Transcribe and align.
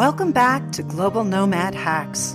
Welcome 0.00 0.32
back 0.32 0.72
to 0.72 0.82
Global 0.82 1.24
Nomad 1.24 1.74
Hacks. 1.74 2.34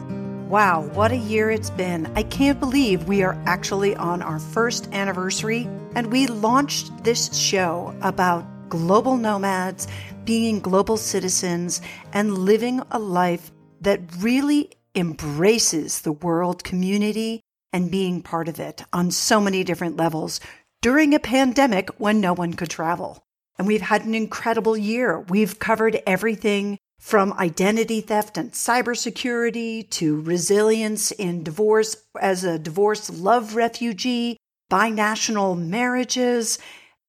Wow, 0.50 0.84
what 0.94 1.12
a 1.12 1.18
year 1.18 1.50
it's 1.50 1.72
been. 1.72 2.06
I 2.16 2.22
can't 2.22 2.60
believe 2.60 3.08
we 3.08 3.24
are 3.24 3.42
actually 3.48 3.96
on 3.96 4.22
our 4.22 4.38
first 4.38 4.88
anniversary, 4.94 5.68
and 5.96 6.12
we 6.12 6.28
launched 6.28 7.04
this 7.04 7.36
show 7.36 7.98
about 8.04 8.46
global 8.70 9.18
nomads, 9.18 9.88
being 10.26 10.60
global 10.60 10.96
citizens, 10.96 11.82
and 12.14 12.38
living 12.38 12.84
a 12.92 13.00
life 13.00 13.52
that 13.82 14.00
really 14.20 14.70
embraces 14.94 16.02
the 16.02 16.12
world 16.12 16.64
community 16.64 17.42
and 17.74 17.90
being 17.90 18.22
part 18.22 18.48
of 18.48 18.60
it 18.60 18.84
on 18.94 19.10
so 19.10 19.42
many 19.42 19.64
different 19.64 19.98
levels 19.98 20.40
during 20.84 21.16
a 21.16 21.20
pandemic 21.20 21.90
when 21.98 22.22
no 22.22 22.32
one 22.32 22.54
could 22.54 22.70
travel. 22.70 23.24
And 23.58 23.66
we've 23.66 23.82
had 23.82 24.06
an 24.06 24.14
incredible 24.14 24.78
year. 24.78 25.22
We've 25.22 25.58
covered 25.58 26.00
everything 26.06 26.78
from 27.06 27.34
identity 27.34 28.02
theft 28.02 28.36
and 28.36 28.52
cybersecurity 28.52 29.88
to 29.92 30.20
resilience 30.22 31.12
in 31.12 31.44
divorce 31.44 31.96
as 32.20 32.44
a 32.44 32.58
divorced 32.58 33.14
love 33.14 33.56
refugee, 33.56 34.36
binational 34.72 35.56
marriages, 35.56 36.58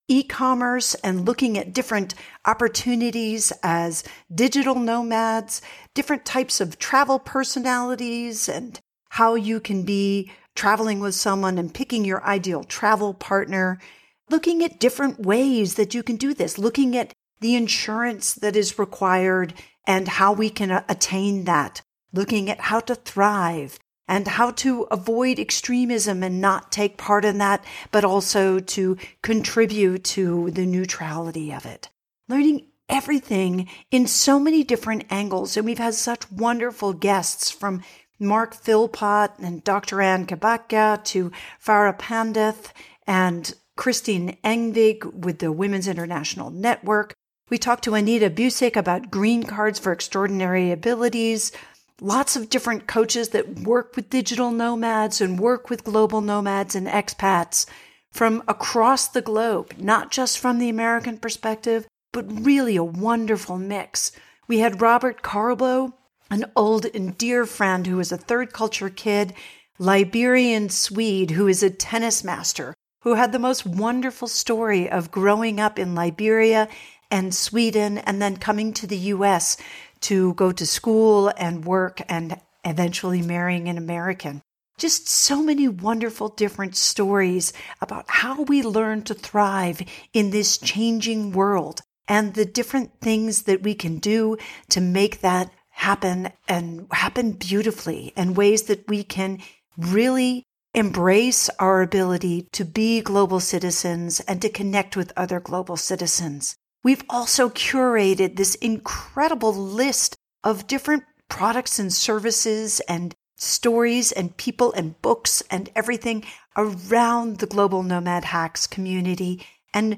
e-commerce 0.06 0.94
and 0.96 1.24
looking 1.24 1.56
at 1.56 1.72
different 1.72 2.14
opportunities 2.44 3.54
as 3.62 4.04
digital 4.34 4.74
nomads, 4.74 5.62
different 5.94 6.26
types 6.26 6.60
of 6.60 6.78
travel 6.78 7.18
personalities 7.18 8.50
and 8.50 8.78
how 9.08 9.34
you 9.34 9.58
can 9.58 9.82
be 9.82 10.30
traveling 10.54 11.00
with 11.00 11.14
someone 11.14 11.56
and 11.56 11.72
picking 11.72 12.04
your 12.04 12.22
ideal 12.22 12.64
travel 12.64 13.14
partner, 13.14 13.80
looking 14.28 14.62
at 14.62 14.78
different 14.78 15.20
ways 15.20 15.76
that 15.76 15.94
you 15.94 16.02
can 16.02 16.16
do 16.16 16.34
this, 16.34 16.58
looking 16.58 16.94
at 16.94 17.14
the 17.40 17.54
insurance 17.54 18.34
that 18.34 18.56
is 18.56 18.78
required 18.78 19.54
and 19.86 20.08
how 20.08 20.32
we 20.32 20.50
can 20.50 20.70
uh, 20.70 20.84
attain 20.88 21.44
that, 21.44 21.82
looking 22.12 22.50
at 22.50 22.60
how 22.60 22.80
to 22.80 22.94
thrive 22.94 23.78
and 24.08 24.28
how 24.28 24.50
to 24.52 24.82
avoid 24.90 25.38
extremism 25.38 26.22
and 26.22 26.40
not 26.40 26.70
take 26.70 26.96
part 26.96 27.24
in 27.24 27.38
that, 27.38 27.64
but 27.90 28.04
also 28.04 28.60
to 28.60 28.96
contribute 29.22 30.04
to 30.04 30.50
the 30.52 30.66
neutrality 30.66 31.52
of 31.52 31.66
it. 31.66 31.88
Learning 32.28 32.66
everything 32.88 33.68
in 33.90 34.06
so 34.06 34.38
many 34.38 34.62
different 34.62 35.04
angles. 35.10 35.56
And 35.56 35.66
we've 35.66 35.78
had 35.78 35.94
such 35.94 36.30
wonderful 36.30 36.92
guests 36.92 37.50
from 37.50 37.82
Mark 38.18 38.54
Philpott 38.54 39.32
and 39.38 39.62
Dr. 39.64 40.00
Anna 40.00 40.24
Cabeca 40.24 41.02
to 41.04 41.32
Farah 41.62 41.98
Pandith 41.98 42.72
and 43.06 43.54
Christine 43.76 44.38
Engvig 44.42 45.12
with 45.12 45.38
the 45.40 45.52
Women's 45.52 45.88
International 45.88 46.50
Network. 46.50 47.14
We 47.48 47.58
talked 47.58 47.84
to 47.84 47.94
Anita 47.94 48.28
Busick 48.28 48.74
about 48.74 49.08
green 49.08 49.44
cards 49.44 49.78
for 49.78 49.92
extraordinary 49.92 50.72
abilities, 50.72 51.52
lots 52.00 52.34
of 52.34 52.50
different 52.50 52.88
coaches 52.88 53.28
that 53.28 53.60
work 53.60 53.94
with 53.94 54.10
digital 54.10 54.50
nomads 54.50 55.20
and 55.20 55.38
work 55.38 55.70
with 55.70 55.84
global 55.84 56.20
nomads 56.20 56.74
and 56.74 56.88
expats 56.88 57.64
from 58.10 58.42
across 58.48 59.06
the 59.06 59.22
globe, 59.22 59.74
not 59.78 60.10
just 60.10 60.40
from 60.40 60.58
the 60.58 60.68
American 60.68 61.18
perspective, 61.18 61.86
but 62.12 62.26
really 62.44 62.74
a 62.74 62.82
wonderful 62.82 63.58
mix. 63.58 64.10
We 64.48 64.58
had 64.58 64.80
Robert 64.80 65.22
Carbo, 65.22 65.94
an 66.28 66.46
old 66.56 66.86
and 66.86 67.16
dear 67.16 67.46
friend 67.46 67.86
who 67.86 68.00
is 68.00 68.10
a 68.10 68.16
third 68.16 68.52
culture 68.52 68.90
kid, 68.90 69.34
Liberian 69.78 70.68
Swede 70.68 71.30
who 71.30 71.46
is 71.46 71.62
a 71.62 71.70
tennis 71.70 72.24
master, 72.24 72.74
who 73.02 73.14
had 73.14 73.30
the 73.30 73.38
most 73.38 73.64
wonderful 73.64 74.26
story 74.26 74.90
of 74.90 75.12
growing 75.12 75.60
up 75.60 75.78
in 75.78 75.94
Liberia 75.94 76.68
and 77.10 77.34
Sweden 77.34 77.98
and 77.98 78.20
then 78.20 78.36
coming 78.36 78.72
to 78.74 78.86
the 78.86 78.96
US 79.14 79.56
to 80.00 80.34
go 80.34 80.52
to 80.52 80.66
school 80.66 81.32
and 81.36 81.64
work 81.64 82.00
and 82.08 82.40
eventually 82.64 83.22
marrying 83.22 83.68
an 83.68 83.78
American. 83.78 84.42
Just 84.78 85.08
so 85.08 85.42
many 85.42 85.68
wonderful 85.68 86.28
different 86.28 86.76
stories 86.76 87.52
about 87.80 88.04
how 88.08 88.42
we 88.42 88.62
learn 88.62 89.02
to 89.04 89.14
thrive 89.14 89.80
in 90.12 90.30
this 90.30 90.58
changing 90.58 91.32
world 91.32 91.80
and 92.06 92.34
the 92.34 92.44
different 92.44 93.00
things 93.00 93.42
that 93.42 93.62
we 93.62 93.74
can 93.74 93.98
do 93.98 94.36
to 94.68 94.80
make 94.80 95.20
that 95.20 95.50
happen 95.70 96.30
and 96.48 96.86
happen 96.90 97.32
beautifully 97.32 98.12
and 98.16 98.36
ways 98.36 98.64
that 98.64 98.86
we 98.88 99.02
can 99.02 99.40
really 99.76 100.44
embrace 100.74 101.48
our 101.58 101.80
ability 101.80 102.46
to 102.52 102.64
be 102.64 103.00
global 103.00 103.40
citizens 103.40 104.20
and 104.20 104.42
to 104.42 104.48
connect 104.48 104.94
with 104.94 105.12
other 105.16 105.40
global 105.40 105.76
citizens. 105.76 106.56
We've 106.86 107.02
also 107.10 107.48
curated 107.48 108.36
this 108.36 108.54
incredible 108.54 109.52
list 109.52 110.14
of 110.44 110.68
different 110.68 111.02
products 111.28 111.80
and 111.80 111.92
services 111.92 112.78
and 112.88 113.12
stories 113.36 114.12
and 114.12 114.36
people 114.36 114.72
and 114.72 115.02
books 115.02 115.42
and 115.50 115.68
everything 115.74 116.22
around 116.56 117.38
the 117.38 117.48
Global 117.48 117.82
Nomad 117.82 118.26
Hacks 118.26 118.68
community 118.68 119.44
and 119.74 119.96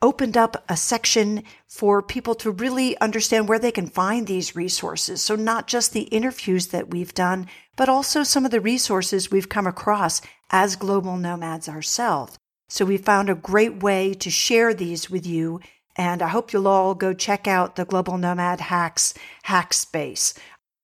opened 0.00 0.38
up 0.38 0.64
a 0.70 0.74
section 0.74 1.42
for 1.68 2.00
people 2.00 2.34
to 2.36 2.50
really 2.50 2.98
understand 2.98 3.46
where 3.46 3.58
they 3.58 3.70
can 3.70 3.86
find 3.86 4.26
these 4.26 4.56
resources. 4.56 5.20
So 5.20 5.36
not 5.36 5.66
just 5.66 5.92
the 5.92 6.04
interviews 6.04 6.68
that 6.68 6.88
we've 6.88 7.12
done, 7.12 7.46
but 7.76 7.90
also 7.90 8.22
some 8.22 8.46
of 8.46 8.50
the 8.52 8.60
resources 8.62 9.30
we've 9.30 9.50
come 9.50 9.66
across 9.66 10.22
as 10.48 10.76
global 10.76 11.18
nomads 11.18 11.68
ourselves. 11.68 12.38
So 12.70 12.86
we 12.86 12.96
found 12.96 13.28
a 13.28 13.34
great 13.34 13.82
way 13.82 14.14
to 14.14 14.30
share 14.30 14.72
these 14.72 15.10
with 15.10 15.26
you 15.26 15.60
and 15.96 16.22
I 16.22 16.28
hope 16.28 16.52
you'll 16.52 16.68
all 16.68 16.94
go 16.94 17.12
check 17.12 17.46
out 17.46 17.76
the 17.76 17.84
Global 17.84 18.18
Nomad 18.18 18.60
Hacks 18.60 19.14
hack 19.44 19.74
space. 19.74 20.34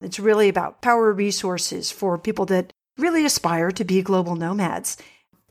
It's 0.01 0.21
really 0.21 0.49
about 0.49 0.83
power 0.83 1.13
resources 1.13 1.91
for 1.91 2.19
people 2.19 2.47
that 2.47 2.73
really 2.99 3.25
aspire 3.25 3.71
to 3.73 3.85
be 3.85 4.03
global 4.03 4.37
nomads. 4.37 4.97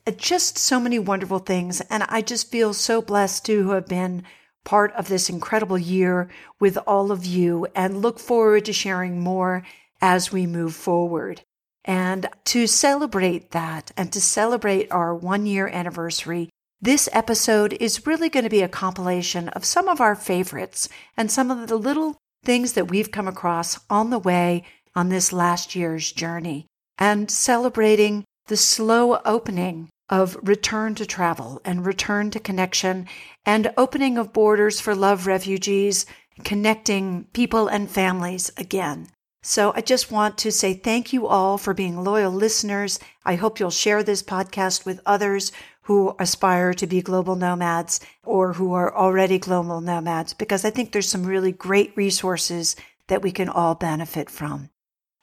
Uh, 0.06 0.12
just 0.12 0.58
so 0.58 0.80
many 0.80 1.00
wonderful 1.00 1.40
things. 1.40 1.82
And 1.82 2.04
I 2.04 2.22
just 2.22 2.52
feel 2.52 2.74
so 2.74 3.02
blessed 3.02 3.46
to 3.46 3.72
have 3.72 3.88
been 3.88 4.24
part 4.64 4.94
of 4.94 5.08
this 5.08 5.30
incredible 5.30 5.78
year 5.78 6.30
with 6.60 6.78
all 6.86 7.12
of 7.12 7.26
you 7.26 7.68
and 7.76 8.02
look 8.02 8.20
forward 8.20 8.66
to 8.66 8.74
sharing 8.74 9.20
more 9.20 9.64
as 10.02 10.32
we 10.32 10.46
move 10.46 10.76
forward. 10.76 11.42
And 11.86 12.28
to 12.46 12.68
celebrate 12.68 13.52
that 13.52 13.92
and 13.96 14.12
to 14.12 14.20
celebrate 14.20 14.92
our 14.92 15.16
one 15.16 15.46
year 15.46 15.68
anniversary, 15.68 16.50
this 16.82 17.10
episode 17.12 17.74
is 17.80 18.06
really 18.06 18.30
going 18.30 18.44
to 18.44 18.50
be 18.50 18.62
a 18.62 18.68
compilation 18.68 19.50
of 19.50 19.66
some 19.66 19.88
of 19.88 20.00
our 20.00 20.16
favorites 20.16 20.88
and 21.16 21.32
some 21.32 21.50
of 21.50 21.68
the 21.68 21.78
little 21.78 22.18
things 22.44 22.74
that 22.74 22.90
we've 22.90 23.12
come 23.12 23.28
across 23.28 23.80
on 23.90 24.12
the 24.12 24.20
way 24.20 24.64
on 24.96 25.10
this 25.10 25.34
last 25.34 25.76
year's 25.76 26.12
journey 26.12 26.68
and 26.98 27.32
celebrating 27.32 28.24
the 28.48 28.58
slow 28.58 29.20
opening 29.26 29.90
of 30.10 30.38
return 30.42 30.96
to 30.96 31.06
travel 31.06 31.60
and 31.66 31.86
return 31.86 32.32
to 32.32 32.40
connection 32.40 33.08
and 33.46 33.74
opening 33.76 34.18
of 34.18 34.32
borders 34.32 34.80
for 34.80 34.96
love 34.96 35.28
refugees, 35.28 36.06
connecting 36.44 37.26
people 37.34 37.68
and 37.68 37.90
families 37.90 38.52
again. 38.56 39.08
So 39.44 39.72
I 39.76 39.82
just 39.82 40.12
want 40.12 40.38
to 40.40 40.52
say 40.52 40.74
thank 40.74 41.14
you 41.14 41.28
all 41.28 41.58
for 41.58 41.74
being 41.74 42.04
loyal 42.04 42.32
listeners. 42.32 43.00
I 43.24 43.36
hope 43.36 43.60
you'll 43.60 43.70
share 43.70 44.04
this 44.04 44.24
podcast 44.24 44.86
with 44.86 45.00
others 45.06 45.52
who 45.88 46.14
aspire 46.20 46.74
to 46.74 46.86
be 46.86 47.02
global 47.02 47.38
nomads 47.38 48.02
or 48.26 48.52
who 48.52 48.74
are 48.74 48.94
already 48.94 49.40
global 49.40 49.80
nomads, 49.80 50.34
because 50.34 50.66
I 50.66 50.70
think 50.70 50.92
there's 50.92 51.08
some 51.08 51.26
really 51.26 51.54
great 51.54 51.96
resources 51.96 52.76
that 53.08 53.22
we 53.22 53.32
can 53.32 53.48
all 53.48 53.74
benefit 53.74 54.30
from. 54.30 54.70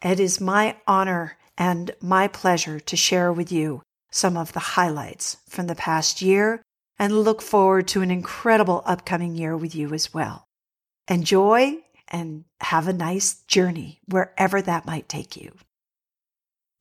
It 0.03 0.19
is 0.19 0.41
my 0.41 0.77
honor 0.87 1.37
and 1.59 1.91
my 2.01 2.29
pleasure 2.29 2.81
to 2.81 2.97
share 2.97 3.31
with 3.31 3.53
you 3.53 3.83
some 4.11 4.39
of 4.39 4.55
the 4.55 4.61
highlights 4.61 5.37
from 5.47 5.67
the 5.67 5.75
past 5.75 6.23
year 6.23 6.63
and 6.99 7.13
look 7.13 7.43
forward 7.43 7.87
to 7.89 8.01
an 8.01 8.11
incredible 8.11 8.83
upcoming 8.87 9.35
year 9.35 9.55
with 9.55 9.75
you 9.75 9.93
as 9.93 10.15
well. 10.15 10.47
Enjoy 11.09 11.77
and 12.09 12.45
have 12.61 12.89
a 12.89 12.95
nice 12.95 13.35
journey 13.49 14.01
wherever 14.07 14.63
that 14.63 14.87
might 14.87 15.11
take 15.11 15.37
you. 15.37 15.53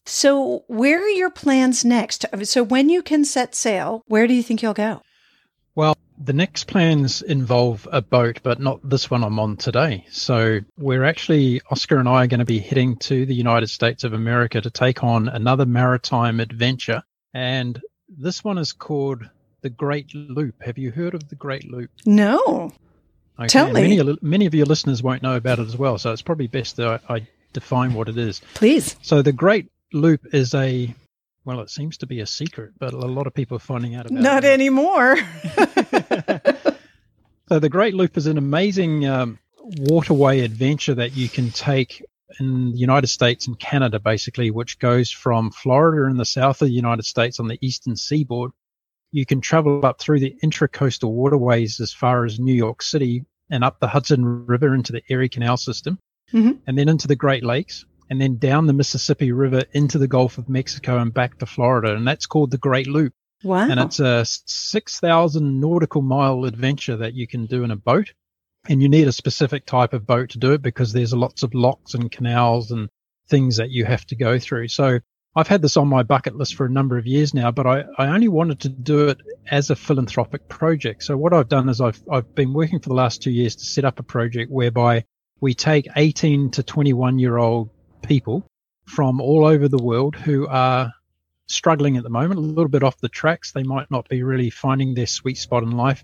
So, 0.05 0.65
where 0.67 1.01
are 1.01 1.09
your 1.09 1.29
plans 1.29 1.85
next? 1.85 2.25
So, 2.43 2.61
when 2.61 2.89
you 2.89 3.01
can 3.01 3.23
set 3.23 3.55
sail, 3.55 4.03
where 4.07 4.27
do 4.27 4.33
you 4.33 4.43
think 4.43 4.61
you'll 4.61 4.73
go? 4.73 5.01
Well, 5.75 5.97
the 6.17 6.33
next 6.33 6.65
plans 6.67 7.21
involve 7.21 7.87
a 7.91 8.01
boat, 8.01 8.41
but 8.43 8.59
not 8.59 8.87
this 8.87 9.09
one 9.09 9.23
I'm 9.23 9.39
on 9.39 9.55
today. 9.55 10.05
So, 10.11 10.59
we're 10.77 11.05
actually, 11.05 11.61
Oscar 11.71 11.99
and 11.99 12.09
I 12.09 12.23
are 12.23 12.27
going 12.27 12.39
to 12.39 12.45
be 12.45 12.59
heading 12.59 12.97
to 12.97 13.25
the 13.25 13.33
United 13.33 13.69
States 13.69 14.03
of 14.03 14.13
America 14.13 14.59
to 14.59 14.69
take 14.69 15.03
on 15.03 15.29
another 15.29 15.65
maritime 15.65 16.41
adventure. 16.41 17.03
And 17.33 17.81
this 18.09 18.43
one 18.43 18.57
is 18.57 18.73
called 18.73 19.27
the 19.61 19.69
Great 19.69 20.13
Loop. 20.13 20.61
Have 20.63 20.77
you 20.77 20.91
heard 20.91 21.15
of 21.15 21.29
the 21.29 21.35
Great 21.35 21.71
Loop? 21.71 21.89
No. 22.05 22.73
Okay. 23.39 23.47
Tell 23.47 23.71
me. 23.71 23.97
Many, 23.97 24.17
many 24.21 24.45
of 24.45 24.53
your 24.53 24.65
listeners 24.65 25.01
won't 25.01 25.23
know 25.23 25.37
about 25.37 25.59
it 25.59 25.67
as 25.67 25.77
well. 25.77 25.97
So, 25.97 26.11
it's 26.11 26.21
probably 26.21 26.47
best 26.47 26.75
that 26.75 27.01
I, 27.07 27.15
I 27.15 27.27
define 27.53 27.93
what 27.93 28.09
it 28.09 28.17
is. 28.17 28.41
Please. 28.53 28.97
So, 29.01 29.21
the 29.21 29.31
Great 29.31 29.69
loop 29.93 30.33
is 30.33 30.53
a 30.53 30.93
well, 31.45 31.59
it 31.59 31.69
seems 31.69 31.97
to 31.97 32.05
be 32.05 32.21
a 32.21 32.25
secret, 32.25 32.71
but 32.79 32.93
a 32.93 32.97
lot 32.97 33.27
of 33.27 33.33
people 33.33 33.57
are 33.57 33.59
finding 33.59 33.95
out 33.95 34.05
about 34.05 34.21
Not 34.21 34.21
it. 34.21 34.23
Not 34.23 34.45
anymore. 34.45 35.17
so 37.49 37.59
the 37.59 37.69
Great 37.69 37.93
Loop 37.93 38.15
is 38.15 38.27
an 38.27 38.37
amazing 38.37 39.05
um, 39.05 39.39
waterway 39.59 40.39
adventure 40.39 40.95
that 40.95 41.15
you 41.15 41.27
can 41.27 41.51
take 41.51 42.01
in 42.39 42.71
the 42.71 42.77
United 42.77 43.07
States 43.07 43.47
and 43.47 43.59
Canada, 43.59 43.99
basically, 43.99 44.51
which 44.51 44.79
goes 44.79 45.11
from 45.11 45.51
Florida 45.51 46.09
in 46.09 46.17
the 46.17 46.25
south 46.25 46.61
of 46.61 46.67
the 46.67 46.73
United 46.73 47.03
States 47.03 47.39
on 47.39 47.47
the 47.47 47.59
eastern 47.61 47.95
seaboard. 47.95 48.51
You 49.11 49.25
can 49.25 49.41
travel 49.41 49.85
up 49.85 49.99
through 49.99 50.21
the 50.21 50.35
intracoastal 50.43 51.11
waterways 51.11 51.79
as 51.79 51.93
far 51.93 52.25
as 52.25 52.39
New 52.39 52.55
York 52.55 52.81
City 52.81 53.25
and 53.49 53.63
up 53.63 53.79
the 53.79 53.87
Hudson 53.87 54.45
River 54.45 54.73
into 54.73 54.93
the 54.93 55.03
Erie 55.09 55.29
Canal 55.29 55.57
system, 55.57 55.99
mm-hmm. 56.31 56.53
and 56.65 56.77
then 56.77 56.89
into 56.89 57.07
the 57.07 57.15
Great 57.15 57.43
Lakes, 57.43 57.85
and 58.09 58.21
then 58.21 58.37
down 58.37 58.67
the 58.67 58.73
Mississippi 58.73 59.31
River 59.31 59.63
into 59.73 59.97
the 59.97 60.07
Gulf 60.07 60.37
of 60.37 60.49
Mexico 60.49 60.97
and 60.97 61.13
back 61.13 61.37
to 61.39 61.45
Florida. 61.45 61.95
And 61.95 62.07
that's 62.07 62.25
called 62.25 62.51
the 62.51 62.57
Great 62.57 62.87
Loop. 62.87 63.13
Wow. 63.43 63.69
And 63.69 63.79
it's 63.79 63.99
a 63.99 64.23
6,000 64.25 65.59
nautical 65.59 66.01
mile 66.01 66.45
adventure 66.45 66.97
that 66.97 67.13
you 67.13 67.27
can 67.27 67.45
do 67.45 67.63
in 67.63 67.71
a 67.71 67.75
boat 67.75 68.13
and 68.69 68.81
you 68.81 68.87
need 68.87 69.07
a 69.07 69.11
specific 69.11 69.65
type 69.65 69.93
of 69.93 70.07
boat 70.07 70.29
to 70.29 70.39
do 70.39 70.53
it 70.53 70.61
because 70.61 70.93
there's 70.93 71.13
lots 71.13 71.43
of 71.43 71.53
locks 71.53 71.93
and 71.93 72.11
canals 72.11 72.71
and 72.71 72.89
things 73.27 73.57
that 73.57 73.71
you 73.71 73.85
have 73.85 74.05
to 74.05 74.15
go 74.15 74.39
through. 74.39 74.69
So 74.69 74.99
I've 75.35 75.47
had 75.47 75.61
this 75.61 75.77
on 75.77 75.87
my 75.87 76.03
bucket 76.03 76.35
list 76.35 76.55
for 76.55 76.65
a 76.65 76.69
number 76.69 76.97
of 76.97 77.07
years 77.07 77.33
now, 77.33 77.51
but 77.51 77.65
I, 77.65 77.83
I 77.97 78.07
only 78.07 78.27
wanted 78.27 78.61
to 78.61 78.69
do 78.69 79.09
it 79.09 79.17
as 79.49 79.69
a 79.69 79.75
philanthropic 79.75 80.47
project. 80.47 81.03
So 81.03 81.17
what 81.17 81.33
I've 81.33 81.49
done 81.49 81.69
is 81.69 81.81
I've, 81.81 82.01
I've 82.09 82.35
been 82.35 82.53
working 82.53 82.79
for 82.79 82.89
the 82.89 82.95
last 82.95 83.21
two 83.21 83.31
years 83.31 83.55
to 83.55 83.65
set 83.65 83.83
up 83.83 83.99
a 83.99 84.03
project 84.03 84.51
whereby 84.51 85.05
we 85.41 85.53
take 85.53 85.87
18 85.95 86.51
to 86.51 86.63
21 86.63 87.19
year 87.19 87.37
old 87.37 87.69
people 88.03 88.45
from 88.85 89.19
all 89.19 89.45
over 89.45 89.67
the 89.67 89.81
world 89.81 90.15
who 90.15 90.47
are 90.47 90.93
struggling 91.47 91.97
at 91.97 92.03
the 92.03 92.09
moment, 92.09 92.39
a 92.39 92.43
little 92.43 92.69
bit 92.69 92.83
off 92.83 92.99
the 92.99 93.09
tracks. 93.09 93.51
They 93.51 93.63
might 93.63 93.89
not 93.89 94.07
be 94.09 94.23
really 94.23 94.49
finding 94.49 94.93
their 94.93 95.07
sweet 95.07 95.37
spot 95.37 95.63
in 95.63 95.71
life 95.71 96.03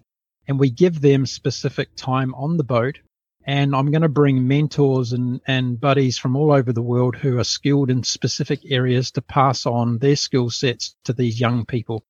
and 0.50 0.60
we 0.60 0.72
give 0.72 1.00
them 1.00 1.28
specific 1.28 1.96
time 1.96 2.34
on 2.34 2.58
the 2.58 2.64
boat. 2.64 2.98
And 3.46 3.76
I'm 3.76 3.92
going 3.92 4.02
to 4.02 4.10
bring 4.10 4.48
mentors 4.48 5.14
and, 5.14 5.42
and 5.48 5.80
buddies 5.80 6.18
from 6.18 6.36
all 6.36 6.52
over 6.52 6.74
the 6.74 6.82
world 6.82 7.16
who 7.16 7.38
are 7.38 7.44
skilled 7.44 7.90
in 7.90 8.04
specific 8.04 8.60
areas 8.70 9.12
to 9.12 9.22
pass 9.22 9.66
on 9.66 10.00
their 10.00 10.16
skill 10.16 10.50
sets 10.50 10.96
to 11.06 11.14
these 11.14 11.40
young 11.40 11.66
people. 11.66 12.04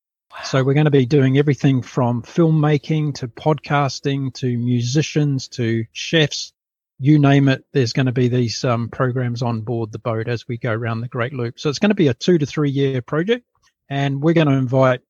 So 0.44 0.64
we're 0.64 0.74
going 0.74 0.86
to 0.86 0.92
be 0.92 1.06
doing 1.06 1.38
everything 1.38 1.82
from 1.82 2.24
filmmaking 2.24 3.16
to 3.16 3.28
podcasting 3.28 4.34
to 4.36 4.58
musicians 4.58 5.50
to 5.50 5.86
chefs, 5.92 6.54
you 7.00 7.18
name 7.18 7.48
it. 7.48 7.64
There's 7.72 7.94
going 7.94 8.08
to 8.08 8.12
be 8.12 8.28
these 8.28 8.64
um, 8.66 8.90
programs 8.90 9.42
on 9.42 9.62
board 9.62 9.92
the 9.92 10.00
boat 10.00 10.28
as 10.28 10.48
we 10.48 10.58
go 10.58 10.72
around 10.72 11.02
the 11.02 11.08
Great 11.08 11.34
Loop. 11.34 11.60
So 11.60 11.70
it's 11.70 11.80
going 11.80 11.90
to 11.90 11.96
be 11.96 12.10
a 12.10 12.14
two 12.14 12.38
to 12.38 12.46
three 12.46 12.70
year 12.70 13.02
project, 13.02 13.46
and 13.90 14.22
we're 14.22 14.34
going 14.34 14.48
to 14.48 14.54
invite 14.54 15.02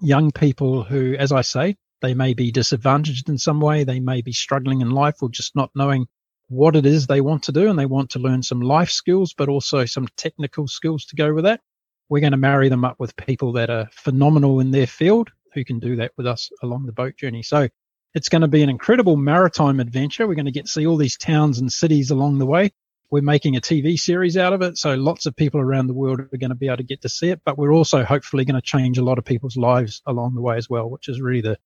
young 0.00 0.30
people 0.30 0.84
who, 0.84 1.14
as 1.14 1.32
I 1.32 1.40
say, 1.40 1.76
they 2.00 2.14
may 2.14 2.34
be 2.34 2.52
disadvantaged 2.52 3.28
in 3.28 3.38
some 3.38 3.60
way. 3.60 3.84
They 3.84 4.00
may 4.00 4.22
be 4.22 4.32
struggling 4.32 4.82
in 4.82 4.90
life 4.90 5.22
or 5.22 5.28
just 5.28 5.56
not 5.56 5.70
knowing 5.74 6.06
what 6.48 6.76
it 6.76 6.86
is 6.86 7.06
they 7.06 7.20
want 7.20 7.42
to 7.44 7.52
do 7.52 7.68
and 7.68 7.78
they 7.78 7.86
want 7.86 8.10
to 8.10 8.18
learn 8.18 8.42
some 8.42 8.60
life 8.60 8.90
skills, 8.90 9.34
but 9.36 9.48
also 9.48 9.84
some 9.84 10.06
technical 10.16 10.68
skills 10.68 11.06
to 11.06 11.16
go 11.16 11.34
with 11.34 11.44
that. 11.44 11.60
We're 12.08 12.20
going 12.20 12.32
to 12.32 12.36
marry 12.36 12.68
them 12.68 12.84
up 12.84 13.00
with 13.00 13.16
people 13.16 13.52
that 13.52 13.70
are 13.70 13.88
phenomenal 13.90 14.60
in 14.60 14.70
their 14.70 14.86
field 14.86 15.30
who 15.54 15.64
can 15.64 15.80
do 15.80 15.96
that 15.96 16.12
with 16.16 16.26
us 16.26 16.50
along 16.62 16.86
the 16.86 16.92
boat 16.92 17.16
journey. 17.16 17.42
So 17.42 17.68
it's 18.16 18.30
going 18.30 18.40
to 18.40 18.48
be 18.48 18.62
an 18.62 18.70
incredible 18.70 19.14
maritime 19.14 19.78
adventure. 19.78 20.26
We're 20.26 20.36
going 20.36 20.46
to 20.46 20.50
get 20.50 20.64
to 20.64 20.72
see 20.72 20.86
all 20.86 20.96
these 20.96 21.18
towns 21.18 21.58
and 21.58 21.70
cities 21.70 22.10
along 22.10 22.38
the 22.38 22.46
way. 22.46 22.72
We're 23.10 23.20
making 23.20 23.56
a 23.56 23.60
TV 23.60 23.98
series 23.98 24.38
out 24.38 24.54
of 24.54 24.62
it. 24.62 24.78
So 24.78 24.94
lots 24.94 25.26
of 25.26 25.36
people 25.36 25.60
around 25.60 25.86
the 25.86 25.94
world 25.94 26.20
are 26.20 26.38
going 26.38 26.48
to 26.48 26.56
be 26.56 26.68
able 26.68 26.78
to 26.78 26.82
get 26.82 27.02
to 27.02 27.10
see 27.10 27.28
it, 27.28 27.42
but 27.44 27.58
we're 27.58 27.74
also 27.74 28.04
hopefully 28.04 28.46
going 28.46 28.54
to 28.54 28.62
change 28.62 28.96
a 28.96 29.04
lot 29.04 29.18
of 29.18 29.26
people's 29.26 29.58
lives 29.58 30.00
along 30.06 30.34
the 30.34 30.40
way 30.40 30.56
as 30.56 30.70
well, 30.70 30.88
which 30.88 31.08
is 31.08 31.20
really 31.20 31.42
the, 31.42 31.58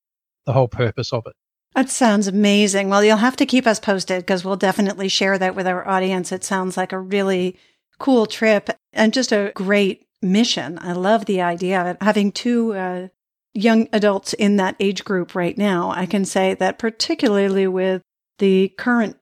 the 0.45 0.53
whole 0.53 0.67
purpose 0.67 1.13
of 1.13 1.23
it. 1.27 1.35
That 1.77 1.89
sounds 1.89 2.27
amazing. 2.27 2.89
Well, 2.89 3.05
you'll 3.05 3.19
have 3.19 3.37
to 3.37 3.47
keep 3.47 3.65
us 3.65 3.79
posted 3.79 4.23
because 4.23 4.45
we'll 4.45 4.57
definitely 4.57 5.07
share 5.09 5.39
that 5.39 5.55
with 5.55 5.69
our 5.69 5.87
audience. 5.87 6.33
It 6.33 6.43
sounds 6.43 6.77
like 6.77 6.91
a 6.93 6.99
really 6.99 7.57
cool 8.01 8.27
trip 8.27 8.71
and 8.93 9.15
just 9.15 9.31
a 9.31 9.53
great 9.55 10.09
mission. 10.21 10.81
I 10.83 10.95
love 10.95 11.27
the 11.27 11.43
idea 11.43 11.81
of 11.81 11.87
it. 11.87 12.03
Having 12.03 12.33
two 12.33 12.75
uh, 12.75 13.09
young 13.55 13.89
adults 13.93 14.33
in 14.35 14.57
that 14.57 14.77
age 14.81 15.05
group 15.05 15.35
right 15.35 15.57
now, 15.57 15.91
I 15.91 16.07
can 16.07 16.25
say 16.25 16.55
that 16.55 16.79
particularly 16.79 17.67
with 17.67 18.03
the 18.39 18.69
current 18.79 19.17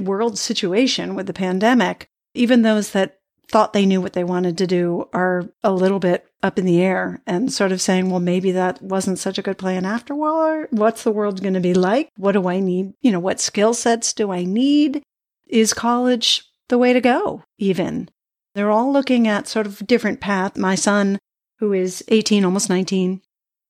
world 0.00 0.38
situation 0.38 1.14
with 1.14 1.26
the 1.26 1.32
pandemic, 1.32 2.06
even 2.34 2.62
those 2.62 2.92
that 2.92 3.18
thought 3.48 3.72
they 3.72 3.86
knew 3.86 4.00
what 4.00 4.14
they 4.14 4.24
wanted 4.24 4.56
to 4.58 4.66
do 4.66 5.08
are 5.12 5.44
a 5.62 5.72
little 5.72 5.98
bit 5.98 6.26
up 6.42 6.58
in 6.58 6.64
the 6.64 6.80
air 6.80 7.20
and 7.26 7.52
sort 7.52 7.72
of 7.72 7.80
saying, 7.80 8.10
well, 8.10 8.20
maybe 8.20 8.52
that 8.52 8.80
wasn't 8.80 9.18
such 9.18 9.38
a 9.38 9.42
good 9.42 9.58
plan 9.58 9.84
after 9.84 10.14
all. 10.14 10.64
What's 10.70 11.04
the 11.04 11.12
world 11.12 11.42
going 11.42 11.54
to 11.54 11.60
be 11.60 11.74
like? 11.74 12.08
What 12.16 12.32
do 12.32 12.48
I 12.48 12.60
need? 12.60 12.94
You 13.02 13.12
know, 13.12 13.20
what 13.20 13.40
skill 13.40 13.74
sets 13.74 14.12
do 14.12 14.32
I 14.32 14.44
need? 14.44 15.02
Is 15.46 15.74
college 15.74 16.44
the 16.68 16.78
way 16.78 16.92
to 16.92 17.00
go? 17.00 17.44
Even 17.58 18.08
they're 18.54 18.70
all 18.70 18.92
looking 18.92 19.28
at 19.28 19.48
sort 19.48 19.66
of 19.66 19.86
different 19.86 20.20
path. 20.20 20.56
My 20.56 20.74
son, 20.74 21.18
who 21.58 21.72
is 21.72 22.02
18, 22.08 22.44
almost 22.44 22.68
19, 22.68 23.20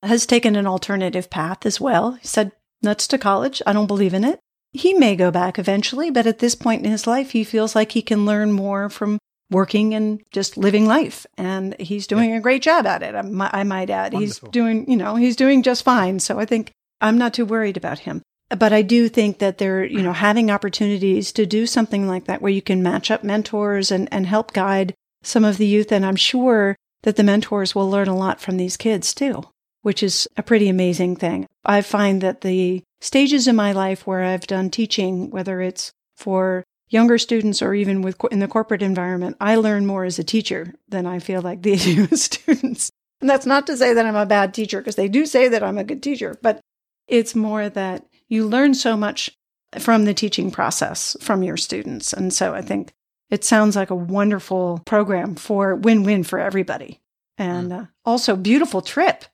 has 0.03 0.27
taken 0.27 0.57
an 0.57 0.67
alternative 0.67 1.31
path 1.31 1.65
as 1.65 1.81
well. 1.81 2.13
He 2.13 2.27
said, 2.27 2.53
nuts 2.83 3.07
to 3.09 3.19
college. 3.19 3.63
I 3.67 3.73
don't 3.73 3.87
believe 3.87 4.15
in 4.15 4.25
it. 4.25 4.41
He 4.73 4.95
may 4.95 5.17
go 5.17 5.31
back 5.31 5.59
eventually, 5.59 6.11
but 6.11 6.27
at 6.27 6.39
this 6.39 6.55
point 6.55 6.85
in 6.85 6.91
his 6.91 7.07
life, 7.07 7.33
he 7.33 7.45
feels 7.45 7.75
like 7.75 7.93
he 7.93 8.03
can 8.03 8.25
learn 8.25 8.53
more 8.53 8.89
from 8.89 9.19
working 9.51 9.95
and 9.95 10.23
just 10.31 10.57
living 10.57 10.87
life. 10.87 11.27
And 11.37 11.79
he's 11.79 12.07
doing 12.07 12.31
yeah. 12.31 12.39
a 12.39 12.41
great 12.41 12.63
job 12.63 12.87
at 12.87 13.03
it. 13.03 13.15
I, 13.15 13.23
might 13.65 13.91
add, 13.91 14.15
Wonderful. 14.15 14.21
he's 14.21 14.39
doing, 14.53 14.91
you 14.91 14.97
know, 14.97 15.17
he's 15.17 15.37
doing 15.37 15.63
just 15.63 15.85
fine. 15.85 16.21
So 16.21 16.39
I 16.39 16.47
think 16.47 16.73
I'm 17.01 17.19
not 17.19 17.35
too 17.35 17.45
worried 17.45 17.77
about 17.77 18.01
him. 18.01 18.23
But 18.49 18.73
I 18.73 18.83
do 18.83 19.09
think 19.09 19.39
that 19.39 19.59
they're, 19.59 19.85
you 19.85 20.03
know, 20.03 20.13
having 20.13 20.51
opportunities 20.51 21.33
to 21.33 21.47
do 21.47 21.67
something 21.67 22.07
like 22.07 22.25
that 22.27 22.43
where 22.43 22.53
you 22.53 22.61
can 22.61 22.83
match 22.83 23.11
up 23.11 23.25
mentors 23.25 23.91
and, 23.91 24.09
and 24.13 24.27
help 24.27 24.53
guide 24.53 24.95
some 25.23 25.45
of 25.45 25.57
the 25.57 25.67
youth. 25.67 25.91
And 25.91 26.05
I'm 26.05 26.17
sure 26.17 26.77
that 27.03 27.17
the 27.17 27.23
mentors 27.23 27.75
will 27.75 27.91
learn 27.91 28.09
a 28.09 28.17
lot 28.17 28.41
from 28.41 28.59
these 28.59 28.77
kids 28.77 29.15
too, 29.15 29.45
which 29.83 30.03
is 30.03 30.29
a 30.37 30.43
pretty 30.43 30.69
amazing 30.69 31.17
thing. 31.17 31.47
I 31.65 31.83
find 31.83 32.21
that 32.23 32.41
the 32.41 32.83
stages 33.01 33.47
in 33.47 33.57
my 33.57 33.73
life 33.73 34.07
where 34.07 34.23
I've 34.23 34.47
done 34.47 34.71
teaching, 34.71 35.31
whether 35.31 35.61
it's 35.61 35.93
for 36.17 36.65
younger 36.89 37.19
students 37.19 37.63
or 37.63 37.75
even 37.75 38.03
with 38.03 38.17
in 38.31 38.39
the 38.39 38.49
corporate 38.49 38.83
environment, 38.83 39.37
I 39.41 39.57
learn 39.57 39.87
more 39.87 40.05
as 40.05 40.19
a 40.19 40.25
teacher 40.25 40.75
than 40.89 41.07
I 41.07 41.19
feel 41.19 41.43
like 41.43 41.63
they 41.63 41.77
do 41.77 42.07
as 42.11 42.23
students. 42.23 42.91
And 43.21 43.31
that's 43.31 43.47
not 43.47 43.67
to 43.69 43.77
say 43.77 43.95
that 43.95 44.05
I'm 44.05 44.17
a 44.17 44.27
bad 44.27 44.53
teacher 44.53 44.81
because 44.81 44.97
they 44.97 45.09
do 45.09 45.27
say 45.27 45.49
that 45.49 45.63
I'm 45.63 45.79
a 45.79 45.85
good 45.85 46.03
teacher, 46.03 46.39
but 46.43 46.61
it's 47.09 47.35
more 47.35 47.69
that 47.69 48.07
you 48.29 48.47
learn 48.47 48.75
so 48.75 48.97
much 48.97 49.31
from 49.79 50.05
the 50.05 50.15
teaching 50.15 50.51
process 50.51 51.17
from 51.21 51.43
your 51.43 51.57
students. 51.57 52.13
And 52.13 52.33
so 52.33 52.53
I 52.55 52.63
think 52.63 52.93
it 53.31 53.45
sounds 53.45 53.77
like 53.77 53.91
a 53.91 53.95
wonderful 53.95 54.83
program 54.85 55.35
for 55.35 55.75
win-win 55.75 56.25
for 56.25 56.39
everybody. 56.39 57.01
And 57.39 57.73
mm. 57.73 57.83
uh, 57.83 57.87
also 58.05 58.37
beautiful 58.37 58.83
trip. 58.83 59.25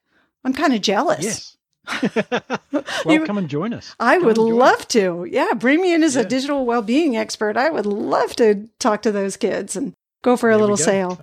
I'm 0.44 0.52
kind 0.52 0.74
of 0.74 0.80
jealous. 0.80 1.24
Yes. 1.24 1.56
well, 3.04 3.24
come 3.24 3.38
and 3.38 3.48
join 3.48 3.72
us. 3.72 3.94
I 3.98 4.16
come 4.16 4.26
would 4.26 4.38
love 4.38 4.80
us. 4.80 4.86
to. 4.86 5.26
Yeah, 5.30 5.54
bring 5.54 5.80
me 5.80 5.94
in 5.94 6.02
as 6.02 6.16
yeah. 6.16 6.22
a 6.22 6.24
digital 6.24 6.66
well-being 6.66 7.16
expert. 7.16 7.56
I 7.56 7.70
would 7.70 7.86
love 7.86 8.36
to 8.36 8.68
talk 8.78 9.02
to 9.02 9.12
those 9.12 9.36
kids 9.36 9.74
and 9.74 9.94
go 10.22 10.36
for 10.36 10.50
a 10.50 10.52
there 10.52 10.60
little 10.60 10.76
sail. 10.76 11.20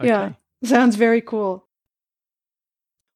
Okay. 0.00 0.08
Yeah, 0.08 0.32
sounds 0.64 0.96
very 0.96 1.20
cool. 1.20 1.64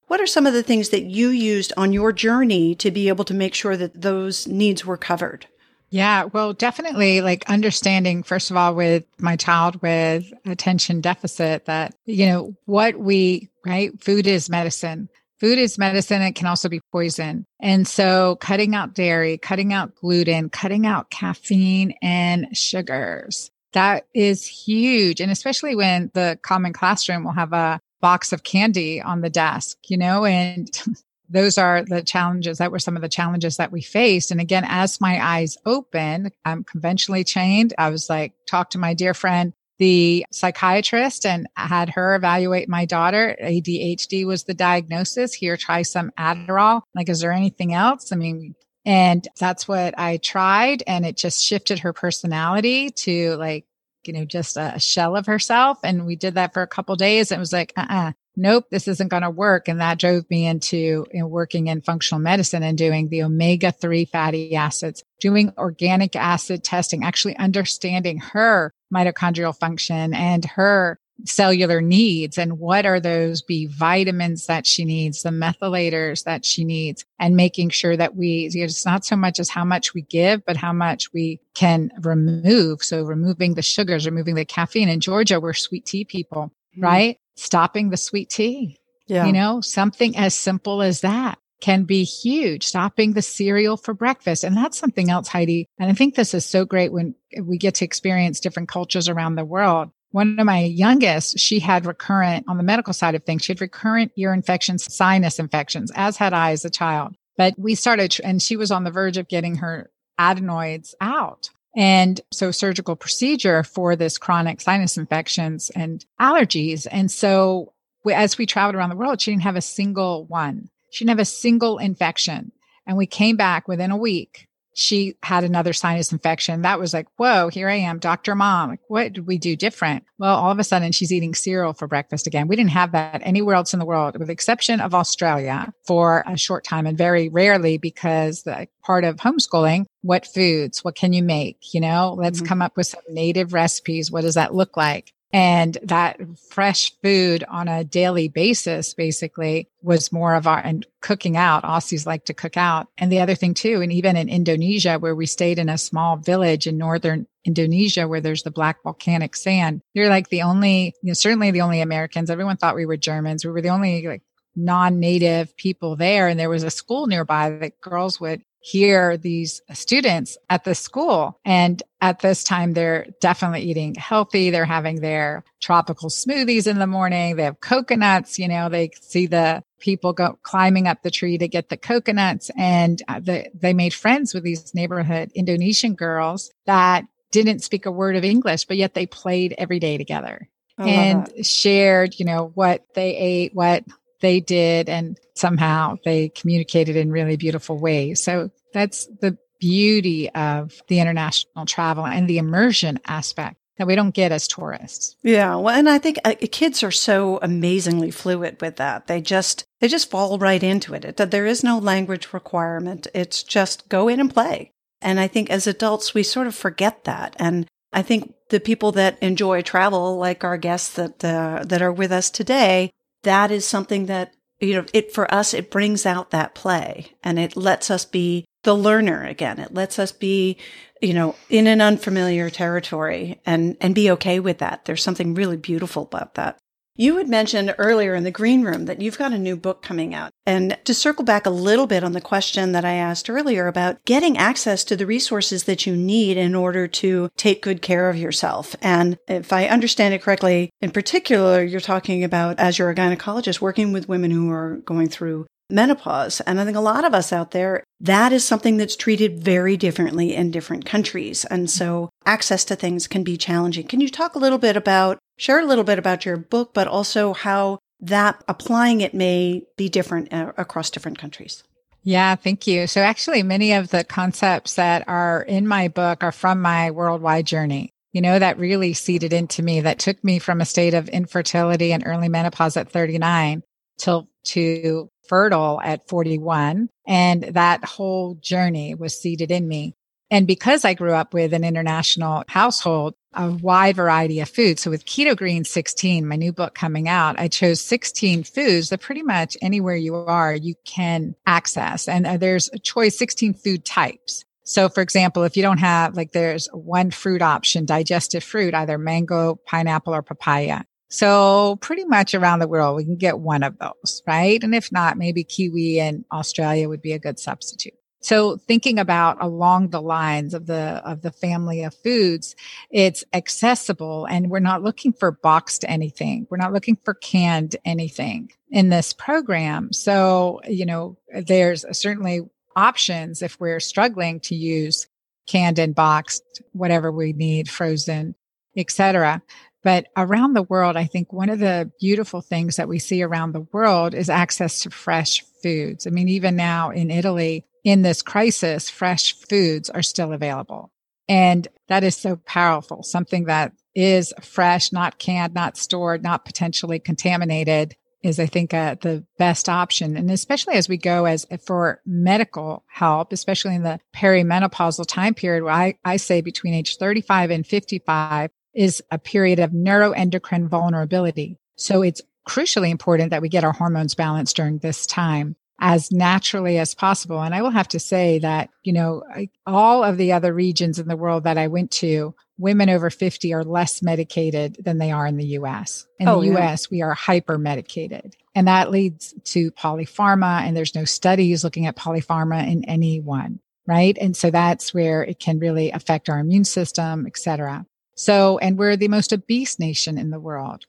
What 0.09 0.21
are 0.21 0.27
some 0.27 0.47
of 0.47 0.53
the 0.53 0.63
things 0.63 0.91
that 0.91 1.05
you 1.05 1.29
used 1.29 1.73
on 1.77 1.95
your 1.95 2.13
journey 2.13 2.75
to 2.75 2.91
be 2.91 3.09
able 3.09 3.25
to 3.25 3.33
make 3.33 3.55
sure 3.55 3.79
that 3.79 4.03
those 4.03 4.47
needs 4.47 4.85
were 4.85 4.99
covered? 4.99 5.47
Yeah, 5.89 6.25
well, 6.25 6.53
definitely 6.53 7.21
like 7.21 7.49
understanding, 7.49 8.23
first 8.23 8.51
of 8.51 8.57
all, 8.57 8.75
with 8.75 9.05
my 9.19 9.37
child 9.37 9.81
with 9.83 10.31
attention 10.45 11.01
deficit, 11.01 11.67
that, 11.67 11.95
you 12.07 12.27
know, 12.27 12.55
what 12.65 12.99
we, 12.99 13.49
right? 13.65 13.99
Food 14.03 14.27
is 14.27 14.51
medicine. 14.51 15.09
Food 15.43 15.59
is 15.59 15.77
medicine. 15.77 16.23
It 16.23 16.37
can 16.37 16.47
also 16.47 16.69
be 16.69 16.81
poison. 16.93 17.47
And 17.59 17.89
so 17.89 18.37
cutting 18.37 18.77
out 18.77 18.95
dairy, 18.95 19.39
cutting 19.39 19.73
out 19.73 19.93
gluten, 19.97 20.49
cutting 20.51 20.87
out 20.87 21.11
caffeine 21.11 21.95
and 22.01 22.57
sugars. 22.57 23.51
That 23.73 24.07
is 24.15 24.47
huge. 24.47 25.21
And 25.21 25.33
especially 25.33 25.75
when 25.75 26.13
the 26.15 26.39
common 26.43 26.73
classroom 26.73 27.25
will 27.25 27.33
have 27.33 27.53
a 27.53 27.81
box 28.01 28.33
of 28.33 28.45
candy 28.45 29.03
on 29.03 29.21
the 29.21 29.31
desk, 29.31 29.79
you 29.89 29.97
know, 29.97 30.25
and 30.25 30.71
those 31.29 31.59
are 31.59 31.83
the 31.83 32.03
challenges 32.03 32.59
that 32.59 32.71
were 32.71 32.79
some 32.79 32.95
of 32.95 33.03
the 33.03 33.09
challenges 33.09 33.57
that 33.57 33.73
we 33.73 33.83
faced. 33.83 34.31
And 34.31 34.41
again, 34.41 34.65
as 34.69 35.01
my 35.01 35.19
eyes 35.21 35.59
opened, 35.67 36.31
I'm 36.45 36.63
conventionally 36.63 37.25
trained. 37.25 37.75
I 37.79 37.91
was 37.91 38.09
like, 38.09 38.33
talk 38.47 38.71
to 38.71 38.79
my 38.79 38.95
dear 38.95 39.13
friend 39.13 39.53
the 39.83 40.25
psychiatrist 40.31 41.27
and 41.27 41.49
had 41.57 41.91
her 41.91 42.15
evaluate 42.15 42.69
my 42.69 42.85
daughter. 42.85 43.37
ADHD 43.43 44.25
was 44.25 44.45
the 44.45 44.55
diagnosis. 44.55 45.35
Here, 45.35 45.57
try 45.57 45.83
some 45.83 46.13
Adderall. 46.17 46.83
Like, 46.95 47.09
is 47.09 47.19
there 47.19 47.33
anything 47.33 47.75
else? 47.75 48.13
I 48.13 48.17
mean, 48.17 48.55
and 48.85 49.27
that's 49.41 49.67
what 49.67 49.99
I 49.99 50.19
tried. 50.19 50.85
And 50.87 51.05
it 51.05 51.17
just 51.17 51.43
shifted 51.43 51.81
her 51.81 51.93
personality 51.93 52.91
to 52.91 53.35
like, 53.35 53.67
you 54.05 54.13
know, 54.13 54.25
just 54.25 54.57
a 54.57 54.79
shell 54.79 55.17
of 55.17 55.27
herself. 55.27 55.79
And 55.83 56.07
we 56.07 56.15
did 56.15 56.35
that 56.35 56.55
for 56.55 56.63
a 56.63 56.69
couple 56.69 56.95
days. 56.95 57.33
And 57.33 57.41
It 57.41 57.41
was 57.41 57.53
like, 57.53 57.73
uh 57.77 57.81
uh-uh, 57.91 58.13
nope, 58.37 58.67
this 58.71 58.87
isn't 58.87 59.09
going 59.09 59.25
to 59.25 59.31
work. 59.31 59.67
And 59.67 59.81
that 59.81 59.99
drove 59.99 60.31
me 60.31 60.47
into 60.47 60.77
you 60.77 61.21
know, 61.21 61.27
working 61.27 61.67
in 61.67 61.83
functional 61.83 62.21
medicine 62.21 62.63
and 62.63 62.79
doing 62.79 63.09
the 63.09 63.25
omega 63.25 63.73
3 63.73 64.05
fatty 64.05 64.55
acids, 64.55 65.03
doing 65.19 65.53
organic 65.59 66.15
acid 66.15 66.63
testing, 66.63 67.03
actually 67.03 67.37
understanding 67.37 68.19
her 68.19 68.73
mitochondrial 68.93 69.57
function 69.59 70.15
and 70.15 70.45
her 70.45 70.99
cellular 71.25 71.81
needs 71.81 72.39
and 72.39 72.59
what 72.59 72.85
are 72.85 72.99
those 72.99 73.43
B 73.43 73.67
vitamins 73.67 74.47
that 74.47 74.67
she 74.67 74.85
needs, 74.85 75.23
the 75.23 75.31
methylators 75.31 76.25
that 76.25 76.45
she 76.45 76.65
needs, 76.65 77.05
and 77.19 77.37
making 77.37 77.71
sure 77.71 77.97
that 77.97 78.17
we, 78.17 78.51
it's 78.53 78.85
not 78.85 79.05
so 79.05 79.17
much 79.17 79.39
as 79.39 79.49
how 79.49 79.65
much 79.65 79.95
we 79.95 80.03
give, 80.03 80.45
but 80.45 80.57
how 80.57 80.73
much 80.73 81.13
we 81.13 81.41
can 81.55 81.91
remove. 82.01 82.83
So 82.83 83.05
removing 83.05 83.55
the 83.55 83.63
sugars, 83.63 84.07
removing 84.07 84.35
the 84.35 84.45
caffeine. 84.45 84.89
In 84.89 85.01
Georgia, 85.01 85.41
we're 85.41 85.53
sweet 85.53 85.87
tea 85.87 86.05
people, 86.05 86.53
mm. 86.77 86.83
right? 86.83 87.19
Stopping 87.37 87.91
the 87.91 87.97
sweet 87.97 88.31
tea. 88.31 88.79
Yeah. 89.07 89.27
You 89.27 89.33
know, 89.33 89.61
something 89.61 90.17
as 90.17 90.35
simple 90.35 90.81
as 90.81 91.03
that 91.03 91.39
can 91.63 91.85
be 91.85 92.05
huge. 92.05 92.67
Stopping 92.67 93.15
the 93.15 93.23
cereal 93.23 93.79
for 93.79 93.95
breakfast. 93.95 94.45
And 94.45 94.55
that's 94.55 94.77
something 94.77 95.11
else, 95.11 95.29
Heidi. 95.29 95.67
And 95.79 95.91
I 95.91 95.95
think 95.95 96.15
this 96.15 96.35
is 96.35 96.45
so 96.45 96.67
great 96.67 96.93
when 96.93 97.15
we 97.43 97.57
get 97.57 97.77
to 97.77 97.87
experience 97.87 98.41
different 98.41 98.69
cultures 98.69 99.09
around 99.09 99.37
the 99.37 99.45
world 99.47 99.91
one 100.13 100.39
of 100.39 100.47
my 100.47 100.61
youngest, 100.61 101.39
she 101.39 101.59
had 101.59 101.87
recurrent 101.87 102.45
on 102.47 102.59
the 102.59 102.63
medical 102.63 102.93
side 102.93 103.15
of 103.15 103.25
things. 103.25 103.43
She 103.43 103.53
had 103.53 103.61
recurrent 103.61 104.13
ear 104.17 104.33
infections, 104.33 104.95
sinus 104.95 105.39
infections, 105.39 105.91
as 105.95 106.17
had 106.17 106.33
I 106.33 106.53
as 106.53 106.65
a 106.65 106.71
child. 106.71 107.15
But 107.37 107.55
we 107.59 107.75
started, 107.75 108.15
and 108.23 108.41
she 108.41 108.57
was 108.57 108.71
on 108.71 108.85
the 108.85 108.91
verge 108.91 109.17
of 109.17 109.29
getting 109.29 109.57
her 109.57 109.91
adenoids 110.19 110.95
out. 111.01 111.49
And 111.75 112.21
so 112.31 112.51
surgical 112.51 112.95
procedure 112.95 113.63
for 113.63 113.97
this 113.97 114.19
chronic 114.19 114.61
sinus 114.61 114.99
infections 114.99 115.71
and 115.75 116.05
allergies. 116.21 116.87
And 116.91 117.11
so 117.11 117.73
as 118.13 118.37
we 118.37 118.45
traveled 118.45 118.75
around 118.75 118.91
the 118.91 118.97
world, 118.97 119.21
she 119.21 119.31
didn't 119.31 119.45
have 119.45 119.57
a 119.57 119.63
single 119.63 120.27
one. 120.27 120.69
She 120.93 121.05
didn't 121.05 121.19
have 121.19 121.23
a 121.23 121.25
single 121.25 121.79
infection. 121.79 122.53
And 122.87 122.97
we 122.97 123.07
came 123.07 123.37
back 123.37 123.67
within 123.67 123.91
a 123.91 123.97
week 123.97 124.49
she 124.75 125.17
had 125.23 125.45
another 125.45 125.73
sinus 125.73 126.13
infection. 126.13 126.63
That 126.63 126.79
was 126.79 126.95
like, 126.95 127.07
whoa, 127.17 127.49
here 127.49 127.69
I 127.69 127.75
am, 127.75 127.99
Dr. 127.99 128.35
Mom. 128.35 128.71
Like, 128.71 128.81
what 128.89 129.13
did 129.13 129.27
we 129.27 129.39
do 129.39 129.55
different? 129.55 130.05
Well, 130.19 130.35
all 130.35 130.51
of 130.51 130.59
a 130.59 130.65
sudden 130.65 130.93
she's 130.93 131.13
eating 131.13 131.35
cereal 131.35 131.75
for 131.75 131.87
breakfast 131.87 132.27
again. 132.27 132.49
We 132.49 132.57
didn't 132.57 132.71
have 132.71 132.93
that 132.93 133.21
anywhere 133.25 133.55
else 133.55 133.73
in 133.73 133.81
the 133.81 133.87
world, 133.87 134.19
with 134.19 134.29
the 134.29 134.33
exception 134.33 134.81
of 134.81 134.95
Australia 134.95 135.73
for 135.87 136.25
a 136.27 136.37
short 136.39 136.65
time 136.65 136.87
and 136.87 136.97
very 136.97 137.29
rarely 137.29 137.77
because 137.77 138.43
the 138.43 138.67
part 138.83 139.05
of 139.05 139.17
homeschooling, 139.17 139.87
what 140.03 140.27
foods, 140.27 140.83
what 140.83 140.95
can 140.95 141.13
you 141.13 141.23
make? 141.23 141.75
You 141.75 141.81
know, 141.81 142.15
let's 142.19 142.39
mm-hmm. 142.39 142.49
come 142.49 142.63
up 142.63 142.77
with 142.77 142.87
some 142.87 143.03
native 143.09 143.53
recipes. 143.53 144.11
What 144.11 144.23
does 144.23 144.35
that 144.35 144.55
look 144.55 144.77
like? 144.77 145.13
And 145.33 145.79
that 145.83 146.21
fresh 146.51 146.93
food 147.03 147.43
on 147.49 147.67
a 147.67 147.85
daily 147.85 148.29
basis 148.29 148.93
basically 148.93 149.69
was 149.81 150.13
more 150.13 150.35
of 150.35 150.47
our, 150.47 150.59
and 150.59 150.87
cooking 151.01 151.39
out. 151.39 151.63
Aussies 151.65 152.05
like 152.05 152.27
to 152.27 152.35
cook 152.35 152.59
out. 152.59 152.89
And 152.99 153.11
the 153.11 153.21
other 153.21 153.35
thing 153.35 153.55
too, 153.55 153.81
and 153.81 153.91
even 153.91 154.17
in 154.17 154.29
Indonesia, 154.29 154.99
where 154.99 155.15
we 155.15 155.25
stayed 155.25 155.59
in 155.59 155.71
a 155.71 155.79
small 155.79 156.17
village 156.17 156.67
in 156.67 156.77
northern 156.77 157.27
Indonesia, 157.47 158.07
where 158.07 158.21
there's 158.21 158.43
the 158.43 158.51
black 158.51 158.83
volcanic 158.83 159.35
sand, 159.35 159.81
you're 159.95 160.11
like 160.11 160.29
the 160.29 160.43
only, 160.43 160.95
you 161.03 161.09
know, 161.09 161.15
certainly 161.15 161.51
the 161.51 161.63
only 161.63 161.81
Americans. 161.81 162.29
Everyone 162.29 162.59
thought 162.59 162.77
we 162.77 162.87
were 162.87 162.99
Germans. 162.99 163.45
We 163.45 163.53
were 163.53 163.63
the 163.63 163.71
only 163.71 164.07
like 164.07 164.23
non-native 164.55 165.57
people 165.57 165.97
there. 165.97 166.29
And 166.29 166.39
there 166.39 166.51
was 166.51 166.63
a 166.63 166.71
school 166.71 167.07
nearby 167.07 167.51
that 167.51 167.81
girls 167.81 168.21
would 168.21 168.43
hear 168.63 169.17
these 169.17 169.61
students 169.73 170.39
at 170.49 170.65
the 170.65 170.75
school. 170.75 171.39
And 171.45 171.83
at 172.01 172.21
this 172.21 172.45
time, 172.45 172.73
they're 172.73 173.07
definitely 173.21 173.63
eating 173.63 173.95
healthy. 173.97 174.51
They're 174.51 174.65
having 174.65 175.01
their 175.01 175.45
tropical 175.61 176.09
smoothies 176.09 176.67
in 176.67 176.79
the 176.79 176.87
morning. 176.87 177.37
They 177.37 177.43
have 177.43 177.61
coconuts. 177.61 178.39
You 178.39 178.49
know, 178.49 178.69
they 178.69 178.91
see 179.01 179.27
the 179.27 179.63
people 179.81 180.13
go 180.13 180.39
climbing 180.43 180.87
up 180.87 181.03
the 181.03 181.11
tree 181.11 181.39
to 181.39 181.49
get 181.49 181.69
the 181.69 181.77
coconuts. 181.77 182.51
And 182.57 183.03
uh, 183.09 183.21
the, 183.21 183.51
they 183.53 183.75
made 183.75 183.93
friends 183.93 184.33
with 184.33 184.45
these 184.45 184.75
neighborhood 184.75 185.33
Indonesian 185.35 185.95
girls 185.95 186.53
that 186.67 187.05
didn't 187.33 187.61
speak 187.65 187.85
a 187.85 187.91
word 187.91 188.15
of 188.15 188.25
English, 188.25 188.67
but 188.67 188.77
yet 188.77 188.95
they 188.95 189.07
played 189.07 189.55
every 189.59 189.81
day 189.81 189.99
together. 189.99 190.49
and 190.89 191.47
shared, 191.47 192.19
you 192.19 192.25
know, 192.25 192.51
what 192.55 192.85
they 192.95 193.17
ate, 193.17 193.55
what 193.55 193.85
they 194.23 194.41
did 194.41 194.89
and 194.89 195.19
somehow 195.35 195.97
they 196.05 196.31
communicated 196.31 196.97
in 196.97 197.13
really 197.13 197.37
beautiful 197.37 197.79
ways. 197.79 198.23
So 198.23 198.51
that's 198.73 199.07
the 199.21 199.37
beauty 199.61 200.31
of 200.31 200.73
the 200.89 201.01
international 201.01 201.67
travel 201.67 202.07
and 202.07 202.27
the 202.27 202.39
immersion 202.39 202.99
aspect 203.07 203.57
that 203.79 203.87
we 203.87 203.95
don't 203.95 204.15
get 204.15 204.33
as 204.33 204.49
tourists. 204.49 205.17
Yeah, 205.23 205.57
well, 205.57 205.75
and 205.75 205.89
I 205.89 205.99
think 205.99 206.19
uh, 206.25 206.35
kids 206.51 206.83
are 206.83 206.91
so 206.91 207.39
amazingly 207.43 208.11
fluid 208.11 208.61
with 208.61 208.77
that. 208.77 209.07
They 209.07 209.21
just 209.21 209.65
they 209.81 209.89
just 209.89 210.11
fall 210.11 210.39
right 210.39 210.63
into 210.63 210.95
it. 210.95 211.05
it. 211.05 211.17
There 211.17 211.47
is 211.47 211.65
no 211.65 211.79
language 211.79 212.33
requirement. 212.33 213.07
It's 213.15 213.43
just 213.43 213.89
go 213.89 214.09
in 214.09 214.21
and 214.21 214.33
play. 214.33 214.71
And 215.01 215.19
I 215.19 215.27
think 215.27 215.51
as 215.51 215.67
adults 215.67 216.15
we 216.15 216.23
sort 216.23 216.47
of 216.47 216.55
forget 216.55 217.05
that. 217.05 217.35
And 217.39 217.67
I 217.93 218.03
think 218.03 218.35
the 218.51 218.61
people 218.61 218.93
that 218.93 219.19
enjoy 219.23 219.63
travel, 219.63 220.17
like 220.17 220.45
our 220.45 220.57
guests 220.57 220.95
that 220.95 221.25
uh, 221.25 221.65
that 221.67 221.83
are 221.83 221.93
with 221.93 222.13
us 222.13 222.31
today, 222.31 222.91
that 223.23 223.51
is 223.51 223.67
something 223.67 224.07
that, 224.07 224.35
you 224.61 224.75
know, 224.75 224.87
it 224.93 225.13
for 225.13 225.33
us, 225.33 225.55
it 225.55 225.71
brings 225.71 226.07
out 226.07 226.31
that 226.31 226.55
play 226.55 227.13
and 227.23 227.39
it 227.39 227.57
lets 227.57 227.91
us 227.91 228.05
be 228.05 228.45
the 228.65 228.75
learner 228.75 229.25
again. 229.25 229.59
It 229.59 229.75
lets 229.75 229.99
us 229.99 230.13
be, 230.13 230.57
you 231.01 231.15
know, 231.15 231.35
in 231.49 231.67
an 231.67 231.81
unfamiliar 231.81 232.49
territory 232.49 233.41
and, 233.45 233.77
and 233.81 233.95
be 233.95 234.11
okay 234.13 234.39
with 234.39 234.59
that. 234.59 234.85
There's 234.85 235.03
something 235.03 235.35
really 235.35 235.57
beautiful 235.57 236.05
about 236.05 236.35
that. 236.35 236.59
You 236.95 237.17
had 237.17 237.29
mentioned 237.29 237.75
earlier 237.79 238.15
in 238.15 238.25
the 238.25 238.31
green 238.31 238.65
room 238.65 238.85
that 238.85 239.01
you've 239.01 239.17
got 239.17 239.33
a 239.33 239.39
new 239.39 239.57
book 239.57 239.83
coming 239.83 240.15
out. 240.15 240.31
And 240.45 240.77
to 240.85 240.93
circle 240.93 241.25
back 241.25 241.47
a 241.47 241.51
little 241.51 241.87
bit 241.87 242.05
on 242.05 242.13
the 242.13 242.21
question 242.21 242.73
that 242.73 242.85
I 242.85 242.93
asked 242.93 243.31
earlier 243.31 243.67
about 243.67 244.05
getting 244.05 244.37
access 244.37 244.85
to 244.85 244.97
the 244.97 245.07
resources 245.07 245.65
that 245.65 245.87
you 245.87 245.97
need 245.97 246.37
in 246.37 246.55
order 246.55 246.87
to 246.87 247.31
take 247.39 247.63
good 247.63 247.81
care 247.81 248.11
of 248.11 248.19
yourself. 248.19 248.77
And 248.83 249.17
if 249.27 249.55
I 249.55 249.69
understand 249.69 250.13
it 250.13 250.21
correctly, 250.21 250.69
in 250.83 250.91
particular, 250.91 251.63
you're 251.63 251.81
talking 251.81 252.25
about 252.25 252.61
as 252.61 252.79
you're 252.79 252.91
a 252.91 252.95
gynecologist 252.95 253.63
working 253.63 253.93
with 253.93 254.09
women 254.09 254.31
who 254.31 254.51
are 254.51 254.77
going 254.85 255.09
through 255.09 255.47
menopause. 255.71 256.43
And 256.43 256.61
I 256.61 256.67
think 256.67 256.77
a 256.77 256.81
lot 256.81 257.07
of 257.07 257.15
us 257.15 257.33
out 257.33 257.53
there, 257.53 257.83
that 258.01 258.33
is 258.33 258.45
something 258.45 258.77
that's 258.77 258.97
treated 258.97 259.43
very 259.43 259.79
differently 259.79 260.35
in 260.35 260.51
different 260.51 260.85
countries. 260.85 261.47
And 261.47 261.71
so 261.71 262.11
access 262.27 262.65
to 262.67 262.77
things 262.77 263.07
can 263.07 263.25
be 263.25 263.39
challenging. 263.39 263.87
Can 263.87 264.01
you 264.03 264.11
talk 264.11 264.35
a 264.35 264.39
little 264.39 264.59
bit 264.59 264.77
about, 264.77 265.19
share 265.43 265.59
a 265.59 265.67
little 265.67 265.83
bit 265.83 265.99
about 265.99 266.25
your 266.25 266.37
book, 266.37 266.73
but 266.73 266.87
also 266.87 267.33
how 267.33 267.81
that 268.01 268.43
applying 268.47 269.01
it 269.01 269.13
may 269.13 269.65
be 269.77 269.89
different 269.89 270.33
uh, 270.33 270.53
across 270.57 270.89
different 270.89 271.19
countries? 271.19 271.65
Yeah, 272.05 272.37
thank 272.37 272.67
you. 272.67 272.87
So 272.87 273.01
actually 273.01 273.43
many 273.43 273.73
of 273.73 273.91
the 273.91 274.05
concepts 274.05 274.75
that 274.75 275.09
are 275.09 275.43
in 275.43 275.67
my 275.67 275.89
book 275.89 276.23
are 276.23 276.33
from 276.33 276.63
my 276.63 276.93
worldwide 276.93 277.47
journey. 277.47 277.91
You 278.13 278.21
know, 278.21 278.39
that 278.39 278.59
really 278.59 278.93
seeded 278.93 279.33
into 279.33 279.63
me, 279.63 279.81
that 279.81 279.99
took 279.99 280.23
me 280.23 280.39
from 280.39 280.61
a 280.61 280.67
state 280.67 280.95
of 280.95 281.09
infertility 281.09 281.93
and 281.93 282.05
early 282.07 282.29
menopause 282.29 282.77
at 282.77 282.91
39 282.91 283.63
till 283.99 284.29
to 284.45 285.09
fertile 285.29 285.81
at 285.83 286.09
41. 286.09 286.89
And 287.07 287.43
that 287.43 287.85
whole 287.85 288.35
journey 288.35 288.95
was 288.95 289.21
seeded 289.21 289.51
in 289.51 289.67
me. 289.67 289.95
And 290.33 290.47
because 290.47 290.87
I 290.87 290.95
grew 290.95 291.13
up 291.13 291.35
with 291.35 291.53
an 291.53 291.63
international 291.63 292.43
household, 292.49 293.15
a 293.35 293.51
wide 293.51 293.97
variety 293.97 294.41
of 294.41 294.49
foods. 294.49 294.81
So 294.81 294.91
with 294.91 295.05
Keto 295.05 295.37
Green 295.37 295.63
16, 295.63 296.27
my 296.27 296.37
new 296.37 296.55
book 296.55 296.75
coming 296.75 297.07
out, 297.07 297.39
I 297.39 297.49
chose 297.49 297.83
16 297.83 298.45
foods 298.45 298.89
that 298.89 299.03
pretty 299.03 299.23
much 299.23 299.59
anywhere 299.61 299.95
you 299.95 300.15
are, 300.17 300.55
you 300.55 300.75
can 300.87 301.35
access. 301.47 302.09
And 302.09 302.27
uh, 302.27 302.39
there's 302.39 302.71
a 302.73 302.79
choice 302.79 303.19
16 303.19 303.53
food 303.53 303.85
types. 303.85 304.43
So 304.65 304.89
for 304.89 305.03
example, 305.03 305.43
if 305.43 305.55
you 305.55 305.63
don't 305.63 305.79
have 305.79 306.17
like 306.17 306.33
there's 306.33 306.67
one 306.73 307.11
fruit 307.11 307.43
option, 307.43 307.85
digestive 307.85 308.43
fruit, 308.43 308.73
either 308.73 308.97
mango, 308.97 309.61
pineapple, 309.67 310.15
or 310.15 310.23
papaya. 310.23 310.81
So 311.11 311.77
pretty 311.83 312.07
much 312.07 312.33
around 312.33 312.61
the 312.61 312.69
world, 312.69 312.97
we 312.97 313.05
can 313.05 313.17
get 313.17 313.39
one 313.39 313.63
of 313.63 313.77
those, 313.79 314.23
right? 314.27 314.65
And 314.65 314.75
if 314.75 314.91
not, 314.91 315.19
maybe 315.19 315.45
kiwi 315.45 315.99
in 315.99 316.25
Australia 316.33 316.89
would 316.89 317.03
be 317.03 317.13
a 317.13 317.19
good 317.19 317.39
substitute. 317.39 317.93
So 318.23 318.57
thinking 318.57 318.99
about 318.99 319.43
along 319.43 319.91
the 319.91 320.01
lines 320.01 320.55
of 320.55 320.67
the, 320.67 321.03
of 321.05 321.23
the 321.23 321.33
family 321.33 321.83
of 321.83 321.95
foods, 321.95 322.55
it's 322.91 323.25
accessible 323.33 324.27
and 324.27 324.49
we're 324.49 324.61
not 324.61 324.83
looking 324.83 325.13
for 325.13 325.33
boxed 325.33 325.85
anything. 325.89 326.47
We're 326.49 326.57
not 326.57 326.73
looking 326.73 326.97
for 327.05 327.15
canned 327.15 327.77
anything 327.85 328.53
in 328.71 328.89
this 328.89 329.13
program. 329.13 329.93
So, 329.93 330.61
you 330.67 330.87
know, 330.87 331.19
there's 331.47 331.85
certainly 331.97 332.43
options 332.77 333.43
if 333.43 333.59
we're 333.61 333.81
struggling 333.81 334.41
to 334.41 334.55
use 334.55 335.09
canned 335.49 335.79
and 335.79 335.95
boxed, 335.95 336.63
whatever 336.73 337.11
we 337.11 337.33
need, 337.33 337.69
frozen, 337.69 338.35
etc. 338.77 339.43
But 339.83 340.07
around 340.17 340.55
the 340.55 340.63
world, 340.63 340.97
I 340.97 341.07
think 341.07 341.33
one 341.33 341.51
of 341.51 341.59
the 341.59 341.91
beautiful 342.01 342.41
things 342.41 342.77
that 342.77 342.89
we 342.89 342.99
see 342.99 343.23
around 343.23 343.53
the 343.53 343.67
world 343.73 344.15
is 344.15 344.31
access 344.31 344.81
to 344.83 344.91
fresh 344.91 345.43
foods. 345.63 346.07
I 346.07 346.11
mean, 346.11 346.29
even 346.29 346.55
now 346.55 346.91
in 346.91 347.11
Italy, 347.11 347.67
in 347.85 348.03
this 348.03 348.23
crisis, 348.23 348.89
fresh 348.89 349.35
foods 349.35 349.91
are 349.91 350.03
still 350.03 350.33
available. 350.33 350.91
And 351.29 351.69
that 351.89 352.05
is 352.05 352.17
so 352.17 352.37
powerful. 352.37 353.03
Something 353.03 353.45
that 353.45 353.73
is 353.95 354.33
fresh, 354.41 354.93
not 354.93 355.19
canned, 355.19 355.55
not 355.55 355.77
stored, 355.77 356.23
not 356.23 356.45
potentially 356.45 356.99
contaminated 356.99 357.95
is 358.23 358.39
I 358.39 358.47
think 358.47 358.73
uh, 358.73 358.97
the 359.01 359.25
best 359.37 359.69
option. 359.69 360.17
And 360.17 360.31
especially 360.31 360.75
as 360.75 360.89
we 360.89 360.97
go 360.97 361.25
as 361.25 361.47
for 361.67 362.01
medical 362.07 362.85
help, 362.89 363.33
especially 363.33 363.75
in 363.75 363.83
the 363.83 363.99
perimenopausal 364.15 365.07
time 365.07 365.35
period, 365.35 365.65
where 365.65 365.73
I, 365.73 365.95
I 366.05 366.17
say 366.19 366.41
between 366.41 366.75
age 366.75 366.97
35 366.97 367.51
and 367.51 367.67
55 367.67 368.51
is 368.75 369.03
a 369.11 369.19
period 369.19 369.59
of 369.59 369.71
neuroendocrine 369.71 370.69
vulnerability. 370.69 371.59
So 371.77 372.03
it's 372.03 372.23
crucially 372.49 372.91
important 372.91 373.31
that 373.31 373.43
we 373.43 373.49
get 373.49 373.65
our 373.65 373.73
hormones 373.73 374.15
balanced 374.15 374.57
during 374.57 374.79
this 374.79 375.07
time 375.07 375.57
as 375.85 376.13
naturally 376.13 376.79
as 376.79 376.95
possible. 376.95 377.43
And 377.43 377.53
I 377.53 377.61
will 377.61 377.71
have 377.71 377.89
to 377.89 377.99
say 377.99 378.39
that, 378.39 378.71
you 378.85 378.93
know, 378.93 379.25
all 379.67 380.05
of 380.05 380.17
the 380.17 380.33
other 380.33 380.55
regions 380.55 381.01
in 381.01 381.09
the 381.09 381.17
world 381.17 381.43
that 381.43 381.59
I 381.59 381.67
went 381.67 381.91
to, 381.91 382.37
women 382.57 382.89
over 382.89 383.11
50 383.11 383.53
are 383.53 383.65
less 383.65 384.01
medicated 384.01 384.77
than 384.79 384.99
they 384.99 385.11
are 385.11 385.27
in 385.27 385.39
the 385.39 385.59
US. 385.59 386.07
In 386.21 386.29
oh, 386.29 386.41
the 386.41 386.57
US, 386.57 386.85
yeah. 386.85 386.89
we 386.97 387.03
are 387.03 387.15
hyper 387.15 387.59
medicated. 387.59 388.37
And 388.55 388.69
that 388.69 388.93
leads 388.93 389.35
to 389.47 389.73
polypharma. 389.73 390.63
And 390.63 390.77
there's 390.77 390.95
no 390.95 391.05
studies 391.05 391.65
looking 391.65 391.87
at 391.87 391.97
polypharma 391.97 392.65
in 392.71 392.85
anyone, 392.85 393.59
right? 393.85 394.17
And 394.21 394.37
so 394.37 394.53
that's 394.53 394.95
where 394.95 395.25
it 395.25 395.41
can 395.41 395.59
really 395.59 395.91
affect 395.91 396.29
our 396.29 396.39
immune 396.39 396.65
system, 396.65 397.27
et 397.27 397.37
cetera. 397.37 397.85
So, 398.15 398.59
and 398.59 398.79
we're 398.79 398.97
the 398.97 399.09
most 399.09 399.33
obese 399.33 399.81
nation 399.81 400.17
in 400.17 400.31
the 400.31 400.39
world. 400.39 400.85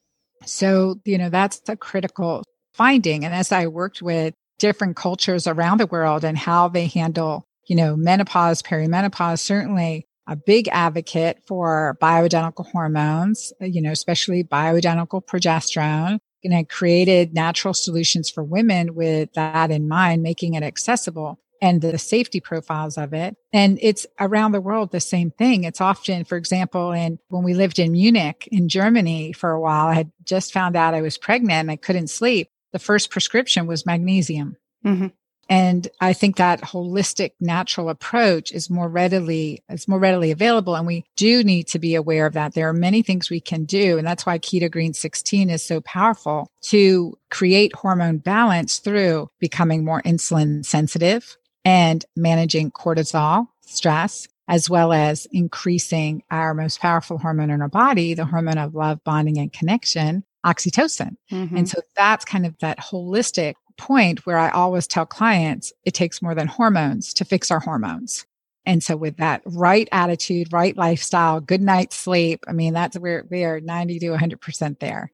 So, 0.46 1.00
you 1.04 1.18
know, 1.18 1.30
that's 1.30 1.62
a 1.68 1.76
critical 1.76 2.44
finding. 2.74 3.26
And 3.26 3.34
as 3.34 3.52
I 3.52 3.66
worked 3.68 4.04
with 4.04 4.36
different 4.60 4.96
cultures 4.96 5.48
around 5.48 5.80
the 5.80 5.88
world 5.88 6.24
and 6.24 6.38
how 6.38 6.68
they 6.68 6.88
handle, 6.88 7.48
you 7.68 7.76
know, 7.76 7.96
menopause, 7.96 8.62
perimenopause, 8.62 9.40
certainly 9.40 10.08
a 10.28 10.36
big 10.36 10.70
advocate 10.70 11.40
for 11.48 11.98
bioidentical 12.02 12.66
hormones, 12.72 13.52
uh, 13.62 13.66
you 13.66 13.82
know, 13.82 13.92
especially 13.92 14.44
bioidentical 14.44 15.24
progesterone. 15.26 16.20
And 16.44 16.54
I 16.54 16.64
created 16.64 17.34
natural 17.34 17.74
solutions 17.74 18.30
for 18.30 18.44
women 18.44 18.96
with 18.96 19.32
that 19.34 19.72
in 19.72 19.88
mind, 19.88 20.24
making 20.24 20.56
it 20.56 20.64
accessible 20.64 21.40
and 21.64 21.82
the 21.82 21.98
safety 21.98 22.42
profiles 22.42 22.98
of 22.98 23.14
it. 23.14 23.38
And 23.54 23.80
it's 23.82 24.06
around 24.20 24.52
the 24.52 24.60
world 24.60 24.92
the 24.92 25.00
same 25.00 25.32
thing. 25.32 25.64
It's 25.64 25.80
often, 25.80 26.26
for 26.26 26.38
example, 26.38 26.92
in 26.92 27.20
when 27.30 27.44
we 27.44 27.54
lived 27.54 27.80
in 27.80 27.94
Munich 27.94 28.50
in 28.52 28.68
Germany 28.68 29.32
for 29.32 29.52
a 29.52 29.62
while, 29.62 29.88
I 29.88 29.94
had 29.94 30.12
just 30.26 30.52
found 30.52 30.76
out 30.76 30.94
I 30.94 31.02
was 31.02 31.18
pregnant 31.18 31.62
and 31.62 31.72
I 31.72 31.78
couldn't 31.78 32.10
sleep. 32.10 32.50
The 32.74 32.80
first 32.80 33.10
prescription 33.10 33.66
was 33.66 33.86
magnesium. 33.86 34.58
Mm-hmm. 34.86 35.08
And 35.50 35.88
I 36.00 36.14
think 36.14 36.38
that 36.38 36.62
holistic 36.62 37.32
natural 37.40 37.90
approach 37.90 38.52
is 38.52 38.70
more 38.70 38.88
readily, 38.88 39.62
is 39.70 39.88
more 39.88 40.00
readily 40.00 40.32
available. 40.32 40.76
And 40.76 40.88
we 40.88 41.06
do 41.16 41.44
need 41.44 41.68
to 41.68 41.80
be 41.80 41.96
aware 41.96 42.26
of 42.26 42.34
that. 42.34 42.54
There 42.54 42.70
are 42.70 42.74
many 42.74 43.02
things 43.02 43.30
we 43.30 43.42
can 43.42 43.66
do. 43.66 43.98
And 43.98 44.08
that's 44.08 44.26
why 44.26 44.40
Keto 44.40 44.72
Green 44.72 44.94
16 44.94 45.50
is 45.50 45.62
so 45.62 45.82
powerful 45.82 46.50
to 46.64 47.18
create 47.30 47.76
hormone 47.76 48.18
balance 48.18 48.80
through 48.80 49.30
becoming 49.40 49.84
more 49.84 50.02
insulin 50.04 50.66
sensitive, 50.66 51.38
and 51.66 52.04
managing 52.16 52.72
cortisol, 52.72 53.48
stress, 53.62 54.28
as 54.48 54.70
well 54.70 54.92
as 54.92 55.28
increasing 55.32 56.24
our 56.30 56.54
most 56.54 56.82
powerful 56.82 57.18
hormone 57.18 57.50
in 57.50 57.62
our 57.62 57.70
body, 57.70 58.14
the 58.14 58.26
hormone 58.26 58.58
of 58.58 58.76
love, 58.76 59.04
bonding, 59.04 59.38
and 59.38 59.54
connection, 59.54 60.24
oxytocin. 60.46 61.16
Mm-hmm. 61.32 61.58
And 61.58 61.70
so 61.70 61.82
that's 61.96 62.26
kind 62.26 62.46
of 62.46 62.58
that 62.60 62.80
holistic 62.80 63.56
point 63.78 64.26
where 64.26 64.38
I 64.38 64.50
always 64.52 64.88
tell 64.88 65.06
clients 65.06 65.74
it 65.84 65.94
takes 65.94 66.22
more 66.22 66.36
than 66.36 66.48
hormones 66.48 67.14
to 67.16 67.26
fix 67.26 67.52
our 67.52 67.60
hormones. 67.60 68.26
And 68.66 68.84
so 68.84 68.96
with 68.96 69.18
that 69.18 69.42
right 69.46 69.90
attitude, 69.92 70.54
right 70.54 70.76
lifestyle, 70.76 71.42
good 71.42 71.62
night's 71.62 71.98
sleep, 71.98 72.46
I 72.48 72.54
mean, 72.54 72.74
that's 72.74 72.98
where 72.98 73.26
we 73.30 73.44
are 73.44 73.60
90 73.60 74.00
to 74.00 74.06
100% 74.08 74.80
there. 74.80 75.12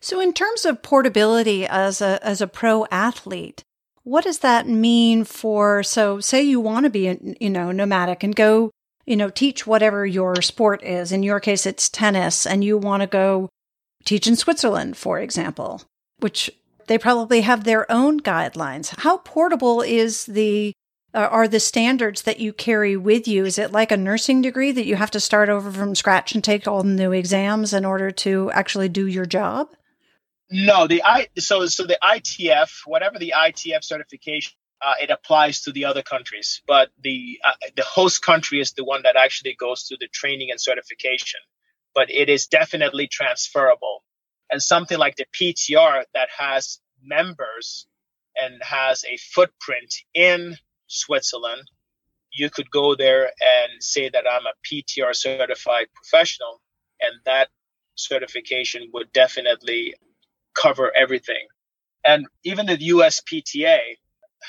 So 0.00 0.20
in 0.20 0.32
terms 0.32 0.64
of 0.64 0.82
portability 0.82 1.66
as 1.66 2.00
a, 2.00 2.18
as 2.22 2.40
a 2.40 2.46
pro 2.46 2.86
athlete, 2.90 3.62
what 4.02 4.24
does 4.24 4.40
that 4.40 4.68
mean 4.68 5.24
for, 5.24 5.82
so 5.82 6.20
say 6.20 6.42
you 6.42 6.60
want 6.60 6.84
to 6.84 6.90
be, 6.90 7.36
you 7.40 7.50
know, 7.50 7.72
nomadic 7.72 8.22
and 8.22 8.34
go, 8.34 8.70
you 9.04 9.16
know, 9.16 9.30
teach 9.30 9.66
whatever 9.66 10.04
your 10.04 10.40
sport 10.42 10.82
is. 10.82 11.12
In 11.12 11.22
your 11.22 11.40
case, 11.40 11.66
it's 11.66 11.88
tennis 11.88 12.46
and 12.46 12.62
you 12.62 12.78
want 12.78 13.02
to 13.02 13.06
go 13.06 13.48
teach 14.06 14.26
in 14.26 14.36
Switzerland, 14.36 14.96
for 14.96 15.20
example, 15.20 15.82
which 16.20 16.50
they 16.86 16.96
probably 16.96 17.42
have 17.42 17.64
their 17.64 17.90
own 17.92 18.20
guidelines. 18.20 18.98
How 19.00 19.18
portable 19.18 19.82
is 19.82 20.24
the, 20.24 20.72
uh, 21.12 21.28
are 21.30 21.48
the 21.48 21.60
standards 21.60 22.22
that 22.22 22.40
you 22.40 22.52
carry 22.52 22.96
with 22.96 23.28
you? 23.28 23.44
Is 23.44 23.58
it 23.58 23.72
like 23.72 23.92
a 23.92 23.96
nursing 23.96 24.40
degree 24.40 24.72
that 24.72 24.86
you 24.86 24.96
have 24.96 25.10
to 25.10 25.20
start 25.20 25.48
over 25.48 25.70
from 25.70 25.94
scratch 25.94 26.34
and 26.34 26.42
take 26.42 26.66
all 26.66 26.82
the 26.82 26.88
new 26.88 27.12
exams 27.12 27.74
in 27.74 27.84
order 27.84 28.10
to 28.12 28.50
actually 28.52 28.88
do 28.88 29.06
your 29.06 29.26
job? 29.26 29.68
No, 30.48 30.86
the 30.86 31.02
I 31.02 31.26
so 31.38 31.66
so 31.66 31.84
the 31.86 31.98
ITF, 32.00 32.82
whatever 32.86 33.18
the 33.18 33.34
ITF 33.36 33.82
certification, 33.82 34.52
uh, 34.80 34.94
it 35.02 35.10
applies 35.10 35.62
to 35.62 35.72
the 35.72 35.86
other 35.86 36.02
countries, 36.02 36.62
but 36.68 36.90
the 37.02 37.40
uh, 37.44 37.52
the 37.74 37.82
host 37.82 38.22
country 38.22 38.60
is 38.60 38.72
the 38.72 38.84
one 38.84 39.02
that 39.02 39.16
actually 39.16 39.56
goes 39.58 39.82
through 39.82 39.96
the 39.98 40.06
training 40.06 40.52
and 40.52 40.60
certification. 40.60 41.40
But 41.96 42.10
it 42.10 42.28
is 42.28 42.46
definitely 42.46 43.08
transferable, 43.08 44.04
and 44.50 44.62
something 44.62 44.98
like 44.98 45.16
the 45.16 45.26
PTR 45.32 46.04
that 46.14 46.28
has 46.38 46.78
members 47.02 47.88
and 48.36 48.62
has 48.62 49.04
a 49.04 49.16
footprint 49.16 49.92
in 50.14 50.56
Switzerland, 50.86 51.62
you 52.32 52.50
could 52.50 52.70
go 52.70 52.94
there 52.94 53.24
and 53.24 53.82
say 53.82 54.10
that 54.10 54.24
I'm 54.30 54.46
a 54.46 54.54
PTR 54.66 55.16
certified 55.16 55.86
professional, 55.94 56.60
and 57.00 57.12
that 57.24 57.48
certification 57.96 58.90
would 58.92 59.10
definitely 59.12 59.94
cover 60.54 60.92
everything. 60.94 61.46
And 62.04 62.26
even 62.44 62.66
the 62.66 62.76
USPTA 62.76 63.78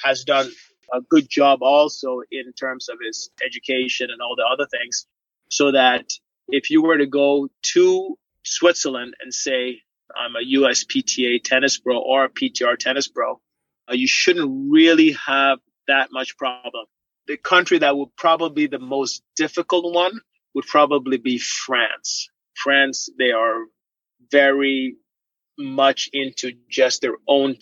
has 0.03 0.23
done 0.25 0.51
a 0.93 1.01
good 1.01 1.29
job 1.29 1.63
also 1.63 2.21
in 2.31 2.53
terms 2.53 2.89
of 2.89 2.97
its 3.01 3.29
education 3.43 4.09
and 4.11 4.21
all 4.21 4.35
the 4.35 4.45
other 4.45 4.67
things 4.67 5.07
so 5.49 5.71
that 5.71 6.05
if 6.47 6.69
you 6.69 6.81
were 6.81 6.97
to 6.97 7.07
go 7.07 7.49
to 7.73 8.17
Switzerland 8.43 9.15
and 9.19 9.33
say, 9.33 9.81
I'm 10.15 10.35
a 10.35 10.59
USPTA 10.59 11.43
tennis 11.43 11.77
pro 11.77 11.99
or 11.99 12.25
a 12.25 12.29
PTR 12.29 12.77
tennis 12.77 13.07
pro, 13.07 13.41
uh, 13.89 13.93
you 13.93 14.07
shouldn't 14.07 14.71
really 14.71 15.13
have 15.25 15.59
that 15.87 16.09
much 16.11 16.37
problem. 16.37 16.85
The 17.27 17.37
country 17.37 17.79
that 17.79 17.97
would 17.97 18.15
probably 18.15 18.67
be 18.67 18.67
the 18.67 18.83
most 18.83 19.21
difficult 19.35 19.93
one 19.93 20.21
would 20.55 20.65
probably 20.65 21.17
be 21.17 21.37
France. 21.37 22.29
France, 22.55 23.09
they 23.17 23.31
are 23.31 23.65
very 24.31 24.95
much 25.57 26.09
into 26.13 26.53
just 26.69 27.01
their 27.01 27.15
own 27.27 27.57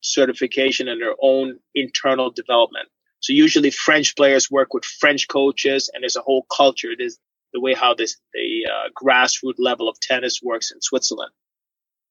certification 0.00 0.88
and 0.88 1.00
their 1.00 1.14
own 1.20 1.58
internal 1.74 2.30
development. 2.30 2.88
So 3.20 3.32
usually 3.32 3.70
French 3.70 4.16
players 4.16 4.50
work 4.50 4.72
with 4.72 4.84
French 4.84 5.28
coaches 5.28 5.90
and 5.92 6.02
there's 6.02 6.16
a 6.16 6.22
whole 6.22 6.46
culture. 6.54 6.90
There's 6.96 7.18
the 7.52 7.60
way 7.60 7.74
how 7.74 7.94
this, 7.94 8.16
the 8.32 8.66
uh, 8.70 8.88
grassroots 8.94 9.58
level 9.58 9.88
of 9.88 9.98
tennis 10.00 10.40
works 10.42 10.70
in 10.70 10.80
Switzerland. 10.80 11.32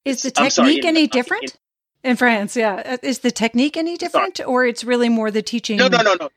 Is 0.06 0.22
the 0.22 0.32
technique 0.32 0.52
sorry, 0.54 0.86
any 0.86 1.04
in, 1.04 1.10
different? 1.10 1.56
In, 2.04 2.12
in, 2.12 2.16
France, 2.16 2.56
yeah. 2.56 2.82
Uh, 2.86 2.98
is 3.04 3.20
the 3.20 3.32
technique 3.32 3.78
any 3.78 3.98
different 3.98 4.38
sorry. 4.38 4.48
or 4.48 4.66
it's 4.66 4.84
really 4.84 5.10
more 5.10 5.32
the 5.32 5.42
teaching? 5.42 5.78
No, 5.78 5.88
no, 5.88 6.02
no, 6.02 6.16
no. 6.20 6.30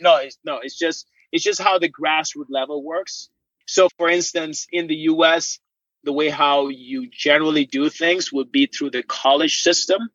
No, 0.00 0.16
it's, 0.16 0.38
no, 0.44 0.58
it's 0.62 0.76
just, 0.76 1.06
it's 1.30 1.44
just 1.44 1.60
how 1.60 1.78
the 1.78 1.88
grassroots 1.88 2.50
level 2.50 2.82
works. 2.82 3.28
So 3.66 3.88
for 3.96 4.08
instance, 4.08 4.66
in 4.72 4.86
the 4.86 4.96
US, 4.96 5.58
the 6.04 6.12
way 6.12 6.28
how 6.28 6.68
you 6.68 7.08
generally 7.10 7.64
do 7.64 7.88
things 7.88 8.32
would 8.32 8.50
be 8.50 8.66
through 8.66 8.90
the 8.90 9.02
college 9.02 9.62
system. 9.62 10.10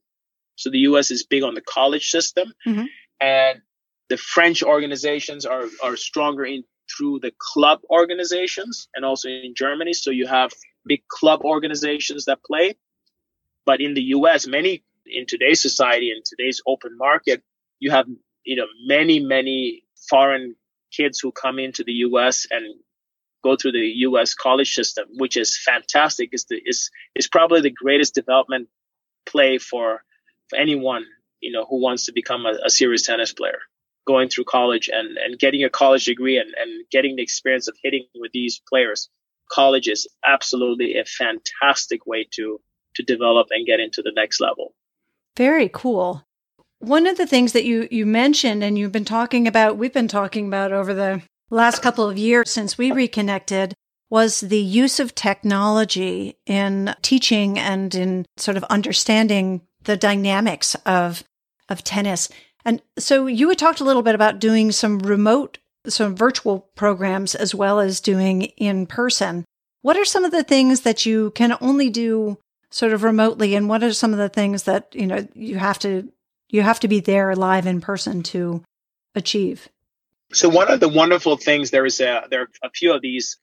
So 0.56 0.70
the 0.70 0.80
US 0.80 1.12
is 1.12 1.24
big 1.24 1.44
on 1.44 1.54
the 1.54 1.62
college 1.62 2.10
system. 2.10 2.54
Mm-hmm. 2.66 2.86
And 3.22 3.62
the 4.10 4.18
French 4.18 4.64
organizations 4.64 5.46
are, 5.46 5.66
are 5.84 5.96
stronger 5.96 6.46
in 6.46 6.64
through 6.90 7.20
the 7.20 7.32
club 7.38 7.80
organizations 7.90 8.88
and 8.96 9.06
also 9.06 9.30
in 9.30 9.54
Germany. 9.56 9.94
So 9.94 10.12
you 10.12 10.28
have 10.28 10.52
big 10.86 11.08
club 11.08 11.42
organizations 11.44 12.26
that 12.26 12.44
play. 12.44 12.76
But 13.66 13.82
in 13.82 13.94
the 13.94 14.04
US, 14.16 14.48
many 14.48 14.84
in 15.06 15.26
today's 15.26 15.62
society, 15.62 16.12
in 16.12 16.22
today's 16.24 16.62
open 16.66 16.98
market, 16.98 17.44
you 17.80 17.92
have, 17.92 18.08
you 18.44 18.56
know, 18.56 18.68
many, 18.86 19.20
many 19.20 19.84
foreign 20.10 20.56
kids 20.92 21.20
who 21.20 21.32
come 21.32 21.60
into 21.60 21.84
the 21.84 21.94
US 21.94 22.48
and 22.50 22.66
go 23.44 23.56
through 23.56 23.74
the 23.74 23.88
U.S. 24.08 24.34
college 24.34 24.74
system, 24.74 25.06
which 25.18 25.38
is 25.38 25.58
fantastic. 25.58 26.30
Is 26.34 26.46
the 26.46 26.60
is 26.66 26.90
is 27.16 27.28
probably 27.28 27.62
the 27.62 27.70
greatest 27.70 28.16
development 28.16 28.68
play 29.26 29.58
for, 29.58 30.04
for 30.50 30.58
anyone 30.58 31.06
you 31.40 31.52
know 31.52 31.66
who 31.70 31.82
wants 31.82 32.06
to 32.06 32.12
become 32.14 32.46
a, 32.46 32.54
a 32.66 32.70
serious 32.70 33.04
tennis 33.04 33.34
player. 33.34 33.60
Going 34.08 34.30
through 34.30 34.46
college 34.46 34.90
and 34.92 35.18
and 35.18 35.38
getting 35.38 35.64
a 35.64 35.70
college 35.70 36.06
degree 36.06 36.38
and 36.38 36.54
and 36.58 36.86
getting 36.90 37.18
the 37.18 37.24
experience 37.24 37.68
of 37.68 37.76
hitting 37.84 38.06
with 38.16 38.32
these 38.32 38.62
players. 38.68 39.10
College 39.52 39.88
is 39.88 40.08
absolutely 40.26 40.98
a 40.98 41.06
fantastic 41.06 42.06
way 42.06 42.28
to 42.36 42.60
to 42.96 43.04
develop 43.04 43.48
and 43.52 43.66
get 43.66 43.80
into 43.80 44.02
the 44.02 44.12
next 44.16 44.40
level. 44.40 44.74
Very 45.36 45.70
cool. 45.72 46.24
One 46.80 47.08
of 47.08 47.18
the 47.18 47.28
things 47.28 47.54
that 47.54 47.66
you 47.66 47.88
you 47.92 48.06
mentioned 48.06 48.64
and 48.64 48.78
you've 48.78 48.92
been 48.92 49.06
talking 49.06 49.48
about, 49.48 49.78
we've 49.78 49.94
been 49.94 50.08
talking 50.08 50.48
about 50.48 50.72
over 50.72 50.94
the 50.94 51.22
last 51.50 51.82
couple 51.82 52.10
of 52.10 52.18
years 52.18 52.50
since 52.50 52.78
we 52.78 52.92
reconnected 52.92 53.74
was 54.10 54.42
the 54.42 54.62
use 54.62 55.00
of 55.00 55.16
technology 55.16 56.38
in 56.46 56.96
teaching 57.02 57.60
and 57.60 57.94
in 57.94 58.26
sort 58.38 58.58
of 58.58 58.64
understanding 58.66 59.62
the 59.84 59.98
dynamics 59.98 60.76
of 60.86 61.24
of 61.70 61.84
tennis. 61.84 62.30
And 62.68 62.82
so 63.00 63.28
you 63.28 63.48
had 63.48 63.58
talked 63.58 63.80
a 63.80 63.86
little 63.86 64.02
bit 64.02 64.14
about 64.14 64.40
doing 64.40 64.74
some 64.74 65.00
remote, 65.00 65.58
some 65.88 66.18
virtual 66.18 66.68
programs 66.76 67.34
as 67.34 67.56
well 67.56 67.80
as 67.80 68.02
doing 68.02 68.42
in 68.58 68.86
person. 68.86 69.46
What 69.84 69.96
are 69.96 70.04
some 70.04 70.26
of 70.26 70.32
the 70.32 70.44
things 70.44 70.82
that 70.82 71.06
you 71.06 71.32
can 71.32 71.56
only 71.62 71.90
do 71.90 72.38
sort 72.70 72.92
of 72.92 73.04
remotely 73.04 73.56
and 73.56 73.70
what 73.70 73.84
are 73.84 73.94
some 73.94 74.12
of 74.12 74.20
the 74.20 74.28
things 74.28 74.64
that, 74.64 74.94
you 74.94 75.08
know, 75.08 75.26
you 75.34 75.58
have 75.58 75.80
to 75.80 76.12
you 76.50 76.62
have 76.62 76.82
to 76.82 76.90
be 76.90 77.00
there 77.00 77.34
live 77.36 77.66
in 77.66 77.80
person 77.80 78.22
to 78.24 78.66
achieve? 79.16 79.70
So 80.34 80.50
one 80.50 80.70
of 80.70 80.82
the 80.82 80.90
wonderful 80.90 81.38
things 81.38 81.72
there 81.72 81.86
is 81.86 82.02
a 82.02 82.28
there 82.30 82.42
are 82.42 82.50
a 82.64 82.70
few 82.70 82.94
of 82.94 83.02
these 83.02 83.38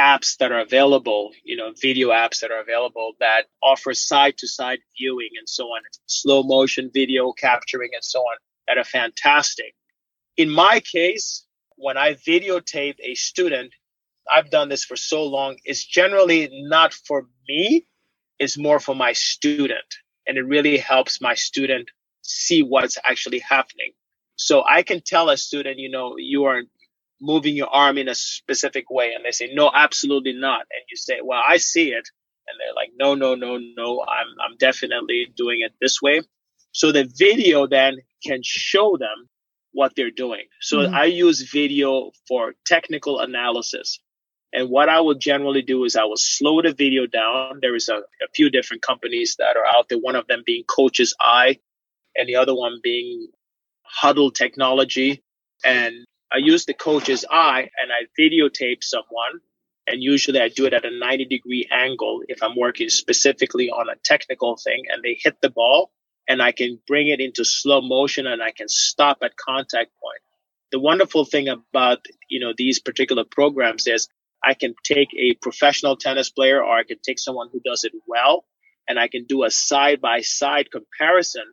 apps 0.00 0.38
that 0.38 0.50
are 0.50 0.60
available, 0.60 1.30
you 1.44 1.56
know, 1.56 1.72
video 1.80 2.08
apps 2.08 2.40
that 2.40 2.50
are 2.50 2.60
available 2.60 3.12
that 3.20 3.44
offer 3.62 3.92
side 3.92 4.34
to 4.38 4.48
side 4.48 4.78
viewing 4.98 5.28
and 5.38 5.48
so 5.48 5.64
on, 5.64 5.82
slow 6.06 6.42
motion 6.42 6.90
video 6.92 7.32
capturing 7.32 7.90
and 7.92 8.04
so 8.04 8.20
on 8.20 8.36
that 8.66 8.78
are 8.78 8.84
fantastic. 8.84 9.74
In 10.36 10.48
my 10.48 10.80
case, 10.80 11.46
when 11.76 11.96
I 11.98 12.14
videotape 12.14 12.96
a 13.02 13.14
student, 13.14 13.74
I've 14.32 14.50
done 14.50 14.68
this 14.68 14.84
for 14.84 14.96
so 14.96 15.24
long, 15.24 15.56
it's 15.64 15.84
generally 15.84 16.48
not 16.52 16.94
for 16.94 17.26
me, 17.48 17.86
it's 18.38 18.56
more 18.56 18.80
for 18.80 18.94
my 18.94 19.12
student. 19.12 19.90
And 20.26 20.38
it 20.38 20.42
really 20.42 20.78
helps 20.78 21.20
my 21.20 21.34
student 21.34 21.90
see 22.22 22.62
what's 22.62 22.96
actually 23.04 23.40
happening. 23.40 23.92
So 24.36 24.62
I 24.66 24.82
can 24.82 25.02
tell 25.04 25.28
a 25.28 25.36
student, 25.36 25.78
you 25.78 25.90
know, 25.90 26.14
you 26.16 26.44
are 26.44 26.62
moving 27.20 27.54
your 27.54 27.68
arm 27.68 27.98
in 27.98 28.08
a 28.08 28.14
specific 28.14 28.90
way. 28.90 29.12
And 29.14 29.24
they 29.24 29.30
say, 29.30 29.50
no, 29.52 29.70
absolutely 29.72 30.32
not. 30.32 30.60
And 30.60 30.82
you 30.90 30.96
say, 30.96 31.18
well, 31.22 31.40
I 31.46 31.58
see 31.58 31.90
it. 31.90 32.08
And 32.48 32.58
they're 32.58 32.74
like, 32.74 32.90
no, 32.98 33.14
no, 33.14 33.34
no, 33.34 33.58
no, 33.76 34.02
I'm, 34.02 34.26
I'm 34.40 34.56
definitely 34.58 35.32
doing 35.36 35.58
it 35.60 35.72
this 35.80 36.00
way. 36.02 36.22
So 36.72 36.92
the 36.92 37.08
video 37.16 37.66
then 37.66 37.98
can 38.24 38.40
show 38.42 38.96
them 38.96 39.28
what 39.72 39.92
they're 39.96 40.10
doing. 40.10 40.44
So 40.60 40.78
mm-hmm. 40.78 40.94
I 40.94 41.04
use 41.04 41.50
video 41.50 42.10
for 42.26 42.54
technical 42.66 43.20
analysis. 43.20 44.00
And 44.52 44.68
what 44.68 44.88
I 44.88 45.00
will 45.00 45.14
generally 45.14 45.62
do 45.62 45.84
is 45.84 45.94
I 45.94 46.04
will 46.04 46.16
slow 46.16 46.60
the 46.60 46.72
video 46.72 47.06
down. 47.06 47.60
There 47.62 47.76
is 47.76 47.88
a, 47.88 47.98
a 47.98 48.28
few 48.34 48.50
different 48.50 48.82
companies 48.82 49.36
that 49.38 49.56
are 49.56 49.66
out 49.66 49.88
there, 49.88 49.98
one 49.98 50.16
of 50.16 50.26
them 50.26 50.42
being 50.44 50.64
Coach's 50.64 51.14
Eye 51.20 51.58
and 52.16 52.28
the 52.28 52.36
other 52.36 52.54
one 52.54 52.80
being 52.82 53.28
Hudl 54.02 54.34
technology. 54.34 55.22
And 55.64 56.04
I 56.32 56.38
use 56.38 56.64
the 56.64 56.74
coach's 56.74 57.24
eye 57.30 57.70
and 57.80 57.90
I 57.90 58.06
videotape 58.20 58.82
someone. 58.82 59.40
And 59.86 60.02
usually 60.02 60.40
I 60.40 60.48
do 60.48 60.66
it 60.66 60.74
at 60.74 60.84
a 60.84 60.96
90 60.96 61.24
degree 61.24 61.68
angle 61.72 62.22
if 62.28 62.42
I'm 62.42 62.56
working 62.56 62.88
specifically 62.88 63.70
on 63.70 63.88
a 63.88 63.96
technical 64.04 64.56
thing 64.56 64.84
and 64.88 65.02
they 65.02 65.18
hit 65.20 65.40
the 65.40 65.50
ball 65.50 65.90
and 66.28 66.40
I 66.40 66.52
can 66.52 66.78
bring 66.86 67.08
it 67.08 67.20
into 67.20 67.44
slow 67.44 67.80
motion 67.80 68.26
and 68.26 68.40
I 68.40 68.52
can 68.52 68.68
stop 68.68 69.18
at 69.22 69.36
contact 69.36 69.90
point. 70.00 70.22
The 70.70 70.78
wonderful 70.78 71.24
thing 71.24 71.48
about, 71.48 72.06
you 72.28 72.38
know, 72.38 72.52
these 72.56 72.78
particular 72.78 73.24
programs 73.28 73.88
is 73.88 74.06
I 74.44 74.54
can 74.54 74.74
take 74.84 75.08
a 75.18 75.34
professional 75.34 75.96
tennis 75.96 76.30
player 76.30 76.62
or 76.62 76.72
I 76.72 76.84
can 76.84 76.98
take 77.02 77.18
someone 77.18 77.48
who 77.52 77.60
does 77.60 77.82
it 77.82 77.92
well 78.06 78.44
and 78.88 78.98
I 78.98 79.08
can 79.08 79.24
do 79.24 79.42
a 79.42 79.50
side 79.50 80.00
by 80.00 80.20
side 80.20 80.70
comparison 80.70 81.44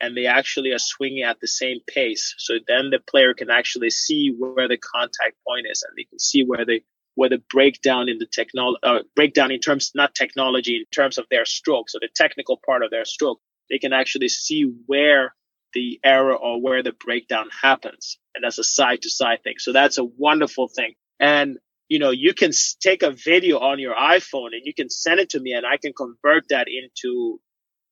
and 0.00 0.16
they 0.16 0.26
actually 0.26 0.72
are 0.72 0.78
swinging 0.78 1.22
at 1.22 1.40
the 1.40 1.48
same 1.48 1.78
pace. 1.86 2.34
So 2.38 2.54
then 2.66 2.90
the 2.90 2.98
player 2.98 3.34
can 3.34 3.50
actually 3.50 3.90
see 3.90 4.34
where 4.36 4.68
the 4.68 4.76
contact 4.76 5.36
point 5.46 5.66
is, 5.70 5.84
and 5.86 5.96
they 5.96 6.04
can 6.04 6.18
see 6.18 6.44
where 6.44 6.64
the 6.64 6.82
where 7.14 7.30
the 7.30 7.42
breakdown 7.50 8.10
in 8.10 8.18
the 8.18 8.26
technology 8.26 8.78
uh, 8.82 8.98
breakdown 9.14 9.50
in 9.50 9.60
terms 9.60 9.92
not 9.94 10.14
technology 10.14 10.76
in 10.76 10.84
terms 10.94 11.18
of 11.18 11.26
their 11.30 11.44
stroke, 11.44 11.88
so 11.88 11.98
the 12.00 12.08
technical 12.14 12.60
part 12.64 12.82
of 12.82 12.90
their 12.90 13.04
stroke, 13.04 13.40
they 13.70 13.78
can 13.78 13.92
actually 13.92 14.28
see 14.28 14.70
where 14.86 15.34
the 15.72 15.98
error 16.04 16.36
or 16.36 16.60
where 16.60 16.82
the 16.82 16.92
breakdown 16.92 17.48
happens, 17.62 18.18
and 18.34 18.44
that's 18.44 18.58
a 18.58 18.64
side 18.64 19.02
to 19.02 19.10
side 19.10 19.42
thing. 19.42 19.54
So 19.58 19.72
that's 19.72 19.98
a 19.98 20.04
wonderful 20.04 20.68
thing, 20.68 20.92
and 21.18 21.58
you 21.88 21.98
know 21.98 22.10
you 22.10 22.34
can 22.34 22.50
take 22.80 23.02
a 23.02 23.10
video 23.10 23.58
on 23.58 23.78
your 23.78 23.94
iphone 23.94 24.48
and 24.52 24.62
you 24.64 24.74
can 24.74 24.90
send 24.90 25.20
it 25.20 25.30
to 25.30 25.40
me 25.40 25.52
and 25.52 25.64
i 25.64 25.76
can 25.76 25.92
convert 25.92 26.48
that 26.48 26.66
into 26.68 27.40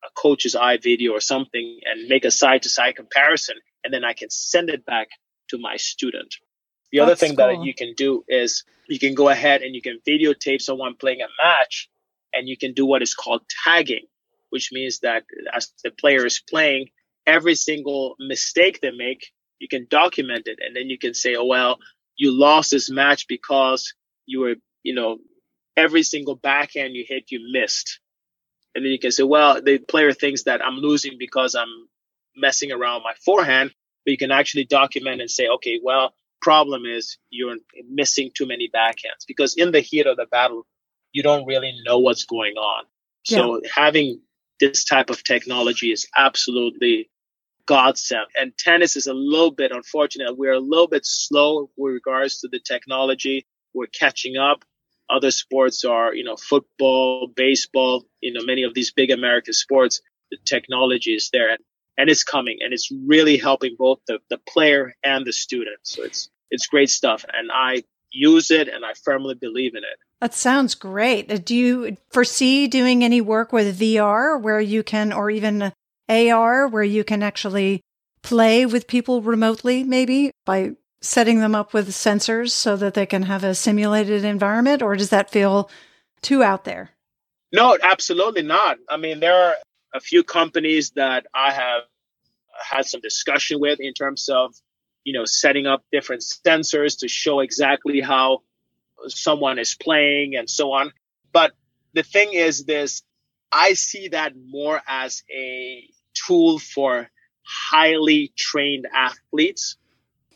a 0.04 0.10
coach's 0.14 0.54
eye 0.54 0.76
video 0.76 1.12
or 1.12 1.20
something 1.20 1.80
and 1.84 2.08
make 2.08 2.24
a 2.24 2.30
side 2.30 2.62
to 2.62 2.68
side 2.68 2.96
comparison. 2.96 3.56
And 3.82 3.92
then 3.92 4.04
I 4.04 4.12
can 4.12 4.30
send 4.30 4.70
it 4.70 4.84
back 4.84 5.08
to 5.50 5.58
my 5.58 5.76
student. 5.76 6.34
The 6.92 6.98
That's 6.98 7.06
other 7.06 7.16
thing 7.16 7.36
cool. 7.36 7.46
that 7.46 7.64
you 7.64 7.74
can 7.74 7.94
do 7.96 8.24
is 8.28 8.64
you 8.88 8.98
can 8.98 9.14
go 9.14 9.28
ahead 9.28 9.62
and 9.62 9.74
you 9.74 9.82
can 9.82 10.00
videotape 10.08 10.60
someone 10.60 10.94
playing 10.96 11.20
a 11.22 11.28
match 11.42 11.88
and 12.32 12.48
you 12.48 12.56
can 12.56 12.72
do 12.72 12.86
what 12.86 13.02
is 13.02 13.14
called 13.14 13.42
tagging, 13.64 14.06
which 14.50 14.70
means 14.72 15.00
that 15.00 15.24
as 15.52 15.72
the 15.82 15.90
player 15.90 16.24
is 16.24 16.40
playing, 16.48 16.88
every 17.26 17.54
single 17.54 18.16
mistake 18.18 18.80
they 18.80 18.90
make, 18.90 19.32
you 19.58 19.68
can 19.68 19.86
document 19.88 20.46
it. 20.46 20.58
And 20.64 20.76
then 20.76 20.90
you 20.90 20.98
can 20.98 21.14
say, 21.14 21.36
oh, 21.36 21.46
well, 21.46 21.78
you 22.16 22.32
lost 22.32 22.70
this 22.70 22.90
match 22.90 23.26
because 23.28 23.94
you 24.26 24.40
were, 24.40 24.54
you 24.82 24.94
know, 24.94 25.18
every 25.76 26.02
single 26.02 26.36
backhand 26.36 26.94
you 26.94 27.04
hit, 27.06 27.30
you 27.30 27.40
missed. 27.52 28.00
And 28.74 28.84
then 28.84 28.92
you 28.92 28.98
can 28.98 29.12
say, 29.12 29.22
well, 29.22 29.60
the 29.62 29.78
player 29.78 30.12
thinks 30.12 30.44
that 30.44 30.64
I'm 30.64 30.76
losing 30.76 31.16
because 31.18 31.54
I'm 31.54 31.88
messing 32.36 32.72
around 32.72 33.02
my 33.02 33.14
forehand. 33.24 33.72
But 34.04 34.10
you 34.10 34.18
can 34.18 34.30
actually 34.30 34.64
document 34.64 35.20
and 35.20 35.30
say, 35.30 35.48
okay, 35.48 35.80
well, 35.82 36.14
problem 36.42 36.84
is 36.84 37.16
you're 37.30 37.56
missing 37.88 38.30
too 38.34 38.46
many 38.46 38.68
backhands 38.68 39.26
because 39.26 39.54
in 39.54 39.72
the 39.72 39.80
heat 39.80 40.06
of 40.06 40.16
the 40.16 40.26
battle, 40.26 40.66
you 41.12 41.22
don't 41.22 41.46
really 41.46 41.72
know 41.86 41.98
what's 41.98 42.24
going 42.24 42.54
on. 42.54 42.84
Yeah. 43.28 43.38
So 43.38 43.62
having 43.72 44.20
this 44.60 44.84
type 44.84 45.08
of 45.08 45.24
technology 45.24 45.90
is 45.90 46.06
absolutely 46.16 47.10
godsend. 47.66 48.26
And 48.38 48.52
tennis 48.58 48.96
is 48.96 49.06
a 49.06 49.14
little 49.14 49.50
bit 49.50 49.72
unfortunate. 49.72 50.36
We're 50.36 50.52
a 50.52 50.60
little 50.60 50.88
bit 50.88 51.06
slow 51.06 51.70
with 51.76 51.94
regards 51.94 52.40
to 52.40 52.48
the 52.48 52.60
technology. 52.60 53.46
We're 53.72 53.86
catching 53.86 54.36
up. 54.36 54.64
Other 55.10 55.30
sports 55.30 55.84
are, 55.84 56.14
you 56.14 56.24
know, 56.24 56.36
football, 56.36 57.28
baseball, 57.34 58.04
you 58.20 58.32
know, 58.32 58.44
many 58.44 58.62
of 58.62 58.74
these 58.74 58.92
big 58.92 59.10
American 59.10 59.52
sports, 59.52 60.00
the 60.30 60.38
technology 60.44 61.14
is 61.14 61.30
there 61.32 61.50
and, 61.50 61.58
and 61.98 62.08
it's 62.08 62.24
coming 62.24 62.58
and 62.62 62.72
it's 62.72 62.90
really 63.06 63.36
helping 63.36 63.76
both 63.78 64.00
the, 64.06 64.18
the 64.30 64.38
player 64.38 64.94
and 65.04 65.26
the 65.26 65.32
student. 65.32 65.78
So 65.82 66.02
it's, 66.02 66.30
it's 66.50 66.66
great 66.66 66.90
stuff. 66.90 67.24
And 67.32 67.50
I 67.52 67.84
use 68.10 68.50
it 68.50 68.68
and 68.68 68.84
I 68.84 68.94
firmly 69.04 69.34
believe 69.34 69.74
in 69.74 69.84
it. 69.84 69.98
That 70.20 70.34
sounds 70.34 70.74
great. 70.74 71.44
Do 71.44 71.54
you 71.54 71.96
foresee 72.10 72.66
doing 72.66 73.04
any 73.04 73.20
work 73.20 73.52
with 73.52 73.78
VR 73.78 74.40
where 74.40 74.60
you 74.60 74.82
can, 74.82 75.12
or 75.12 75.30
even 75.30 75.72
AR, 76.08 76.68
where 76.68 76.84
you 76.84 77.04
can 77.04 77.22
actually 77.22 77.82
play 78.22 78.64
with 78.64 78.86
people 78.86 79.20
remotely, 79.20 79.84
maybe 79.84 80.30
by 80.46 80.72
setting 81.04 81.40
them 81.40 81.54
up 81.54 81.74
with 81.74 81.88
sensors 81.90 82.50
so 82.50 82.76
that 82.76 82.94
they 82.94 83.06
can 83.06 83.22
have 83.24 83.44
a 83.44 83.54
simulated 83.54 84.24
environment, 84.24 84.82
or 84.82 84.96
does 84.96 85.10
that 85.10 85.30
feel 85.30 85.70
too 86.22 86.42
out 86.42 86.64
there? 86.64 86.90
No, 87.52 87.76
absolutely 87.80 88.42
not. 88.42 88.78
I 88.88 88.96
mean, 88.96 89.20
there 89.20 89.34
are 89.34 89.54
a 89.94 90.00
few 90.00 90.24
companies 90.24 90.90
that 90.92 91.26
I 91.34 91.52
have 91.52 91.82
had 92.58 92.86
some 92.86 93.00
discussion 93.00 93.60
with 93.60 93.80
in 93.80 93.92
terms 93.92 94.28
of, 94.28 94.54
you 95.04 95.12
know, 95.12 95.24
setting 95.24 95.66
up 95.66 95.84
different 95.92 96.22
sensors 96.22 96.98
to 97.00 97.08
show 97.08 97.40
exactly 97.40 98.00
how 98.00 98.42
someone 99.08 99.58
is 99.58 99.74
playing 99.74 100.36
and 100.36 100.48
so 100.48 100.72
on. 100.72 100.92
But 101.32 101.52
the 101.92 102.02
thing 102.02 102.32
is 102.32 102.64
this, 102.64 103.02
I 103.52 103.74
see 103.74 104.08
that 104.08 104.32
more 104.48 104.80
as 104.88 105.22
a 105.30 105.84
tool 106.14 106.58
for 106.58 107.08
highly 107.44 108.32
trained 108.36 108.86
athletes. 108.92 109.76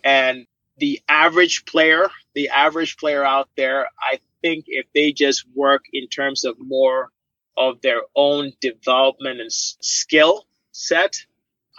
And 0.05 0.47
the 0.79 1.01
average 1.09 1.65
player, 1.65 2.09
the 2.35 2.51
average 2.51 2.97
player 2.97 3.25
out 3.25 3.49
there, 3.57 3.89
I 4.01 4.21
think 4.43 4.67
if 4.69 4.87
they 4.95 5.13
just 5.13 5.45
work 5.55 5.85
in 5.93 6.09
terms 6.09 6.45
of 6.45 6.57
more 6.59 7.11
of 7.57 7.81
their 7.81 8.03
own 8.15 8.53
development 8.61 9.41
and 9.41 9.53
skill 9.53 10.47
set, 10.71 11.17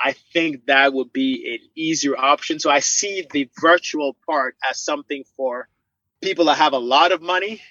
I 0.03 0.13
think 0.33 0.65
that 0.65 0.93
would 0.93 1.13
be 1.13 1.59
an 1.61 1.69
easier 1.75 2.17
option. 2.17 2.59
So 2.59 2.69
I 2.69 2.79
see 2.79 3.25
the 3.31 3.49
virtual 3.59 4.15
part 4.25 4.55
as 4.69 4.79
something 4.79 5.23
for 5.35 5.67
people 6.21 6.45
that 6.45 6.57
have 6.57 6.73
a 6.73 6.79
lot 6.79 7.11
of 7.11 7.21
money 7.21 7.61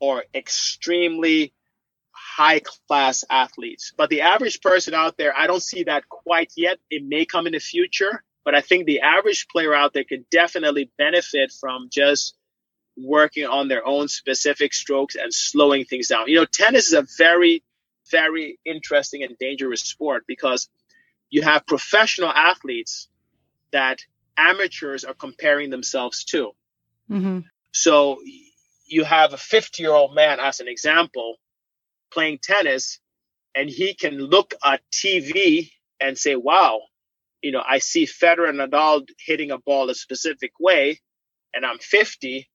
or 0.00 0.24
extremely 0.34 1.52
high 2.10 2.60
class 2.60 3.24
athletes. 3.30 3.92
But 3.96 4.10
the 4.10 4.22
average 4.22 4.60
person 4.60 4.94
out 4.94 5.16
there, 5.16 5.36
I 5.36 5.46
don't 5.46 5.62
see 5.62 5.84
that 5.84 6.08
quite 6.08 6.52
yet. 6.56 6.78
It 6.90 7.04
may 7.04 7.24
come 7.24 7.46
in 7.46 7.52
the 7.52 7.60
future. 7.60 8.23
But 8.44 8.54
I 8.54 8.60
think 8.60 8.86
the 8.86 9.00
average 9.00 9.48
player 9.48 9.74
out 9.74 9.92
there 9.94 10.04
could 10.04 10.28
definitely 10.30 10.90
benefit 10.98 11.52
from 11.52 11.88
just 11.90 12.36
working 12.96 13.46
on 13.46 13.68
their 13.68 13.86
own 13.86 14.08
specific 14.08 14.72
strokes 14.72 15.16
and 15.16 15.32
slowing 15.32 15.84
things 15.84 16.08
down. 16.08 16.28
You 16.28 16.36
know, 16.36 16.44
tennis 16.44 16.88
is 16.88 16.92
a 16.92 17.06
very, 17.18 17.64
very 18.10 18.58
interesting 18.64 19.22
and 19.22 19.36
dangerous 19.38 19.82
sport 19.82 20.24
because 20.26 20.68
you 21.30 21.42
have 21.42 21.66
professional 21.66 22.28
athletes 22.28 23.08
that 23.72 24.00
amateurs 24.36 25.04
are 25.04 25.14
comparing 25.14 25.70
themselves 25.70 26.24
to. 26.24 26.52
Mm-hmm. 27.10 27.40
So 27.72 28.20
you 28.86 29.04
have 29.04 29.32
a 29.32 29.36
50 29.36 29.82
year 29.82 29.92
old 29.92 30.14
man, 30.14 30.38
as 30.38 30.60
an 30.60 30.68
example, 30.68 31.36
playing 32.12 32.38
tennis, 32.42 33.00
and 33.54 33.68
he 33.68 33.94
can 33.94 34.18
look 34.18 34.54
at 34.64 34.80
TV 34.92 35.70
and 36.00 36.16
say, 36.16 36.36
wow, 36.36 36.82
you 37.44 37.52
know, 37.52 37.62
I 37.64 37.78
see 37.78 38.06
Federer 38.06 38.48
and 38.48 38.58
Nadal 38.58 39.06
hitting 39.18 39.50
a 39.50 39.58
ball 39.58 39.90
a 39.90 39.94
specific 39.94 40.52
way, 40.58 40.98
and 41.52 41.66
I'm 41.66 41.76
50, 41.78 42.48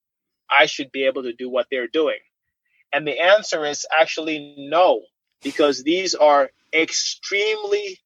I 0.50 0.66
should 0.66 0.92
be 0.92 1.06
able 1.06 1.24
to 1.24 1.34
do 1.34 1.48
what 1.48 1.68
they're 1.70 1.88
doing. 1.88 2.18
And 2.92 3.06
the 3.06 3.20
answer 3.20 3.64
is 3.66 3.86
actually 3.96 4.56
no, 4.58 5.02
because 5.44 5.84
these 5.84 6.16
are 6.16 6.50
extremely 6.74 8.00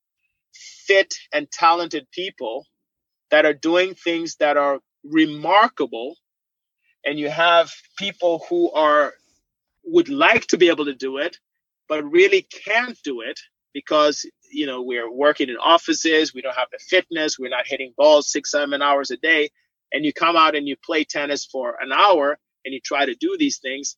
fit 0.51 1.13
and 1.33 1.49
talented 1.49 2.05
people 2.11 2.67
that 3.31 3.45
are 3.45 3.53
doing 3.53 3.95
things 3.95 4.35
that 4.41 4.57
are 4.57 4.79
remarkable. 5.05 6.17
And 7.05 7.17
you 7.17 7.29
have 7.29 7.71
people 7.97 8.45
who 8.49 8.69
are 8.73 9.13
would 9.85 10.09
like 10.09 10.47
to 10.47 10.57
be 10.57 10.67
able 10.67 10.85
to 10.85 10.93
do 10.93 11.17
it, 11.17 11.37
but 11.87 12.03
really 12.03 12.41
can't 12.41 12.97
do 13.05 13.21
it 13.21 13.39
because 13.73 14.25
you 14.51 14.65
know 14.65 14.81
we're 14.81 15.11
working 15.11 15.49
in 15.49 15.57
offices, 15.57 16.33
we 16.33 16.41
don't 16.41 16.55
have 16.55 16.69
the 16.71 16.79
fitness, 16.79 17.39
we're 17.39 17.49
not 17.49 17.67
hitting 17.67 17.93
balls 17.97 18.31
six, 18.31 18.51
seven 18.51 18.81
hours 18.81 19.11
a 19.11 19.17
day. 19.17 19.49
And 19.91 20.03
you 20.03 20.11
come 20.11 20.35
out 20.35 20.55
and 20.55 20.67
you 20.67 20.75
play 20.75 21.03
tennis 21.03 21.45
for 21.45 21.75
an 21.79 21.91
hour 21.91 22.39
and 22.65 22.73
you 22.73 22.79
try 22.79 23.05
to 23.05 23.15
do 23.15 23.35
these 23.37 23.59
things, 23.59 23.95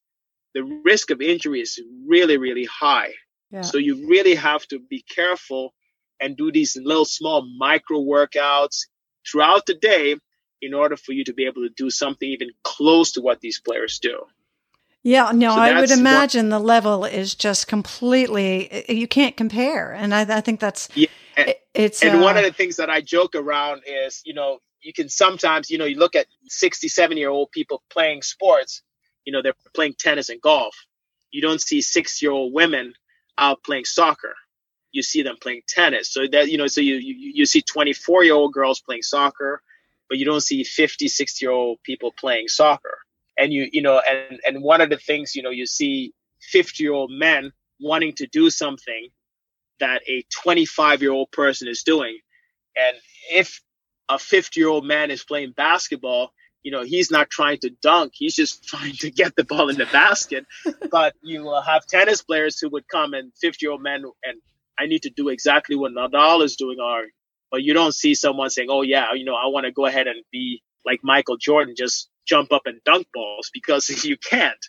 the 0.54 0.64
risk 0.84 1.10
of 1.12 1.22
injury 1.22 1.62
is 1.62 1.80
really, 2.06 2.38
really 2.38 2.66
high. 2.66 3.14
Yeah. 3.52 3.62
So 3.62 3.78
you 3.78 4.08
really 4.08 4.36
have 4.36 4.66
to 4.68 4.80
be 4.80 5.04
careful 5.04 5.74
and 6.20 6.36
do 6.36 6.52
these 6.52 6.76
little 6.76 7.06
small 7.06 7.46
micro 7.58 8.00
workouts 8.00 8.88
throughout 9.30 9.66
the 9.66 9.76
day 9.76 10.16
in 10.62 10.74
order 10.74 10.98
for 10.98 11.12
you 11.12 11.24
to 11.26 11.34
be 11.34 11.46
able 11.46 11.62
to 11.64 11.70
do 11.70 11.90
something 11.90 12.28
even 12.28 12.50
close 12.64 13.14
to 13.14 13.22
what 13.22 13.42
these 13.42 13.60
players 13.60 14.00
do. 14.00 14.26
Yeah, 15.06 15.32
no, 15.36 15.52
so 15.52 15.62
I 15.62 15.80
would 15.80 15.92
imagine 15.92 16.50
what, 16.50 16.58
the 16.58 16.64
level 16.64 17.06
is 17.06 17.36
just 17.36 17.68
completely, 17.68 18.86
you 18.90 19.08
can't 19.08 19.38
compare. 19.38 19.94
And 19.94 20.16
I, 20.16 20.22
I 20.22 20.42
think 20.42 20.60
that's, 20.60 20.90
yeah, 20.96 21.10
and, 21.38 21.54
it's, 21.76 22.02
and 22.02 22.18
uh, 22.18 22.24
one 22.24 22.38
of 22.38 22.44
the 22.44 22.52
things 22.52 22.78
that 22.78 22.90
I 22.90 23.02
joke 23.02 23.36
around 23.36 23.84
is, 23.86 24.24
you 24.26 24.34
know, 24.34 24.58
you 24.82 24.94
can 24.94 25.08
sometimes, 25.08 25.70
you 25.70 25.78
know, 25.78 25.86
you 25.86 26.00
look 26.00 26.16
at 26.16 26.26
67 26.48 27.18
year 27.18 27.30
old 27.30 27.52
people 27.52 27.84
playing 27.92 28.24
sports, 28.24 28.82
you 29.26 29.32
know, 29.32 29.44
they're 29.44 29.54
playing 29.76 29.94
tennis 30.00 30.30
and 30.30 30.42
golf. 30.42 30.76
You 31.30 31.40
don't 31.40 31.62
see 31.62 31.84
six 31.84 32.20
year 32.24 32.32
old 32.32 32.52
women 32.52 32.96
out 33.38 33.62
playing 33.64 33.86
soccer. 33.86 34.34
You 34.92 35.04
see 35.04 35.22
them 35.22 35.36
playing 35.40 35.62
tennis. 35.68 36.12
So 36.12 36.26
that, 36.32 36.50
you 36.50 36.58
know, 36.58 36.66
so 36.66 36.82
you, 36.82 36.96
you, 36.96 37.32
you 37.36 37.46
see 37.46 37.62
24 37.62 38.24
year 38.24 38.34
old 38.34 38.54
girls 38.54 38.82
playing 38.82 39.04
soccer, 39.04 39.62
but 40.10 40.18
you 40.18 40.26
don't 40.26 40.42
see 40.42 40.64
50, 40.64 41.08
60 41.10 41.46
year 41.46 41.52
old 41.52 41.78
people 41.84 42.12
playing 42.18 42.48
soccer 42.48 43.05
and 43.38 43.54
you 43.54 43.68
you 43.72 43.82
know 43.82 44.00
and 44.00 44.40
and 44.46 44.64
one 44.64 44.82
of 44.82 44.90
the 44.90 44.98
things 44.98 45.36
you 45.36 45.44
know 45.44 45.50
you 45.50 45.66
see 45.66 46.14
50 46.42 46.84
year 46.84 46.94
old 46.94 47.12
men 47.12 47.52
wanting 47.80 48.14
to 48.14 48.28
do 48.28 48.50
something 48.50 49.10
that 49.80 50.02
a 50.08 50.24
25 50.44 51.02
year 51.02 51.12
old 51.12 51.32
person 51.32 51.68
is 51.68 51.84
doing. 51.84 52.18
And 52.76 52.96
if 53.32 53.62
a 54.10 54.20
50 54.20 54.60
year 54.60 54.70
old 54.70 54.86
man 54.86 55.12
is 55.12 55.24
playing 55.24 55.54
basketball 55.56 56.32
you 56.62 56.72
know 56.72 56.84
he's 56.84 57.12
not 57.12 57.30
trying 57.30 57.60
to 57.60 57.70
dunk 57.82 58.12
he's 58.16 58.36
just 58.36 58.64
trying 58.68 58.94
to 58.94 59.12
get 59.12 59.36
the 59.36 59.44
ball 59.44 59.70
in 59.70 59.78
the 59.78 59.86
basket. 59.86 60.46
But 60.92 61.14
you 61.22 61.44
will 61.44 61.62
have 61.62 61.86
tennis 61.86 62.22
players 62.22 62.60
who 62.60 62.70
would 62.70 62.88
come 62.88 63.14
and 63.14 63.32
50 63.42 63.66
year 63.66 63.72
old 63.72 63.82
men 63.82 64.04
and 64.24 64.42
i 64.78 64.86
need 64.86 65.04
to 65.04 65.10
do 65.10 65.30
exactly 65.30 65.76
what 65.76 65.92
nadal 65.92 66.44
is 66.44 66.56
doing 66.56 66.80
or 66.80 67.06
but 67.52 67.64
you 67.64 67.74
don't 67.74 67.94
see 67.94 68.16
someone 68.16 68.50
saying 68.50 68.70
oh 68.72 68.82
yeah 68.82 69.14
you 69.14 69.26
know 69.26 69.36
i 69.36 69.48
want 69.48 69.66
to 69.66 69.72
go 69.72 69.86
ahead 69.86 70.08
and 70.08 70.24
be 70.32 70.62
like 70.86 71.00
michael 71.04 71.38
jordan 71.38 71.76
just 71.78 72.10
jump 72.26 72.52
up 72.52 72.64
and 72.66 72.82
dunk 72.84 73.08
balls 73.14 73.50
because 73.54 73.90
you 74.06 74.18
can't. 74.18 74.66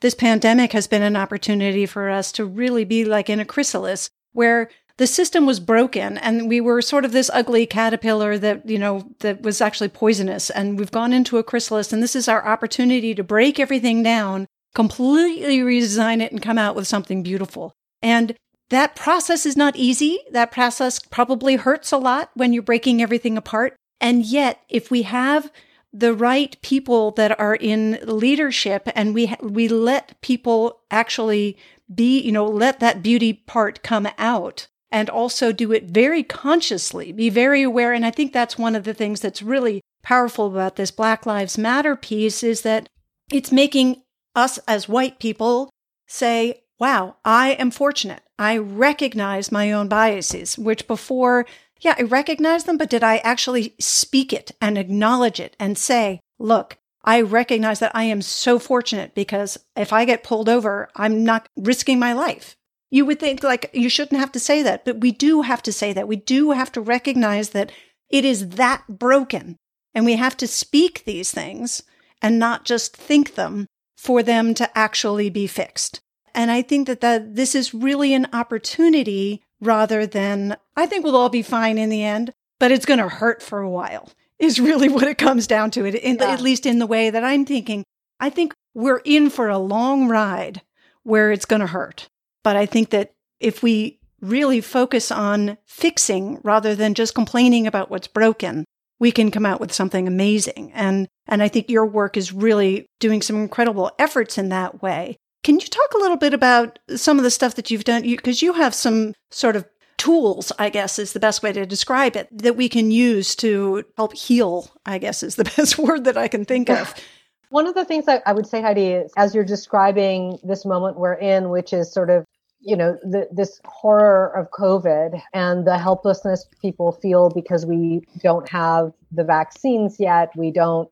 This 0.00 0.14
pandemic 0.14 0.72
has 0.72 0.88
been 0.88 1.02
an 1.02 1.16
opportunity 1.16 1.86
for 1.86 2.10
us 2.10 2.32
to 2.32 2.44
really 2.44 2.84
be 2.84 3.04
like 3.04 3.30
in 3.30 3.38
a 3.38 3.44
chrysalis 3.44 4.10
where 4.32 4.68
the 4.96 5.06
system 5.06 5.46
was 5.46 5.60
broken 5.60 6.18
and 6.18 6.48
we 6.48 6.60
were 6.60 6.82
sort 6.82 7.04
of 7.04 7.12
this 7.12 7.30
ugly 7.32 7.66
caterpillar 7.66 8.36
that, 8.38 8.68
you 8.68 8.78
know, 8.78 9.10
that 9.20 9.42
was 9.42 9.60
actually 9.60 9.88
poisonous. 9.88 10.50
And 10.50 10.78
we've 10.78 10.90
gone 10.90 11.12
into 11.12 11.38
a 11.38 11.44
chrysalis 11.44 11.92
and 11.92 12.02
this 12.02 12.16
is 12.16 12.28
our 12.28 12.44
opportunity 12.46 13.14
to 13.14 13.22
break 13.22 13.60
everything 13.60 14.02
down, 14.02 14.48
completely 14.74 15.60
redesign 15.60 16.20
it 16.20 16.32
and 16.32 16.42
come 16.42 16.58
out 16.58 16.74
with 16.74 16.86
something 16.86 17.22
beautiful. 17.22 17.72
And 18.02 18.34
that 18.70 18.96
process 18.96 19.46
is 19.46 19.56
not 19.56 19.76
easy. 19.76 20.18
That 20.30 20.50
process 20.50 20.98
probably 20.98 21.56
hurts 21.56 21.92
a 21.92 21.98
lot 21.98 22.30
when 22.34 22.52
you're 22.52 22.62
breaking 22.62 23.02
everything 23.02 23.36
apart. 23.36 23.76
And 24.02 24.26
yet, 24.26 24.60
if 24.68 24.90
we 24.90 25.02
have 25.02 25.50
the 25.92 26.12
right 26.12 26.60
people 26.60 27.12
that 27.12 27.38
are 27.38 27.54
in 27.54 28.00
leadership 28.02 28.88
and 28.96 29.14
we 29.14 29.34
we 29.40 29.68
let 29.68 30.20
people 30.22 30.80
actually 30.90 31.56
be, 31.94 32.20
you 32.20 32.32
know, 32.32 32.46
let 32.46 32.80
that 32.80 33.02
beauty 33.02 33.32
part 33.32 33.82
come 33.82 34.08
out 34.18 34.66
and 34.90 35.08
also 35.08 35.52
do 35.52 35.72
it 35.72 35.84
very 35.84 36.22
consciously, 36.22 37.12
be 37.12 37.30
very 37.30 37.62
aware 37.62 37.92
and 37.92 38.04
I 38.04 38.10
think 38.10 38.32
that's 38.32 38.58
one 38.58 38.74
of 38.74 38.84
the 38.84 38.94
things 38.94 39.20
that's 39.20 39.42
really 39.42 39.80
powerful 40.02 40.46
about 40.46 40.76
this 40.76 40.90
Black 40.90 41.24
Lives 41.24 41.56
Matter 41.56 41.94
piece 41.94 42.42
is 42.42 42.62
that 42.62 42.88
it's 43.30 43.52
making 43.52 44.02
us 44.34 44.58
as 44.66 44.88
white 44.88 45.20
people 45.20 45.70
say, 46.08 46.62
wow, 46.78 47.16
I 47.24 47.52
am 47.52 47.70
fortunate. 47.70 48.22
I 48.38 48.56
recognize 48.56 49.52
my 49.52 49.70
own 49.70 49.88
biases, 49.88 50.58
which 50.58 50.88
before 50.88 51.46
yeah, 51.82 51.96
I 51.98 52.02
recognize 52.02 52.64
them, 52.64 52.78
but 52.78 52.88
did 52.88 53.02
I 53.02 53.18
actually 53.18 53.74
speak 53.78 54.32
it 54.32 54.52
and 54.60 54.78
acknowledge 54.78 55.40
it 55.40 55.56
and 55.58 55.76
say, 55.76 56.20
look, 56.38 56.78
I 57.04 57.20
recognize 57.20 57.80
that 57.80 57.94
I 57.94 58.04
am 58.04 58.22
so 58.22 58.60
fortunate 58.60 59.14
because 59.14 59.58
if 59.76 59.92
I 59.92 60.04
get 60.04 60.22
pulled 60.22 60.48
over, 60.48 60.88
I'm 60.94 61.24
not 61.24 61.48
risking 61.56 61.98
my 61.98 62.12
life. 62.12 62.56
You 62.90 63.04
would 63.06 63.18
think 63.18 63.42
like 63.42 63.68
you 63.72 63.88
shouldn't 63.88 64.20
have 64.20 64.30
to 64.32 64.40
say 64.40 64.62
that, 64.62 64.84
but 64.84 65.00
we 65.00 65.10
do 65.10 65.42
have 65.42 65.62
to 65.64 65.72
say 65.72 65.92
that. 65.92 66.06
We 66.06 66.16
do 66.16 66.52
have 66.52 66.70
to 66.72 66.80
recognize 66.80 67.50
that 67.50 67.72
it 68.08 68.24
is 68.24 68.50
that 68.50 68.84
broken 68.88 69.56
and 69.92 70.04
we 70.04 70.14
have 70.14 70.36
to 70.36 70.46
speak 70.46 71.04
these 71.04 71.32
things 71.32 71.82
and 72.20 72.38
not 72.38 72.64
just 72.64 72.96
think 72.96 73.34
them 73.34 73.66
for 73.96 74.22
them 74.22 74.54
to 74.54 74.78
actually 74.78 75.30
be 75.30 75.48
fixed. 75.48 76.00
And 76.34 76.50
I 76.50 76.62
think 76.62 76.86
that, 76.86 77.00
that 77.00 77.34
this 77.34 77.54
is 77.54 77.74
really 77.74 78.14
an 78.14 78.28
opportunity 78.32 79.42
rather 79.62 80.06
than, 80.06 80.56
I 80.76 80.86
think 80.86 81.04
we'll 81.04 81.16
all 81.16 81.28
be 81.28 81.42
fine 81.42 81.78
in 81.78 81.88
the 81.88 82.02
end, 82.02 82.34
but 82.58 82.72
it's 82.72 82.84
going 82.84 82.98
to 82.98 83.08
hurt 83.08 83.42
for 83.42 83.60
a 83.60 83.70
while, 83.70 84.10
is 84.38 84.60
really 84.60 84.88
what 84.88 85.04
it 85.04 85.16
comes 85.16 85.46
down 85.46 85.70
to, 85.72 85.86
it, 85.86 85.94
in, 85.94 86.16
yeah. 86.16 86.30
at 86.30 86.42
least 86.42 86.66
in 86.66 86.78
the 86.78 86.86
way 86.86 87.08
that 87.08 87.24
I'm 87.24 87.46
thinking. 87.46 87.84
I 88.20 88.28
think 88.28 88.52
we're 88.74 89.00
in 89.04 89.30
for 89.30 89.48
a 89.48 89.58
long 89.58 90.08
ride 90.08 90.62
where 91.02 91.32
it's 91.32 91.44
going 91.46 91.60
to 91.60 91.66
hurt. 91.66 92.08
But 92.44 92.56
I 92.56 92.66
think 92.66 92.90
that 92.90 93.12
if 93.40 93.62
we 93.62 93.98
really 94.20 94.60
focus 94.60 95.10
on 95.10 95.58
fixing 95.66 96.40
rather 96.42 96.74
than 96.74 96.94
just 96.94 97.14
complaining 97.14 97.66
about 97.66 97.90
what's 97.90 98.06
broken, 98.06 98.64
we 98.98 99.10
can 99.10 99.30
come 99.30 99.44
out 99.44 99.60
with 99.60 99.72
something 99.72 100.06
amazing. 100.06 100.70
And, 100.74 101.08
and 101.26 101.42
I 101.42 101.48
think 101.48 101.68
your 101.68 101.86
work 101.86 102.16
is 102.16 102.32
really 102.32 102.86
doing 103.00 103.20
some 103.20 103.36
incredible 103.36 103.90
efforts 103.98 104.38
in 104.38 104.48
that 104.50 104.80
way. 104.80 105.16
Can 105.42 105.56
you 105.56 105.66
talk 105.66 105.94
a 105.94 105.98
little 105.98 106.16
bit 106.16 106.34
about 106.34 106.78
some 106.94 107.18
of 107.18 107.24
the 107.24 107.30
stuff 107.30 107.56
that 107.56 107.70
you've 107.70 107.84
done? 107.84 108.02
Because 108.02 108.42
you, 108.42 108.52
you 108.52 108.60
have 108.60 108.74
some 108.74 109.14
sort 109.30 109.56
of 109.56 109.64
tools, 109.98 110.52
I 110.58 110.68
guess 110.68 110.98
is 110.98 111.12
the 111.12 111.20
best 111.20 111.42
way 111.42 111.52
to 111.52 111.66
describe 111.66 112.16
it, 112.16 112.28
that 112.36 112.56
we 112.56 112.68
can 112.68 112.90
use 112.90 113.36
to 113.36 113.84
help 113.96 114.16
heal, 114.16 114.70
I 114.86 114.98
guess 114.98 115.22
is 115.22 115.36
the 115.36 115.44
best 115.56 115.78
word 115.78 116.04
that 116.04 116.16
I 116.16 116.28
can 116.28 116.44
think 116.44 116.70
of. 116.70 116.94
One 117.50 117.66
of 117.66 117.74
the 117.74 117.84
things 117.84 118.08
I, 118.08 118.22
I 118.24 118.32
would 118.32 118.46
say, 118.46 118.62
Heidi, 118.62 118.92
is 118.92 119.12
as 119.16 119.34
you're 119.34 119.44
describing 119.44 120.38
this 120.42 120.64
moment 120.64 120.98
we're 120.98 121.14
in, 121.14 121.50
which 121.50 121.72
is 121.72 121.92
sort 121.92 122.08
of 122.08 122.24
you 122.64 122.76
know 122.76 122.96
the, 123.02 123.28
this 123.32 123.60
horror 123.64 124.28
of 124.36 124.48
covid 124.52 125.20
and 125.34 125.66
the 125.66 125.76
helplessness 125.76 126.46
people 126.60 126.92
feel 126.92 127.28
because 127.28 127.66
we 127.66 128.02
don't 128.22 128.48
have 128.48 128.92
the 129.10 129.24
vaccines 129.24 129.96
yet 129.98 130.30
we 130.36 130.52
don't 130.52 130.88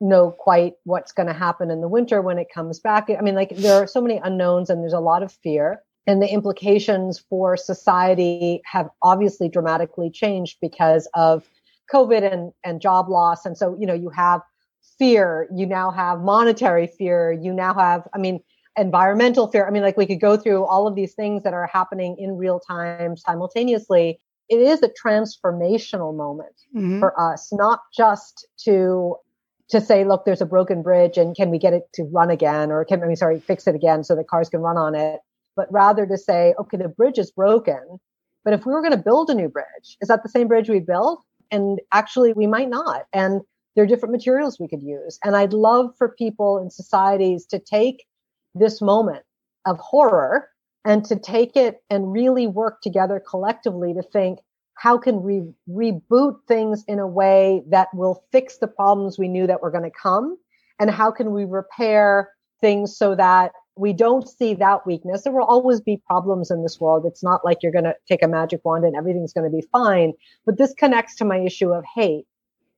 know 0.00 0.30
quite 0.30 0.74
what's 0.84 1.12
going 1.12 1.26
to 1.26 1.32
happen 1.32 1.70
in 1.70 1.80
the 1.80 1.88
winter 1.88 2.20
when 2.20 2.38
it 2.38 2.48
comes 2.52 2.80
back. 2.80 3.08
I 3.10 3.22
mean, 3.22 3.34
like 3.34 3.56
there 3.56 3.82
are 3.82 3.86
so 3.86 4.00
many 4.00 4.20
unknowns 4.22 4.70
and 4.70 4.82
there's 4.82 4.92
a 4.92 5.00
lot 5.00 5.22
of 5.22 5.32
fear. 5.32 5.82
And 6.06 6.22
the 6.22 6.32
implications 6.32 7.18
for 7.18 7.56
society 7.56 8.60
have 8.64 8.88
obviously 9.02 9.48
dramatically 9.48 10.10
changed 10.10 10.58
because 10.60 11.08
of 11.14 11.48
COVID 11.92 12.32
and, 12.32 12.52
and 12.64 12.80
job 12.80 13.08
loss. 13.08 13.44
And 13.44 13.56
so, 13.56 13.76
you 13.78 13.86
know, 13.86 13.94
you 13.94 14.10
have 14.10 14.40
fear, 14.98 15.48
you 15.52 15.66
now 15.66 15.90
have 15.90 16.20
monetary 16.20 16.86
fear, 16.86 17.32
you 17.32 17.52
now 17.52 17.74
have, 17.74 18.06
I 18.14 18.18
mean, 18.18 18.40
environmental 18.76 19.48
fear. 19.48 19.66
I 19.66 19.70
mean, 19.70 19.82
like 19.82 19.96
we 19.96 20.06
could 20.06 20.20
go 20.20 20.36
through 20.36 20.64
all 20.64 20.86
of 20.86 20.94
these 20.94 21.14
things 21.14 21.42
that 21.42 21.54
are 21.54 21.66
happening 21.66 22.16
in 22.18 22.36
real 22.36 22.60
time 22.60 23.16
simultaneously. 23.16 24.20
It 24.48 24.60
is 24.60 24.82
a 24.82 24.88
transformational 24.90 26.14
moment 26.14 26.54
mm-hmm. 26.74 27.00
for 27.00 27.18
us, 27.20 27.52
not 27.52 27.80
just 27.92 28.46
to 28.64 29.16
to 29.70 29.80
say, 29.80 30.04
look, 30.04 30.24
there's 30.24 30.40
a 30.40 30.46
broken 30.46 30.82
bridge 30.82 31.18
and 31.18 31.36
can 31.36 31.50
we 31.50 31.58
get 31.58 31.72
it 31.72 31.84
to 31.94 32.04
run 32.04 32.30
again? 32.30 32.70
Or 32.70 32.84
can, 32.84 33.02
I 33.02 33.06
mean, 33.06 33.16
sorry, 33.16 33.40
fix 33.40 33.66
it 33.66 33.74
again 33.74 34.04
so 34.04 34.14
that 34.14 34.28
cars 34.28 34.48
can 34.48 34.60
run 34.60 34.76
on 34.76 34.94
it. 34.94 35.20
But 35.56 35.72
rather 35.72 36.06
to 36.06 36.16
say, 36.18 36.54
okay, 36.58 36.76
the 36.76 36.88
bridge 36.88 37.18
is 37.18 37.30
broken. 37.30 37.98
But 38.44 38.54
if 38.54 38.64
we 38.64 38.72
were 38.72 38.80
going 38.80 38.92
to 38.92 38.96
build 38.96 39.28
a 39.28 39.34
new 39.34 39.48
bridge, 39.48 39.96
is 40.00 40.08
that 40.08 40.22
the 40.22 40.28
same 40.28 40.46
bridge 40.46 40.68
we 40.68 40.78
built? 40.78 41.22
And 41.50 41.80
actually, 41.92 42.32
we 42.32 42.46
might 42.46 42.68
not. 42.68 43.06
And 43.12 43.40
There 43.76 43.84
are 43.84 43.86
different 43.86 44.12
materials 44.12 44.58
we 44.58 44.68
could 44.68 44.82
use. 44.82 45.18
And 45.22 45.36
I'd 45.36 45.52
love 45.52 45.90
for 45.98 46.08
people 46.08 46.56
and 46.56 46.72
societies 46.72 47.44
to 47.46 47.58
take 47.58 48.06
this 48.54 48.80
moment 48.80 49.22
of 49.66 49.78
horror 49.78 50.48
and 50.84 51.04
to 51.04 51.16
take 51.16 51.56
it 51.56 51.82
and 51.90 52.10
really 52.10 52.46
work 52.46 52.80
together 52.80 53.22
collectively 53.28 53.92
to 53.92 54.02
think 54.02 54.38
how 54.76 54.98
can 54.98 55.22
we 55.22 55.42
reboot 55.68 56.36
things 56.46 56.84
in 56.86 56.98
a 56.98 57.06
way 57.06 57.62
that 57.68 57.88
will 57.94 58.24
fix 58.30 58.58
the 58.58 58.66
problems 58.66 59.18
we 59.18 59.28
knew 59.28 59.46
that 59.46 59.62
were 59.62 59.70
going 59.70 59.84
to 59.84 59.90
come? 59.90 60.36
And 60.78 60.90
how 60.90 61.10
can 61.10 61.32
we 61.32 61.44
repair 61.44 62.30
things 62.60 62.96
so 62.96 63.14
that 63.14 63.52
we 63.76 63.94
don't 63.94 64.28
see 64.28 64.52
that 64.54 64.86
weakness? 64.86 65.22
There 65.22 65.32
will 65.32 65.44
always 65.44 65.80
be 65.80 66.02
problems 66.06 66.50
in 66.50 66.62
this 66.62 66.78
world. 66.78 67.06
It's 67.06 67.24
not 67.24 67.42
like 67.42 67.58
you're 67.62 67.72
going 67.72 67.84
to 67.84 67.96
take 68.06 68.22
a 68.22 68.28
magic 68.28 68.60
wand 68.64 68.84
and 68.84 68.94
everything's 68.94 69.32
going 69.32 69.50
to 69.50 69.56
be 69.56 69.66
fine. 69.72 70.12
But 70.44 70.58
this 70.58 70.74
connects 70.74 71.16
to 71.16 71.24
my 71.24 71.38
issue 71.38 71.72
of 71.72 71.84
hate. 71.94 72.26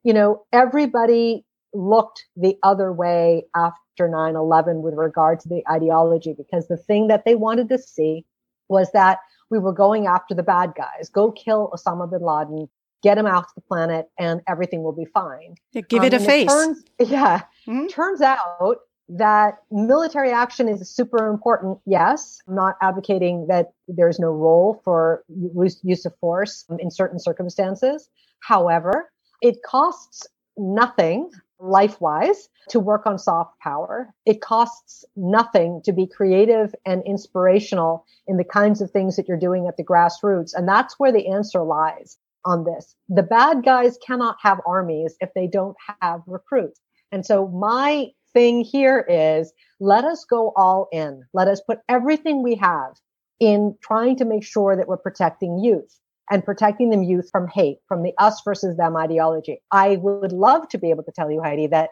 You 0.05 0.13
know 0.13 0.45
everybody 0.53 1.45
looked 1.75 2.27
the 2.37 2.57
other 2.63 2.93
way 2.93 3.45
after 3.55 4.09
9-11 4.09 4.83
with 4.83 4.95
regard 4.95 5.41
to 5.41 5.49
the 5.49 5.63
ideology 5.71 6.33
because 6.33 6.69
the 6.69 6.77
thing 6.77 7.09
that 7.09 7.25
they 7.25 7.35
wanted 7.35 7.69
to 7.71 7.79
see 7.79 8.25
was 8.69 8.91
that 8.93 9.19
we 9.51 9.59
were 9.59 9.73
going 9.73 10.07
after 10.07 10.35
the 10.35 10.43
bad 10.43 10.73
guys 10.77 11.09
go 11.09 11.31
kill 11.33 11.71
osama 11.75 12.11
bin 12.11 12.23
laden 12.23 12.69
get 13.03 13.17
him 13.17 13.27
off 13.27 13.55
the 13.55 13.61
planet 13.61 14.09
and 14.19 14.41
everything 14.49 14.83
will 14.83 14.93
be 14.93 15.05
fine 15.07 15.55
yeah, 15.73 15.83
give 15.83 16.01
um, 16.01 16.07
it 16.07 16.15
a 16.15 16.21
face 16.21 16.43
it 16.43 16.49
turns, 16.49 16.85
yeah 16.99 17.43
mm-hmm. 17.67 17.87
turns 17.87 18.21
out 18.21 18.79
that 19.09 19.63
military 19.71 20.31
action 20.31 20.69
is 20.69 20.89
super 20.89 21.29
important. 21.29 21.79
Yes, 21.87 22.41
I'm 22.47 22.55
not 22.55 22.77
advocating 22.83 23.47
that 23.47 23.73
there's 23.87 24.19
no 24.19 24.31
role 24.31 24.81
for 24.85 25.25
use 25.29 26.05
of 26.05 26.15
force 26.21 26.67
in 26.79 26.91
certain 26.91 27.19
circumstances. 27.19 28.11
However, 28.41 29.11
it 29.41 29.63
costs 29.63 30.27
nothing 30.59 31.31
life 31.61 32.01
wise 32.01 32.49
to 32.69 32.81
work 32.81 33.07
on 33.07 33.19
soft 33.19 33.59
power. 33.61 34.13
It 34.27 34.41
costs 34.41 35.05
nothing 35.17 35.81
to 35.85 35.93
be 35.93 36.07
creative 36.07 36.75
and 36.87 37.03
inspirational 37.05 38.05
in 38.27 38.37
the 38.37 38.45
kinds 38.45 38.81
of 38.81 38.91
things 38.91 39.17
that 39.17 39.29
you're 39.29 39.39
doing 39.39 39.67
at 39.67 39.77
the 39.77 39.85
grassroots. 39.85 40.55
And 40.55 40.69
that's 40.69 40.99
where 40.99 41.13
the 41.13 41.29
answer 41.29 41.63
lies 41.63 42.19
on 42.45 42.65
this. 42.65 42.95
The 43.09 43.23
bad 43.23 43.65
guys 43.65 43.99
cannot 44.07 44.37
have 44.43 44.61
armies 44.67 45.17
if 45.21 45.35
they 45.35 45.47
don't 45.47 45.77
have 46.01 46.23
recruits. 46.27 46.81
And 47.11 47.25
so 47.25 47.49
my 47.49 48.09
thing 48.33 48.63
here 48.63 49.05
is 49.09 49.53
let 49.81 50.05
us 50.05 50.25
go 50.25 50.53
all 50.57 50.89
in. 50.93 51.25
Let 51.33 51.49
us 51.49 51.61
put 51.61 51.81
everything 51.89 52.43
we 52.43 52.55
have 52.57 52.95
in 53.41 53.77
trying 53.83 54.17
to 54.17 54.25
make 54.25 54.45
sure 54.45 54.77
that 54.77 54.89
we're 54.89 54.97
protecting 54.97 55.59
youth 55.59 55.99
and 56.31 56.45
protecting 56.45 56.91
them 56.91 57.03
youth 57.03 57.29
from 57.31 57.49
hate, 57.49 57.79
from 57.87 58.03
the 58.03 58.13
us 58.19 58.41
versus 58.45 58.77
them 58.77 58.97
ideology. 58.97 59.61
I 59.71 59.97
would 59.97 60.33
love 60.33 60.69
to 60.71 60.79
be 60.79 60.91
able 60.91 61.05
to 61.05 61.13
tell 61.13 61.31
you, 61.31 61.43
Heidi, 61.43 61.67
that 61.69 61.91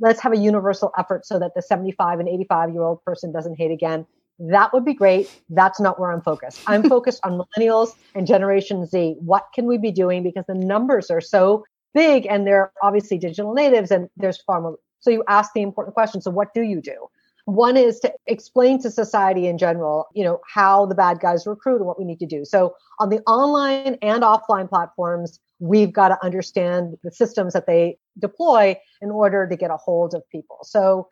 let's 0.00 0.20
have 0.20 0.32
a 0.32 0.36
universal 0.36 0.92
effort 0.98 1.26
so 1.26 1.38
that 1.38 1.52
the 1.54 1.62
75 1.62 2.20
and 2.20 2.28
85 2.28 2.70
year 2.70 2.82
old 2.82 3.04
person 3.04 3.32
doesn't 3.32 3.56
hate 3.56 3.70
again. 3.70 4.06
That 4.38 4.72
would 4.72 4.84
be 4.84 4.94
great. 4.94 5.30
That's 5.50 5.80
not 5.80 6.00
where 6.00 6.10
I'm 6.10 6.22
focused. 6.22 6.60
I'm 6.66 6.82
focused 6.88 7.20
on 7.24 7.40
millennials 7.40 7.94
and 8.14 8.26
Generation 8.26 8.86
Z. 8.86 9.16
What 9.20 9.46
can 9.54 9.66
we 9.66 9.78
be 9.78 9.92
doing? 9.92 10.22
Because 10.22 10.44
the 10.46 10.54
numbers 10.54 11.10
are 11.10 11.20
so 11.20 11.64
big 11.94 12.26
and 12.26 12.46
they're 12.46 12.72
obviously 12.82 13.18
digital 13.18 13.52
natives 13.54 13.90
and 13.90 14.08
there's 14.16 14.40
far 14.42 14.60
more 14.60 14.78
so 15.02 15.10
you 15.10 15.24
ask 15.28 15.52
the 15.52 15.62
important 15.62 15.94
question. 15.94 16.20
So 16.20 16.30
what 16.30 16.54
do 16.54 16.62
you 16.62 16.80
do? 16.80 17.08
One 17.44 17.76
is 17.76 17.98
to 18.00 18.12
explain 18.26 18.80
to 18.82 18.90
society 18.90 19.46
in 19.46 19.58
general, 19.58 20.06
you 20.14 20.24
know, 20.24 20.40
how 20.46 20.86
the 20.86 20.94
bad 20.94 21.20
guys 21.20 21.46
recruit 21.46 21.76
and 21.76 21.86
what 21.86 21.98
we 21.98 22.04
need 22.04 22.20
to 22.20 22.26
do. 22.26 22.44
So 22.44 22.74
on 23.00 23.08
the 23.08 23.20
online 23.26 23.98
and 24.00 24.22
offline 24.22 24.68
platforms, 24.68 25.40
we've 25.58 25.92
got 25.92 26.08
to 26.08 26.24
understand 26.24 26.96
the 27.02 27.10
systems 27.10 27.52
that 27.52 27.66
they 27.66 27.98
deploy 28.18 28.76
in 29.00 29.10
order 29.10 29.48
to 29.48 29.56
get 29.56 29.70
a 29.70 29.76
hold 29.76 30.14
of 30.14 30.22
people. 30.30 30.58
So 30.62 31.08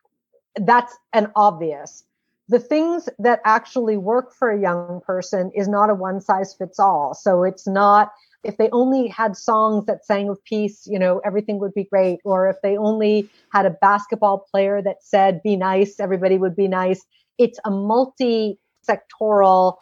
that's 0.57 0.97
an 1.13 1.31
obvious. 1.37 2.05
The 2.49 2.59
things 2.59 3.09
that 3.19 3.41
actually 3.45 3.97
work 3.97 4.35
for 4.35 4.51
a 4.51 4.61
young 4.61 5.01
person 5.07 5.53
is 5.55 5.69
not 5.69 5.91
a 5.91 5.95
one 5.95 6.21
size 6.21 6.55
fits 6.55 6.81
all. 6.81 7.15
So 7.15 7.45
it's 7.45 7.67
not 7.67 8.13
if 8.43 8.57
they 8.57 8.69
only 8.71 9.09
had 9.09 9.37
songs 9.37 9.87
that 9.87 10.05
sang 10.05 10.29
of 10.29 10.43
peace, 10.45 10.87
you 10.87 10.99
know, 10.99 11.21
everything 11.25 11.59
would 11.59 11.75
be 11.75 11.85
great. 11.85 12.21
Or 12.25 12.49
if 12.49 12.57
they 12.63 12.77
only 12.77 13.29
had 13.53 13.67
a 13.67 13.71
basketball 13.71 14.47
player 14.51 14.81
that 14.83 15.03
said, 15.03 15.43
be 15.43 15.57
nice, 15.57 16.01
everybody 16.01 16.39
would 16.39 16.57
be 16.57 16.69
nice. 16.69 17.05
It's 17.39 17.59
a 17.65 17.71
multi 17.71 18.59
sectoral, 18.89 19.77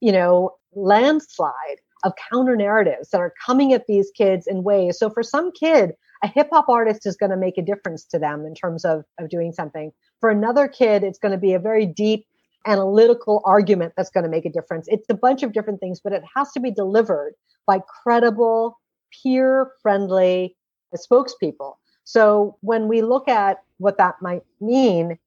you 0.00 0.12
know, 0.12 0.50
landslide 0.74 1.80
of 2.04 2.12
counter 2.30 2.54
narratives 2.54 3.10
that 3.10 3.20
are 3.20 3.32
coming 3.44 3.72
at 3.72 3.86
these 3.86 4.10
kids 4.16 4.46
in 4.46 4.62
ways. 4.62 4.98
So 4.98 5.08
for 5.08 5.22
some 5.22 5.50
kid, 5.52 5.92
a 6.22 6.28
hip 6.28 6.48
hop 6.52 6.68
artist 6.68 7.06
is 7.06 7.16
going 7.16 7.30
to 7.30 7.36
make 7.36 7.58
a 7.58 7.62
difference 7.62 8.04
to 8.06 8.18
them 8.18 8.44
in 8.46 8.54
terms 8.54 8.84
of, 8.84 9.04
of 9.18 9.28
doing 9.30 9.52
something. 9.52 9.90
For 10.20 10.30
another 10.30 10.68
kid, 10.68 11.02
it's 11.02 11.18
going 11.18 11.32
to 11.32 11.38
be 11.38 11.54
a 11.54 11.58
very 11.58 11.86
deep 11.86 12.26
analytical 12.66 13.42
argument 13.44 13.92
that's 13.96 14.10
going 14.10 14.24
to 14.24 14.30
make 14.30 14.44
a 14.44 14.50
difference. 14.50 14.86
It's 14.88 15.06
a 15.08 15.14
bunch 15.14 15.42
of 15.42 15.52
different 15.52 15.80
things, 15.80 16.00
but 16.00 16.12
it 16.12 16.22
has 16.34 16.52
to 16.52 16.60
be 16.60 16.70
delivered 16.70 17.34
by 17.66 17.80
credible, 18.02 18.78
peer 19.22 19.72
friendly 19.82 20.56
spokespeople. 20.94 21.74
So 22.04 22.56
when 22.60 22.88
we 22.88 23.02
look 23.02 23.28
at 23.28 23.58
what 23.78 23.98
that 23.98 24.16
might 24.22 24.42
mean, 24.60 25.18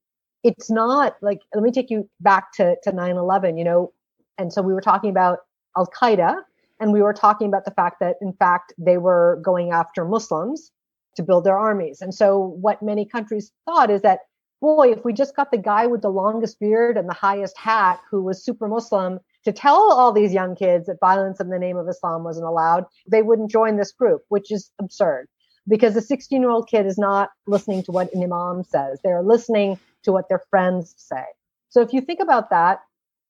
it's 0.44 0.70
not 0.70 1.18
like, 1.22 1.40
let 1.54 1.64
me 1.64 1.72
take 1.72 1.90
you 1.90 2.10
back 2.22 2.54
to, 2.54 2.76
to 2.84 2.92
9-11, 2.92 3.58
you 3.58 3.64
know, 3.64 3.94
and 4.38 4.54
so 4.54 4.62
we 4.62 4.74
were 4.74 4.82
talking 4.82 5.10
about 5.10 5.40
Al 5.78 5.88
Qaeda 5.88 6.38
and 6.80 6.94
we 6.94 7.02
were 7.02 7.14
talking 7.14 7.48
about 7.48 7.66
the 7.66 7.72
fact 7.72 8.00
that 8.00 8.16
in 8.22 8.34
fact 8.34 8.74
they 8.78 8.98
were 8.98 9.42
going 9.44 9.72
after 9.72 10.06
Muslims 10.06 10.72
to 11.16 11.24
build 11.24 11.44
their 11.44 11.58
armies. 11.58 12.02
And 12.02 12.16
so 12.16 12.56
what 12.62 12.82
many 12.82 13.06
countries 13.06 13.52
thought 13.66 13.90
is 13.90 14.02
that 14.02 14.20
boy, 14.62 14.92
if 14.92 15.06
we 15.06 15.14
just 15.14 15.36
got 15.36 15.52
the 15.52 15.58
guy 15.58 15.88
with 15.88 16.02
the 16.02 16.10
longest 16.10 16.60
beard 16.60 16.98
and 16.98 17.08
the 17.08 17.14
highest 17.14 17.58
hat 17.58 18.00
who 18.10 18.22
was 18.24 18.44
super 18.44 18.68
Muslim 18.68 19.20
to 19.46 19.52
tell 19.52 19.94
all 19.94 20.12
these 20.12 20.34
young 20.34 20.56
kids 20.56 20.88
that 20.88 21.00
violence 21.00 21.40
in 21.40 21.50
the 21.50 21.60
name 21.60 21.78
of 21.78 21.88
Islam 21.88 22.24
wasn't 22.24 22.46
allowed, 22.46 22.86
they 23.10 23.22
wouldn't 23.22 23.52
join 23.52 23.78
this 23.78 23.92
group, 23.92 24.22
which 24.30 24.52
is 24.52 24.72
absurd 24.80 25.28
because 25.68 25.96
a 25.96 26.02
16 26.02 26.42
year 26.42 26.50
old 26.50 26.68
kid 26.68 26.86
is 26.86 26.98
not 26.98 27.30
listening 27.48 27.84
to 27.84 27.92
what 27.92 28.14
an 28.14 28.24
imam 28.24 28.64
says. 28.64 29.00
They're 29.04 29.24
listening 29.24 29.80
to 30.04 30.12
what 30.12 30.28
their 30.30 30.42
friends 30.50 30.94
say. 30.98 31.24
So 31.70 31.82
if 31.82 31.94
you 31.94 32.02
think 32.02 32.20
about 32.20 32.50
that, 32.50 32.80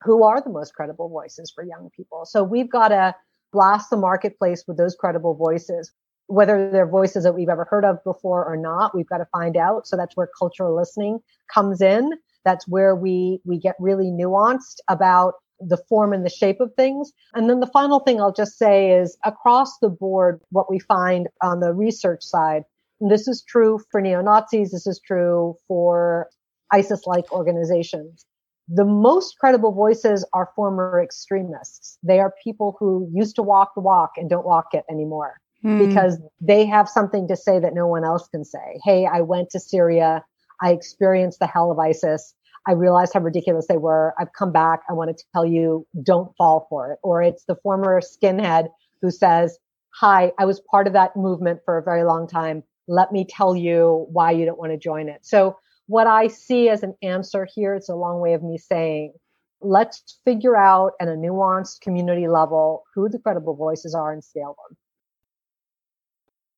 who 0.01 0.23
are 0.23 0.41
the 0.41 0.49
most 0.49 0.73
credible 0.73 1.09
voices 1.09 1.51
for 1.53 1.63
young 1.63 1.89
people? 1.95 2.25
So 2.25 2.43
we've 2.43 2.69
got 2.69 2.89
to 2.89 3.13
blast 3.51 3.89
the 3.89 3.97
marketplace 3.97 4.63
with 4.67 4.77
those 4.77 4.95
credible 4.95 5.35
voices 5.35 5.91
whether 6.29 6.69
they're 6.69 6.87
voices 6.87 7.23
that 7.23 7.33
we've 7.33 7.49
ever 7.49 7.65
heard 7.65 7.83
of 7.83 8.03
before 8.03 8.45
or 8.45 8.55
not 8.55 8.95
we've 8.95 9.09
got 9.09 9.17
to 9.17 9.25
find 9.25 9.57
out. 9.57 9.87
So 9.87 9.97
that's 9.97 10.15
where 10.15 10.29
cultural 10.37 10.75
listening 10.75 11.19
comes 11.53 11.81
in. 11.81 12.11
That's 12.45 12.67
where 12.67 12.95
we 12.95 13.41
we 13.45 13.57
get 13.57 13.75
really 13.79 14.11
nuanced 14.11 14.77
about 14.87 15.33
the 15.59 15.77
form 15.89 16.13
and 16.13 16.23
the 16.23 16.29
shape 16.29 16.61
of 16.61 16.71
things. 16.75 17.11
And 17.33 17.49
then 17.49 17.59
the 17.59 17.67
final 17.67 17.99
thing 17.99 18.21
i'll 18.21 18.31
just 18.31 18.57
say 18.57 18.91
is 18.91 19.17
across 19.25 19.79
the 19.79 19.89
board 19.89 20.39
what 20.51 20.69
we 20.69 20.79
find 20.79 21.27
on 21.41 21.59
the 21.59 21.73
research 21.73 22.23
side 22.23 22.63
this 23.01 23.27
is 23.27 23.43
true 23.43 23.79
for 23.91 24.01
neo-nazis 24.01 24.71
this 24.71 24.85
is 24.85 24.99
true 25.05 25.55
for 25.67 26.29
isis 26.71 27.07
like 27.07 27.31
organizations. 27.31 28.25
The 28.67 28.85
most 28.85 29.39
credible 29.39 29.71
voices 29.71 30.23
are 30.33 30.51
former 30.55 31.01
extremists. 31.01 31.97
They 32.03 32.19
are 32.19 32.31
people 32.43 32.75
who 32.79 33.09
used 33.11 33.35
to 33.37 33.41
walk 33.41 33.73
the 33.73 33.81
walk 33.81 34.11
and 34.17 34.29
don't 34.29 34.45
walk 34.45 34.67
it 34.73 34.85
anymore 34.91 35.39
mm. 35.63 35.87
because 35.87 36.19
they 36.41 36.65
have 36.65 36.87
something 36.87 37.27
to 37.27 37.35
say 37.35 37.59
that 37.59 37.73
no 37.73 37.87
one 37.87 38.03
else 38.03 38.27
can 38.27 38.45
say. 38.45 38.79
Hey, 38.83 39.05
I 39.05 39.21
went 39.21 39.49
to 39.51 39.59
Syria. 39.59 40.23
I 40.61 40.71
experienced 40.71 41.39
the 41.39 41.47
hell 41.47 41.71
of 41.71 41.79
ISIS. 41.79 42.33
I 42.67 42.73
realized 42.73 43.13
how 43.13 43.21
ridiculous 43.21 43.67
they 43.67 43.77
were. 43.77 44.13
I've 44.19 44.33
come 44.33 44.51
back. 44.51 44.81
I 44.89 44.93
want 44.93 45.15
to 45.15 45.23
tell 45.33 45.45
you, 45.45 45.87
don't 46.03 46.35
fall 46.37 46.67
for 46.69 46.93
it. 46.93 46.99
Or 47.03 47.21
it's 47.23 47.45
the 47.45 47.55
former 47.63 48.01
skinhead 48.01 48.69
who 49.01 49.11
says, 49.11 49.57
Hi, 49.95 50.31
I 50.37 50.45
was 50.45 50.61
part 50.71 50.85
of 50.85 50.93
that 50.93 51.15
movement 51.15 51.61
for 51.65 51.77
a 51.77 51.83
very 51.83 52.03
long 52.03 52.27
time. 52.27 52.63
Let 52.87 53.11
me 53.11 53.25
tell 53.27 53.55
you 53.55 54.07
why 54.11 54.31
you 54.31 54.45
don't 54.45 54.59
want 54.59 54.71
to 54.71 54.77
join 54.77 55.09
it. 55.09 55.25
So, 55.25 55.57
what 55.87 56.05
I 56.05 56.27
see 56.27 56.69
as 56.69 56.83
an 56.83 56.93
answer 57.01 57.47
here, 57.51 57.73
it's 57.73 57.89
a 57.89 57.95
long 57.95 58.19
way 58.19 58.33
of 58.33 58.43
me 58.43 58.59
saying, 58.59 59.13
let's 59.61 60.19
figure 60.23 60.55
out 60.55 60.91
at 61.01 61.07
a 61.07 61.13
nuanced 61.13 61.81
community 61.81 62.27
level 62.27 62.83
who 62.93 63.09
the 63.09 63.17
credible 63.17 63.55
voices 63.55 63.95
are 63.95 64.13
and 64.13 64.23
scale 64.23 64.55
them 64.69 64.77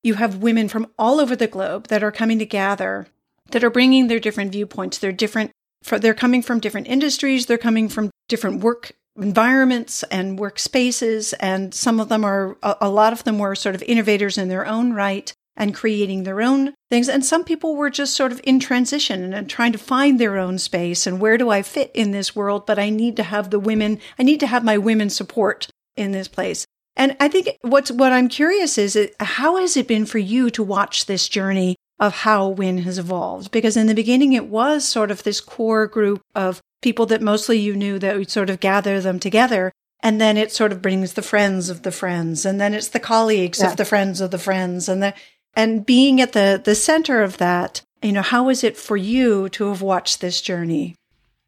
you 0.03 0.15
have 0.15 0.37
women 0.37 0.67
from 0.67 0.87
all 0.97 1.19
over 1.19 1.35
the 1.35 1.47
globe 1.47 1.87
that 1.87 2.03
are 2.03 2.11
coming 2.11 2.39
to 2.39 2.45
gather, 2.45 3.07
that 3.51 3.63
are 3.63 3.69
bringing 3.69 4.07
their 4.07 4.19
different 4.19 4.51
viewpoints. 4.51 4.97
They're 4.97 5.11
different, 5.11 5.51
they're 5.89 6.13
coming 6.13 6.41
from 6.41 6.59
different 6.59 6.87
industries, 6.87 7.45
they're 7.45 7.57
coming 7.57 7.89
from 7.89 8.11
different 8.27 8.63
work 8.63 8.93
environments 9.17 10.03
and 10.03 10.39
workspaces. 10.39 11.33
And 11.39 11.73
some 11.73 11.99
of 11.99 12.09
them 12.09 12.23
are, 12.23 12.57
a 12.63 12.89
lot 12.89 13.13
of 13.13 13.23
them 13.23 13.39
were 13.39 13.55
sort 13.55 13.75
of 13.75 13.83
innovators 13.83 14.37
in 14.37 14.47
their 14.47 14.65
own 14.65 14.93
right 14.93 15.31
and 15.57 15.75
creating 15.75 16.23
their 16.23 16.41
own 16.41 16.73
things. 16.89 17.09
And 17.09 17.25
some 17.25 17.43
people 17.43 17.75
were 17.75 17.89
just 17.89 18.15
sort 18.15 18.31
of 18.31 18.41
in 18.43 18.59
transition 18.59 19.33
and 19.33 19.49
trying 19.49 19.73
to 19.73 19.77
find 19.77 20.19
their 20.19 20.37
own 20.37 20.57
space 20.57 21.05
and 21.05 21.19
where 21.19 21.37
do 21.37 21.49
I 21.49 21.61
fit 21.61 21.91
in 21.93 22.11
this 22.11 22.35
world? 22.35 22.65
But 22.65 22.79
I 22.79 22.89
need 22.89 23.17
to 23.17 23.23
have 23.23 23.49
the 23.49 23.59
women, 23.59 23.99
I 24.17 24.23
need 24.23 24.39
to 24.39 24.47
have 24.47 24.63
my 24.63 24.77
women 24.77 25.09
support 25.09 25.67
in 25.95 26.11
this 26.11 26.27
place. 26.27 26.65
And 26.95 27.15
I 27.19 27.27
think 27.27 27.57
what's 27.61 27.91
what 27.91 28.11
I'm 28.11 28.27
curious 28.27 28.77
is 28.77 28.95
uh, 28.95 29.07
how 29.19 29.57
has 29.57 29.77
it 29.77 29.87
been 29.87 30.05
for 30.05 30.17
you 30.17 30.49
to 30.51 30.63
watch 30.63 31.05
this 31.05 31.29
journey 31.29 31.77
of 31.99 32.13
how 32.13 32.49
WIN 32.49 32.79
has 32.79 32.97
evolved? 32.97 33.51
Because 33.51 33.77
in 33.77 33.87
the 33.87 33.95
beginning, 33.95 34.33
it 34.33 34.47
was 34.47 34.87
sort 34.87 35.11
of 35.11 35.23
this 35.23 35.39
core 35.39 35.87
group 35.87 36.21
of 36.35 36.61
people 36.81 37.05
that 37.07 37.21
mostly 37.21 37.59
you 37.59 37.75
knew 37.75 37.99
that 37.99 38.17
would 38.17 38.31
sort 38.31 38.49
of 38.49 38.59
gather 38.59 38.99
them 38.99 39.19
together. 39.19 39.71
And 40.03 40.19
then 40.19 40.35
it 40.35 40.51
sort 40.51 40.71
of 40.71 40.81
brings 40.81 41.13
the 41.13 41.21
friends 41.21 41.69
of 41.69 41.83
the 41.83 41.91
friends, 41.91 42.43
and 42.43 42.59
then 42.59 42.73
it's 42.73 42.87
the 42.87 42.99
colleagues 42.99 43.59
yeah. 43.61 43.69
of 43.69 43.77
the 43.77 43.85
friends 43.85 44.19
of 44.19 44.31
the 44.31 44.39
friends, 44.39 44.89
and 44.89 45.03
the 45.03 45.13
and 45.53 45.85
being 45.85 46.19
at 46.19 46.33
the 46.33 46.59
the 46.63 46.75
center 46.75 47.21
of 47.21 47.37
that. 47.37 47.83
You 48.01 48.11
know, 48.11 48.23
how 48.23 48.49
is 48.49 48.63
it 48.63 48.77
for 48.77 48.97
you 48.97 49.47
to 49.49 49.69
have 49.69 49.83
watched 49.83 50.19
this 50.19 50.41
journey? 50.41 50.95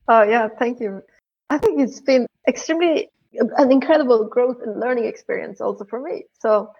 Oh 0.07 0.21
yeah, 0.21 0.49
thank 0.59 0.79
you. 0.79 1.01
I 1.49 1.57
think 1.57 1.81
it's 1.81 1.99
been 1.99 2.27
extremely 2.47 3.09
an 3.57 3.71
incredible 3.71 4.27
growth 4.27 4.57
and 4.63 4.79
learning 4.79 5.05
experience 5.05 5.61
also 5.61 5.85
for 5.85 5.99
me. 6.01 6.25
So, 6.39 6.71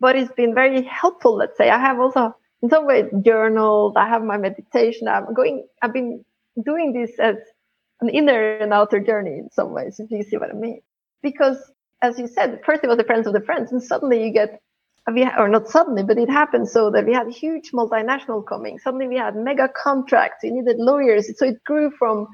but 0.00 0.16
it's 0.16 0.32
been 0.32 0.54
very 0.54 0.82
helpful. 0.82 1.36
Let's 1.36 1.56
say 1.56 1.70
I 1.70 1.78
have 1.78 2.00
also 2.00 2.34
in 2.62 2.70
some 2.70 2.86
way 2.86 3.04
journaled. 3.24 3.96
I 3.96 4.08
have 4.08 4.22
my 4.22 4.36
meditation. 4.36 5.08
I'm 5.08 5.34
going. 5.34 5.66
I've 5.80 5.92
been 5.92 6.24
doing 6.64 6.92
this 6.92 7.18
as 7.18 7.36
an 8.00 8.08
inner 8.08 8.56
and 8.56 8.72
outer 8.72 9.00
journey 9.00 9.38
in 9.38 9.48
some 9.52 9.72
ways, 9.72 10.00
if 10.00 10.10
you 10.10 10.22
see 10.24 10.36
what 10.36 10.50
I 10.50 10.54
mean. 10.54 10.82
Because 11.22 11.58
as 12.02 12.18
you 12.18 12.26
said, 12.26 12.60
first 12.64 12.82
it 12.82 12.88
was 12.88 12.98
the 12.98 13.04
friends 13.04 13.26
of 13.26 13.32
the 13.32 13.40
friends, 13.40 13.72
and 13.72 13.82
suddenly 13.82 14.24
you 14.24 14.32
get, 14.32 14.60
or 15.06 15.48
not 15.48 15.68
suddenly, 15.68 16.02
but 16.02 16.18
it 16.18 16.28
happened 16.28 16.68
so 16.68 16.90
that 16.90 17.06
we 17.06 17.14
had 17.14 17.28
huge 17.28 17.70
multinational 17.70 18.44
coming. 18.44 18.78
Suddenly 18.78 19.08
we 19.08 19.16
had 19.16 19.36
mega 19.36 19.68
contracts. 19.68 20.38
We 20.42 20.50
needed 20.50 20.76
lawyers. 20.78 21.30
So 21.38 21.46
it 21.46 21.62
grew 21.64 21.92
from 21.96 22.26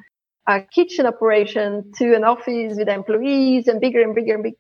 a 0.49 0.63
kitchen 0.63 1.05
operation 1.05 1.93
to 1.99 2.17
an 2.17 2.25
office 2.25 2.75
with 2.77 2.89
employees 2.89 3.69
and 3.69 3.81
bigger 3.81 4.01
and 4.01 4.15
bigger 4.15 4.35
and 4.35 4.43
bigger. 4.43 4.57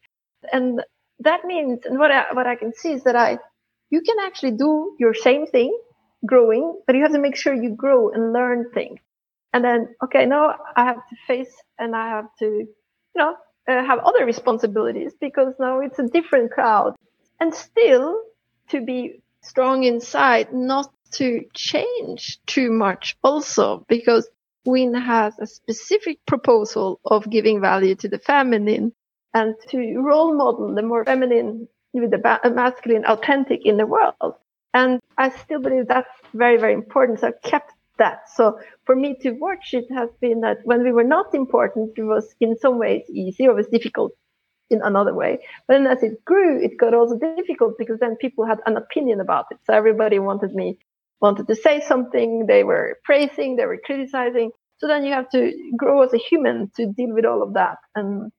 And 0.53 0.83
that 1.21 1.47
means, 1.47 1.81
and 1.87 1.99
what 1.99 2.11
I, 2.11 2.27
what 2.35 2.47
I 2.47 2.57
can 2.57 2.75
see 2.75 2.93
is 2.93 3.05
that 3.05 3.17
I, 3.17 3.39
you 3.89 4.03
can 4.03 4.17
actually 4.21 4.53
do 4.53 4.95
your 4.99 5.15
same 5.15 5.47
thing 5.47 5.77
growing, 6.27 6.79
but 6.87 6.95
you 6.95 7.03
have 7.03 7.13
to 7.13 7.19
make 7.19 7.37
sure 7.37 7.55
you 7.55 7.71
grow 7.71 8.11
and 8.11 8.35
learn 8.35 8.67
things. 8.75 9.01
And 9.55 9.65
then, 9.65 9.95
okay, 10.05 10.27
now 10.27 10.57
I 10.77 10.85
have 10.85 10.97
to 10.97 11.17
face 11.27 11.55
and 11.79 11.97
I 11.97 12.09
have 12.09 12.27
to, 12.41 12.45
you 12.45 12.69
know, 13.17 13.35
uh, 13.67 13.85
have 13.85 14.01
other 14.01 14.27
responsibilities 14.27 15.13
because 15.19 15.55
now 15.59 15.81
it's 15.81 15.99
a 15.99 16.07
different 16.07 16.51
crowd 16.51 16.97
and 17.41 17.55
still 17.55 18.21
to 18.71 18.85
be 18.85 19.23
strong 19.43 19.85
inside, 19.85 20.53
not 20.53 20.93
to 21.13 21.45
change 21.55 22.41
too 22.47 22.71
much 22.71 23.17
also 23.25 23.87
because 23.89 24.29
WIN 24.69 24.93
has 24.93 25.39
a 25.39 25.47
specific 25.47 26.19
proposal 26.27 27.01
of 27.03 27.31
giving 27.31 27.59
value 27.59 27.95
to 27.95 28.07
the 28.07 28.19
feminine 28.19 28.93
and 29.33 29.55
to 29.71 29.79
role 29.97 30.35
model 30.37 30.75
the 30.75 30.83
more 30.83 31.07
feminine 31.07 31.67
with 31.95 32.11
the 32.11 32.41
masculine 32.55 33.07
authentic 33.07 33.65
in 33.65 33.79
the 33.79 33.87
world. 33.87 34.35
And 34.75 35.01
I 35.17 35.31
still 35.31 35.61
believe 35.61 35.89
that's 35.89 36.11
very, 36.35 36.59
very 36.59 36.75
important. 36.75 37.21
So 37.21 37.29
I 37.29 37.49
kept 37.49 37.73
that. 37.97 38.29
So 38.35 38.61
for 38.85 38.95
me 38.95 39.17
to 39.23 39.31
watch 39.31 39.73
it 39.73 39.87
has 39.91 40.11
been 40.21 40.43
that 40.43 40.59
when 40.65 40.85
we 40.85 40.93
were 40.93 41.11
not 41.17 41.35
important, 41.35 41.93
it 41.97 42.03
was 42.03 42.35
in 42.39 42.59
some 42.59 42.79
ways 42.79 43.05
easy 43.09 43.49
or 43.49 43.55
was 43.55 43.69
difficult 43.69 44.13
in 44.69 44.83
another 44.83 45.15
way. 45.15 45.39
But 45.67 45.79
then 45.79 45.87
as 45.87 46.03
it 46.03 46.23
grew, 46.27 46.63
it 46.63 46.77
got 46.77 46.93
also 46.93 47.19
difficult 47.19 47.79
because 47.79 48.01
then 48.01 48.17
people 48.17 48.45
had 48.45 48.59
an 48.67 48.77
opinion 48.77 49.21
about 49.21 49.47
it. 49.51 49.61
So 49.65 49.73
everybody 49.73 50.19
wanted 50.19 50.55
me 50.55 50.79
wanted 51.21 51.47
to 51.49 51.57
say 51.57 51.81
something, 51.81 52.47
they 52.47 52.65
were 52.65 52.99
praising, 53.05 53.57
they 53.57 53.67
were 53.67 53.81
criticizing. 53.85 54.51
So 54.79 54.87
then 54.87 55.05
you 55.05 55.13
have 55.13 55.29
to 55.31 55.53
grow 55.77 56.03
as 56.03 56.15
a 56.15 56.19
human 56.19 56.71
to 56.77 56.93
deal 56.93 57.15
with 57.15 57.25
all 57.25 57.43
of 57.43 57.55
that. 57.55 57.79
And 57.95 58.31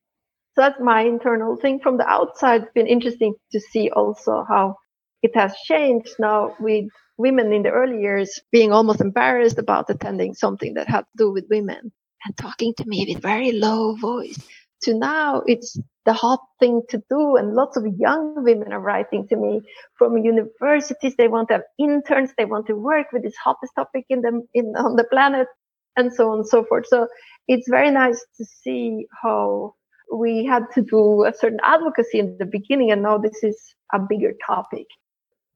so 0.56 0.62
that's 0.62 0.80
my 0.80 1.02
internal 1.02 1.56
thing. 1.58 1.80
From 1.80 1.98
the 1.98 2.08
outside, 2.08 2.64
it's 2.64 2.74
been 2.74 2.88
interesting 2.88 3.36
to 3.52 3.60
see 3.60 3.90
also 3.90 4.46
how 4.48 4.76
it 5.22 5.32
has 5.36 5.54
changed 5.66 6.16
now 6.18 6.56
with 6.60 6.86
women 7.18 7.52
in 7.52 7.64
the 7.64 7.72
early 7.72 8.02
years 8.02 8.40
being 8.52 8.72
almost 8.72 9.02
embarrassed 9.02 9.58
about 9.58 9.90
attending 9.90 10.34
something 10.34 10.76
that 10.76 10.88
had 10.88 11.02
to 11.02 11.18
do 11.18 11.32
with 11.32 11.46
women 11.50 11.92
and 12.26 12.38
talking 12.38 12.74
to 12.78 12.86
me 12.88 13.06
with 13.08 13.22
very 13.22 13.52
low 13.52 13.96
voice 13.96 14.40
to 14.84 14.98
now 14.98 15.44
it's 15.46 15.78
the 16.06 16.14
hot 16.14 16.40
thing 16.60 16.82
to 16.90 17.02
do. 17.10 17.36
And 17.36 17.54
lots 17.54 17.78
of 17.78 17.86
young 17.98 18.44
women 18.44 18.72
are 18.72 18.80
writing 18.80 19.28
to 19.28 19.36
me 19.36 19.62
from 19.98 20.18
universities. 20.18 21.16
They 21.18 21.28
want 21.28 21.50
to 21.50 21.56
have 21.56 21.64
interns. 21.78 22.32
They 22.38 22.46
want 22.46 22.68
to 22.68 22.74
work 22.74 23.08
with 23.12 23.24
this 23.24 23.36
hottest 23.44 23.74
topic 23.76 24.06
in 24.10 24.22
the, 24.22 24.42
in, 24.54 24.74
on 24.78 24.96
the 24.96 25.04
planet 25.04 25.48
and 25.96 26.14
so 26.14 26.32
on 26.32 26.40
and 26.40 26.48
so 26.48 26.64
forth. 26.64 26.86
So 26.88 27.08
it's 27.48 27.70
very 27.70 27.92
nice 27.92 28.24
to 28.38 28.46
see 28.46 29.08
how 29.24 29.76
we 30.14 30.46
had 30.46 30.64
to 30.74 30.82
do 30.82 31.26
a 31.26 31.34
certain 31.34 31.60
advocacy 31.64 32.20
in 32.20 32.38
the 32.40 32.46
beginning. 32.46 32.92
And 32.92 33.04
now 33.04 33.18
this 33.18 33.44
is 33.44 33.58
a 33.94 34.00
bigger 34.00 34.34
topic. 34.46 34.88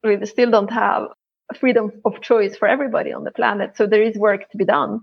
We 0.02 0.24
still 0.26 0.50
don't 0.50 0.70
have 0.70 1.08
freedom 1.58 1.92
of 2.04 2.20
choice 2.20 2.56
for 2.56 2.68
everybody 2.68 3.12
on 3.12 3.24
the 3.24 3.30
planet. 3.30 3.76
So 3.76 3.86
there 3.86 4.02
is 4.02 4.16
work 4.16 4.50
to 4.50 4.56
be 4.56 4.64
done 4.64 5.00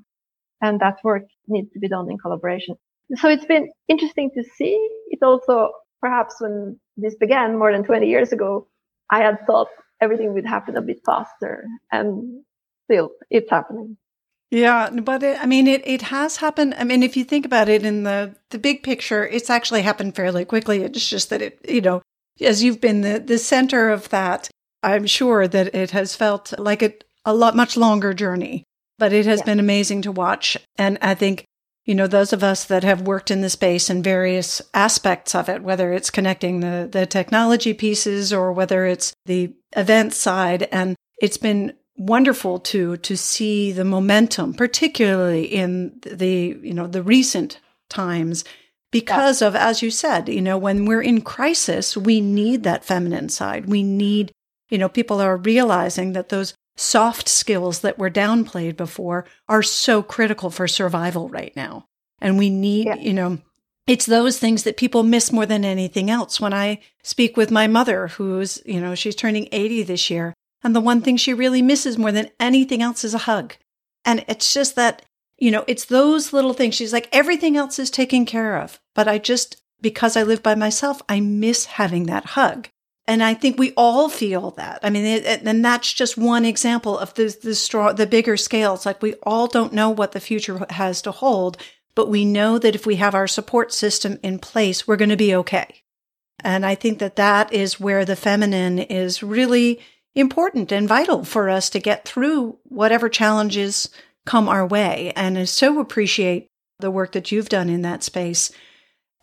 and 0.62 0.80
that 0.80 0.98
work 1.04 1.24
needs 1.48 1.72
to 1.74 1.80
be 1.80 1.88
done 1.88 2.10
in 2.10 2.18
collaboration 2.18 2.76
so 3.16 3.30
it's 3.30 3.46
been 3.46 3.70
interesting 3.88 4.32
to 4.36 4.44
see. 4.44 4.76
It 5.10 5.20
also, 5.22 5.72
perhaps 6.00 6.36
when 6.40 6.80
this 6.98 7.16
began 7.16 7.58
more 7.58 7.72
than 7.72 7.84
20 7.84 8.08
years 8.08 8.32
ago, 8.32 8.68
I 9.10 9.20
had 9.20 9.46
thought 9.46 9.68
everything 10.00 10.34
would 10.34 10.46
happen 10.46 10.78
a 10.78 10.82
bit 10.82 11.00
faster 11.06 11.66
and 11.92 12.44
still 12.86 13.12
it's 13.30 13.50
happening. 13.50 13.98
Yeah, 14.52 14.90
but 14.90 15.24
it, 15.24 15.42
I 15.42 15.46
mean, 15.46 15.66
it, 15.66 15.82
it 15.88 16.02
has 16.04 16.38
happened. 16.38 16.76
I 16.78 16.84
mean, 16.84 17.04
if 17.04 17.16
you 17.16 17.24
think 17.24 17.46
about 17.46 17.70
it 17.70 17.86
in 17.86 18.04
the, 18.04 18.36
the 18.50 18.60
big 18.60 18.84
picture, 18.84 19.26
it's 19.26 19.50
actually 19.50 19.82
happened 19.82 20.16
fairly 20.16 20.44
quickly. 20.44 20.84
It's 20.84 21.10
just 21.10 21.30
that 21.30 21.42
it, 21.42 21.60
you 21.68 21.82
know, 21.82 22.02
as 22.42 22.62
you've 22.62 22.82
been 22.82 23.02
the, 23.02 23.20
the 23.20 23.38
center 23.38 23.90
of 23.90 24.10
that, 24.10 24.50
I'm 24.84 25.08
sure 25.08 25.48
that 25.48 25.74
it 25.74 25.92
has 25.92 26.16
felt 26.16 26.54
like 26.60 26.84
a, 26.84 26.94
a 27.26 27.34
lot, 27.34 27.56
much 27.56 27.78
longer 27.78 28.14
journey, 28.14 28.66
but 29.00 29.14
it 29.14 29.26
has 29.26 29.40
yeah. 29.40 29.46
been 29.46 29.60
amazing 29.60 30.02
to 30.04 30.12
watch. 30.12 30.58
And 30.78 30.98
I 31.02 31.14
think 31.14 31.46
you 31.86 31.96
know, 31.96 32.08
those 32.08 32.32
of 32.32 32.44
us 32.44 32.66
that 32.66 32.84
have 32.84 33.02
worked 33.02 33.32
in 33.32 33.42
the 33.42 33.50
space 33.50 33.90
and 33.90 34.04
various 34.04 34.62
aspects 34.74 35.34
of 35.34 35.50
it, 35.50 35.64
whether 35.64 35.94
it's 35.94 36.12
connecting 36.12 36.60
the, 36.60 36.88
the 36.92 37.06
technology 37.06 37.74
pieces 37.74 38.32
or 38.32 38.52
whether 38.52 38.86
it's 38.86 39.14
the 39.26 39.54
event 39.76 40.14
side. 40.14 40.68
And 40.72 40.96
it's 41.20 41.38
been 41.38 41.74
wonderful 42.06 42.60
to, 42.60 42.98
to 42.98 43.16
see 43.16 43.72
the 43.72 43.86
momentum, 43.86 44.54
particularly 44.54 45.46
in 45.46 46.00
the, 46.02 46.58
you 46.62 46.74
know, 46.74 46.88
the 46.88 47.04
recent 47.04 47.60
times 47.90 48.44
because 48.92 49.42
yeah. 49.42 49.48
of, 49.48 49.56
as 49.56 49.82
you 49.82 49.90
said, 49.90 50.28
you 50.28 50.42
know, 50.42 50.58
when 50.58 50.86
we're 50.86 51.02
in 51.02 51.22
crisis, 51.22 51.96
we 51.96 52.20
need 52.22 52.64
that 52.64 52.84
feminine 52.84 53.30
side. 53.30 53.68
We 53.68 53.84
need, 53.84 54.34
you 54.70 54.78
know, 54.78 54.90
people 54.90 55.22
are 55.22 55.38
realizing 55.38 56.14
that 56.14 56.30
those 56.30 56.54
soft 56.76 57.28
skills 57.28 57.82
that 57.82 57.98
were 57.98 58.10
downplayed 58.10 58.76
before 58.76 59.26
are 59.48 59.64
so 59.64 60.02
critical 60.02 60.50
for 60.50 60.68
survival 60.68 61.30
right 61.30 61.56
now. 61.56 61.86
And 62.20 62.38
we 62.38 62.50
need, 62.50 62.88
yeah. 62.88 62.96
you 62.96 63.14
know, 63.14 63.40
it's 63.88 64.06
those 64.06 64.38
things 64.38 64.64
that 64.64 64.78
people 64.78 65.04
miss 65.04 65.32
more 65.32 65.46
than 65.46 65.66
anything 65.66 66.10
else. 66.10 66.40
When 66.40 66.54
I 66.54 66.80
speak 67.04 67.36
with 67.36 67.50
my 67.50 67.68
mother, 67.68 68.08
who's, 68.08 68.62
you 68.66 68.80
know, 68.80 68.96
she's 68.96 69.16
turning 69.16 69.48
80 69.52 69.84
this 69.84 70.10
year, 70.10 70.34
and 70.64 70.76
the 70.76 70.82
one 70.82 71.02
thing 71.02 71.18
she 71.18 71.34
really 71.34 71.62
misses 71.62 71.98
more 71.98 72.12
than 72.12 72.30
anything 72.40 72.82
else 72.82 73.04
is 73.04 73.14
a 73.14 73.20
hug. 73.20 73.56
And 74.06 74.24
it's 74.28 74.54
just 74.54 74.76
that, 74.76 75.04
you 75.38 75.52
know, 75.52 75.64
it's 75.68 75.86
those 75.86 76.34
little 76.34 76.54
things. 76.54 76.76
She's 76.76 76.94
like, 76.94 77.10
everything 77.12 77.58
else 77.58 77.80
is 77.80 77.90
taken 77.90 78.26
care 78.26 78.58
of. 78.58 78.80
But 78.94 79.08
I 79.08 79.18
just, 79.18 79.62
because 79.82 80.16
I 80.16 80.24
live 80.24 80.44
by 80.44 80.56
myself, 80.56 81.02
I 81.10 81.20
miss 81.20 81.66
having 81.66 82.06
that 82.06 82.26
hug. 82.26 82.70
And 83.08 83.24
I 83.24 83.34
think 83.34 83.58
we 83.58 83.74
all 83.76 84.10
feel 84.10 84.52
that. 84.52 84.80
I 84.84 84.90
mean, 84.90 85.06
it, 85.06 85.42
and 85.44 85.66
that's 85.66 85.92
just 85.92 86.18
one 86.18 86.46
example 86.46 86.98
of 86.98 87.14
the 87.16 87.36
the 87.42 87.56
straw, 87.56 87.92
the 87.92 88.06
bigger 88.06 88.38
scale. 88.38 88.76
It's 88.76 88.86
like 88.86 89.02
we 89.02 89.16
all 89.24 89.48
don't 89.48 89.74
know 89.74 89.90
what 89.90 90.12
the 90.12 90.20
future 90.20 90.66
has 90.70 91.02
to 91.02 91.12
hold, 91.12 91.58
but 91.96 92.10
we 92.10 92.24
know 92.24 92.60
that 92.60 92.76
if 92.76 92.86
we 92.86 92.98
have 92.98 93.16
our 93.16 93.28
support 93.28 93.74
system 93.74 94.20
in 94.24 94.38
place, 94.40 94.88
we're 94.88 94.98
going 94.98 95.10
to 95.10 95.18
be 95.18 95.36
okay. 95.36 95.82
And 96.44 96.66
I 96.66 96.76
think 96.76 97.00
that 97.00 97.18
that 97.18 97.52
is 97.52 97.80
where 97.80 98.06
the 98.06 98.16
feminine 98.16 98.80
is 98.80 99.24
really 99.24 99.80
important 100.16 100.72
and 100.72 100.88
vital 100.88 101.24
for 101.24 101.50
us 101.50 101.70
to 101.70 101.80
get 101.80 102.06
through 102.06 102.58
whatever 102.64 103.10
challenges 103.10 103.90
come 104.26 104.50
our 104.50 104.66
way. 104.66 105.14
And 105.16 105.38
I 105.38 105.46
so 105.46 105.80
appreciate 105.80 106.48
the 106.80 106.92
work 106.92 107.14
that 107.14 107.32
you've 107.32 107.50
done 107.50 107.70
in 107.70 107.82
that 107.84 108.04
space. 108.04 108.52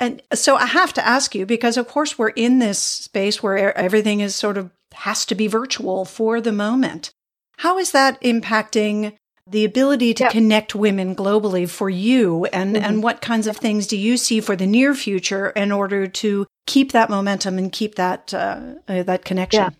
And 0.00 0.22
so 0.32 0.56
I 0.56 0.66
have 0.66 0.92
to 0.94 1.06
ask 1.06 1.34
you 1.34 1.44
because, 1.44 1.76
of 1.76 1.88
course, 1.88 2.18
we're 2.18 2.28
in 2.28 2.60
this 2.60 2.78
space 2.78 3.42
where 3.42 3.76
everything 3.76 4.20
is 4.20 4.34
sort 4.34 4.56
of 4.56 4.70
has 4.94 5.24
to 5.26 5.34
be 5.34 5.48
virtual 5.48 6.04
for 6.04 6.40
the 6.40 6.52
moment. 6.52 7.10
How 7.58 7.78
is 7.78 7.90
that 7.90 8.20
impacting 8.22 9.16
the 9.46 9.64
ability 9.64 10.14
to 10.14 10.28
connect 10.28 10.74
women 10.74 11.16
globally 11.16 11.68
for 11.68 11.90
you? 11.90 12.44
And, 12.46 12.76
mm-hmm. 12.76 12.84
and 12.84 13.02
what 13.02 13.20
kinds 13.20 13.48
of 13.48 13.56
things 13.56 13.86
do 13.88 13.96
you 13.96 14.16
see 14.16 14.40
for 14.40 14.54
the 14.54 14.66
near 14.66 14.94
future 14.94 15.50
in 15.50 15.72
order 15.72 16.06
to 16.06 16.46
keep 16.66 16.92
that 16.92 17.10
momentum 17.10 17.58
and 17.58 17.72
keep 17.72 17.96
that, 17.96 18.32
uh, 18.32 18.74
uh, 18.86 19.02
that 19.02 19.24
connection? 19.24 19.62
Yeah. 19.62 19.70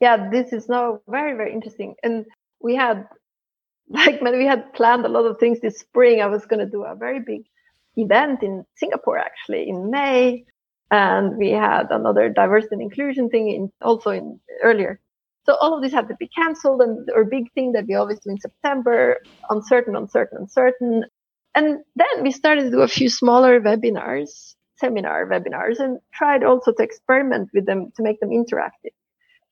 Yeah, 0.00 0.30
this 0.30 0.52
is 0.52 0.68
now 0.68 1.00
very, 1.08 1.36
very 1.36 1.52
interesting. 1.52 1.96
And 2.02 2.26
we 2.62 2.76
had, 2.76 3.08
like, 3.88 4.20
we 4.22 4.46
had 4.46 4.72
planned 4.74 5.04
a 5.06 5.10
lot 5.10 5.26
of 5.26 5.38
things 5.38 5.60
this 5.60 5.78
spring. 5.80 6.20
I 6.22 6.26
was 6.26 6.46
going 6.46 6.60
to 6.64 6.70
do 6.70 6.84
a 6.84 6.96
very 6.96 7.20
big 7.20 7.42
event 7.96 8.42
in 8.42 8.64
Singapore 8.76 9.18
actually 9.18 9.68
in 9.68 9.90
May. 9.90 10.44
and 10.90 11.36
we 11.38 11.50
had 11.50 11.88
another 11.90 12.28
diversity 12.30 12.74
and 12.76 12.82
inclusion 12.82 13.30
thing 13.30 13.48
in, 13.50 13.72
also 13.82 14.10
in 14.10 14.40
earlier. 14.62 15.00
So 15.46 15.56
all 15.56 15.76
of 15.76 15.82
this 15.82 15.92
had 15.92 16.08
to 16.08 16.16
be 16.16 16.28
cancelled, 16.28 16.82
and 16.82 17.08
our 17.16 17.24
big 17.24 17.52
thing 17.54 17.72
that 17.72 17.86
we 17.88 17.94
always 17.94 18.20
do 18.20 18.30
in 18.30 18.38
September, 18.40 19.18
uncertain, 19.50 19.96
uncertain, 19.96 20.38
uncertain. 20.40 21.04
And 21.56 21.80
then 21.96 22.22
we 22.22 22.30
started 22.32 22.64
to 22.64 22.70
do 22.70 22.82
a 22.82 22.88
few 22.88 23.10
smaller 23.10 23.60
webinars, 23.60 24.54
seminar 24.76 25.26
webinars, 25.28 25.80
and 25.80 25.98
tried 26.14 26.44
also 26.44 26.72
to 26.72 26.82
experiment 26.82 27.50
with 27.54 27.66
them 27.66 27.92
to 27.96 28.02
make 28.04 28.20
them 28.20 28.30
interactive 28.30 28.94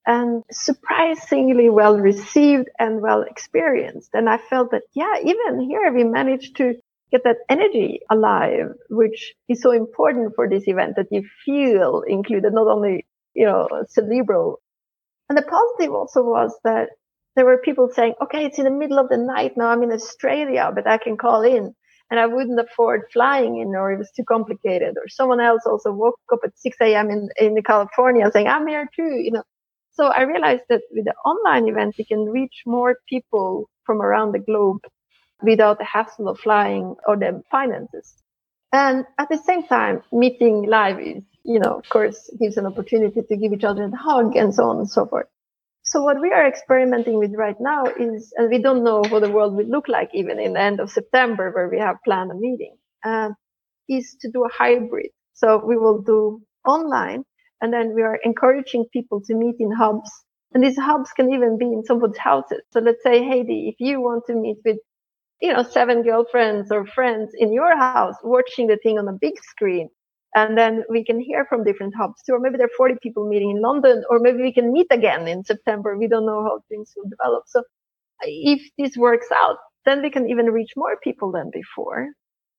and 0.09 0.43
surprisingly 0.51 1.69
well 1.69 1.99
received 1.99 2.71
and 2.79 3.03
well 3.03 3.21
experienced. 3.23 4.09
And 4.15 4.27
I 4.29 4.39
felt 4.39 4.71
that, 4.71 4.85
yeah, 4.95 5.17
even 5.23 5.61
here 5.61 5.93
we 5.93 6.03
managed 6.03 6.57
to 6.57 6.75
get 7.13 7.25
that 7.25 7.37
energy 7.51 8.01
alive, 8.11 8.73
which 8.89 9.35
is 9.51 9.61
so 9.61 9.71
important 9.71 10.35
for 10.35 10.49
this 10.49 10.67
event 10.67 10.97
that 10.97 11.09
you 11.11 11.25
feel 11.45 12.03
included, 12.07 12.55
not 12.55 12.69
only, 12.69 13.07
you 13.35 13.45
know, 13.45 13.69
cerebral. 13.89 14.61
And 15.29 15.37
the 15.37 15.43
positive 15.43 15.95
also 15.95 16.23
was 16.23 16.59
that 16.65 16.89
there 17.37 17.45
were 17.45 17.59
people 17.59 17.91
saying, 17.93 18.15
okay, 18.23 18.47
it's 18.47 18.59
in 18.59 18.65
the 18.65 18.71
middle 18.71 18.99
of 18.99 19.11
the 19.11 19.19
night 19.19 19.59
now. 19.59 19.69
I'm 19.69 19.83
in 19.83 19.93
Australia, 19.93 20.73
but 20.75 20.87
I 20.87 20.97
can 20.97 21.19
call 21.19 21.43
in 21.43 21.75
and 22.11 22.19
I 22.19 22.25
wouldn't 22.25 22.59
afford 22.59 23.03
flying 23.13 23.59
in 23.59 23.77
or 23.77 23.93
it 23.93 23.99
was 23.99 24.11
too 24.17 24.25
complicated. 24.25 24.97
Or 24.97 25.07
someone 25.09 25.41
else 25.41 25.63
also 25.67 25.93
woke 25.93 26.19
up 26.33 26.41
at 26.45 26.59
6 26.59 26.79
a.m. 26.81 27.11
in, 27.11 27.29
in 27.39 27.63
California 27.63 28.31
saying, 28.33 28.49
I'm 28.49 28.67
here 28.67 28.89
too, 28.97 29.21
you 29.23 29.33
know. 29.33 29.43
So 29.99 30.07
I 30.09 30.23
realized 30.23 30.65
that 30.71 30.83
with 30.93 31.07
the 31.07 31.15
online 31.27 31.69
event, 31.69 31.97
we 31.99 32.07
can 32.07 32.27
reach 32.27 32.65
more 32.67 32.97
people 33.09 33.71
from 33.87 34.03
around 34.03 34.33
the 34.33 34.41
globe 34.41 34.83
without 35.43 35.79
the 35.79 35.87
hassle 35.87 36.29
of 36.31 36.41
flying 36.41 36.97
or 37.09 37.17
the 37.17 37.43
finances. 37.51 38.15
And 38.73 39.07
at 39.19 39.31
the 39.31 39.39
same 39.39 39.65
time, 39.65 40.03
meeting 40.13 40.65
live 40.69 41.01
is, 41.01 41.25
you 41.45 41.61
know, 41.61 41.79
of 41.81 41.89
course, 41.91 42.31
gives 42.41 42.59
an 42.59 42.67
opportunity 42.67 43.23
to 43.23 43.37
give 43.39 43.53
each 43.55 43.65
other 43.65 43.85
a 43.85 43.97
hug 43.97 44.37
and 44.37 44.55
so 44.55 44.65
on 44.71 44.79
and 44.79 44.91
so 44.91 45.07
forth. 45.07 45.29
So 45.85 46.03
what 46.03 46.21
we 46.21 46.33
are 46.33 46.47
experimenting 46.49 47.19
with 47.19 47.35
right 47.35 47.57
now 47.61 47.87
is, 47.87 48.33
and 48.37 48.51
we 48.51 48.63
don't 48.63 48.85
know 48.85 49.03
what 49.09 49.23
the 49.23 49.31
world 49.31 49.57
will 49.57 49.69
look 49.69 49.89
like 49.89 50.11
even 50.15 50.41
in 50.41 50.55
the 50.55 50.61
end 50.61 50.81
of 50.81 50.91
September 50.91 51.53
where 51.53 51.69
we 51.71 51.81
have 51.81 51.97
planned 52.05 52.33
a 52.33 52.37
meeting, 52.37 52.77
uh, 53.05 53.31
is 53.89 54.17
to 54.23 54.31
do 54.31 54.45
a 54.45 54.51
hybrid. 54.53 55.11
So 55.35 55.65
we 55.65 55.77
will 55.79 56.03
do 56.03 56.43
online 56.67 57.25
and 57.61 57.73
then 57.73 57.95
we 57.95 58.03
are 58.03 58.19
encouraging 58.25 58.87
people 58.93 59.21
to 59.23 59.35
meet 59.35 59.57
in 59.59 59.71
hubs. 59.71 60.11
And 60.53 60.63
these 60.65 60.79
hubs 60.79 61.13
can 61.13 61.33
even 61.33 61.59
be 61.59 61.67
in 61.67 61.85
someone's 61.85 62.17
houses. 62.17 62.63
So 62.73 62.81
let's 62.81 63.03
say, 63.03 63.27
Heidi, 63.27 63.69
if 63.69 63.77
you 63.79 64.01
want 64.01 64.25
to 64.29 64.35
meet 64.35 64.59
with, 64.65 64.79
you 65.43 65.53
know, 65.53 65.63
seven 65.63 66.03
girlfriends 66.03 66.73
or 66.73 66.87
friends 66.87 67.33
in 67.37 67.53
your 67.53 67.77
house 67.77 68.17
watching 68.23 68.67
the 68.67 68.79
thing 68.79 68.99
on 68.99 69.09
a 69.09 69.13
big 69.13 69.35
screen, 69.43 69.91
and 70.35 70.57
then 70.57 70.85
we 70.89 71.05
can 71.05 71.21
hear 71.21 71.47
from 71.47 71.65
different 71.65 71.95
hubs 71.97 72.23
too. 72.23 72.33
Or 72.35 72.41
maybe 72.41 72.57
there 72.57 72.67
are 72.67 72.77
40 72.77 72.97
people 73.03 73.29
meeting 73.29 73.51
in 73.51 73.63
London, 73.63 74.05
or 74.09 74.19
maybe 74.21 74.43
we 74.43 74.53
can 74.53 74.73
meet 74.73 74.87
again 74.91 75.29
in 75.29 75.45
September. 75.45 75.97
We 75.97 76.09
don't 76.09 76.27
know 76.27 76.43
how 76.43 76.61
things 76.69 76.93
will 76.97 77.09
develop. 77.09 77.45
So 77.47 77.63
if 78.23 78.63
this 78.79 78.97
works 78.97 79.29
out, 79.35 79.59
then 79.85 80.03
we 80.03 80.11
can 80.11 80.29
even 80.29 80.47
reach 80.47 80.73
more 80.77 80.97
people 81.03 81.33
than 81.33 81.51
before. 81.53 82.09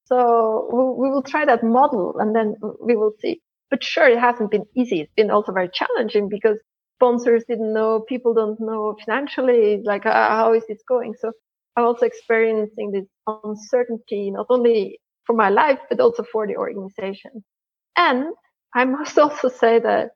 So 0.05 0.67
we 0.71 1.09
will 1.09 1.21
try 1.21 1.45
that 1.45 1.63
model 1.63 2.17
and 2.19 2.35
then 2.35 2.55
we 2.81 2.95
will 2.95 3.13
see. 3.19 3.41
But 3.69 3.83
sure, 3.83 4.07
it 4.07 4.19
hasn't 4.19 4.51
been 4.51 4.65
easy. 4.75 5.01
It's 5.01 5.13
been 5.15 5.31
also 5.31 5.51
very 5.51 5.69
challenging 5.71 6.29
because 6.29 6.59
sponsors 6.97 7.43
didn't 7.47 7.73
know, 7.73 8.01
people 8.07 8.33
don't 8.33 8.59
know 8.59 8.95
financially, 9.05 9.81
like 9.83 10.05
uh, 10.05 10.11
how 10.11 10.53
is 10.53 10.63
this 10.67 10.81
going? 10.87 11.13
So 11.19 11.31
I'm 11.75 11.85
also 11.85 12.05
experiencing 12.05 12.91
this 12.91 13.05
uncertainty, 13.27 14.31
not 14.31 14.47
only 14.49 14.99
for 15.25 15.35
my 15.35 15.49
life, 15.49 15.79
but 15.89 15.99
also 15.99 16.23
for 16.23 16.47
the 16.47 16.57
organization. 16.57 17.43
And 17.95 18.33
I 18.75 18.85
must 18.85 19.17
also 19.23 19.47
say 19.47 19.79
that, 19.79 20.09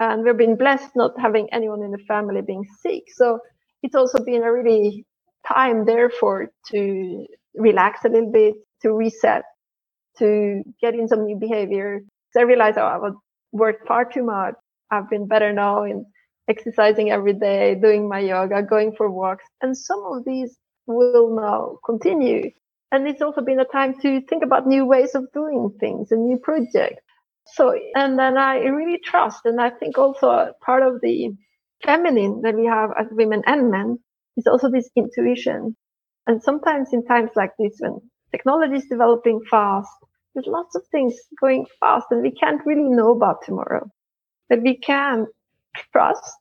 and 0.00 0.24
we've 0.24 0.36
been 0.36 0.56
blessed 0.56 0.90
not 0.96 1.12
having 1.20 1.48
anyone 1.52 1.82
in 1.82 1.92
the 1.92 2.04
family 2.08 2.40
being 2.42 2.64
sick. 2.80 3.04
So 3.14 3.38
it's 3.82 3.94
also 3.94 4.24
been 4.24 4.42
a 4.42 4.52
really 4.52 5.06
time, 5.46 5.84
therefore, 5.84 6.48
to 6.72 7.26
relax 7.54 8.04
a 8.04 8.08
little 8.08 8.32
bit, 8.32 8.54
to 8.82 8.92
reset, 8.92 9.42
to 10.18 10.62
get 10.80 10.94
in 10.94 11.06
some 11.06 11.24
new 11.26 11.36
behavior, 11.36 12.00
so 12.34 12.40
I 12.40 12.44
realized, 12.44 12.78
oh, 12.78 12.82
I 12.82 12.98
would 12.98 13.14
work 13.52 13.86
far 13.86 14.04
too 14.04 14.24
much. 14.24 14.54
I've 14.90 15.08
been 15.08 15.28
better 15.28 15.52
now 15.52 15.84
in 15.84 16.04
exercising 16.48 17.12
every 17.12 17.34
day, 17.34 17.76
doing 17.76 18.08
my 18.08 18.18
yoga, 18.18 18.60
going 18.62 18.92
for 18.96 19.08
walks. 19.08 19.44
And 19.62 19.76
some 19.76 20.02
of 20.04 20.24
these 20.24 20.58
will 20.86 21.36
now 21.36 21.78
continue. 21.86 22.50
And 22.90 23.06
it's 23.06 23.22
also 23.22 23.40
been 23.40 23.60
a 23.60 23.64
time 23.64 23.94
to 24.00 24.20
think 24.22 24.42
about 24.42 24.66
new 24.66 24.84
ways 24.84 25.14
of 25.14 25.30
doing 25.32 25.70
things 25.78 26.10
and 26.10 26.26
new 26.26 26.38
projects. 26.38 27.02
So, 27.46 27.72
and 27.94 28.18
then 28.18 28.36
I 28.36 28.56
really 28.64 28.98
trust. 29.04 29.42
And 29.44 29.60
I 29.60 29.70
think 29.70 29.96
also 29.96 30.52
part 30.60 30.82
of 30.82 31.00
the 31.02 31.30
feminine 31.84 32.40
that 32.42 32.56
we 32.56 32.66
have 32.66 32.90
as 32.98 33.06
women 33.12 33.42
and 33.46 33.70
men 33.70 33.98
is 34.36 34.48
also 34.48 34.70
this 34.70 34.90
intuition. 34.96 35.76
And 36.26 36.42
sometimes 36.42 36.92
in 36.92 37.04
times 37.04 37.30
like 37.36 37.52
this, 37.60 37.76
when 37.78 38.00
technology 38.32 38.76
is 38.76 38.86
developing 38.86 39.40
fast, 39.48 39.90
there's 40.34 40.46
lots 40.46 40.74
of 40.74 40.86
things 40.88 41.14
going 41.40 41.66
fast 41.80 42.06
and 42.10 42.22
we 42.22 42.30
can't 42.32 42.64
really 42.66 42.88
know 42.88 43.12
about 43.12 43.44
tomorrow. 43.44 43.88
But 44.48 44.62
we 44.62 44.76
can 44.76 45.26
trust 45.92 46.36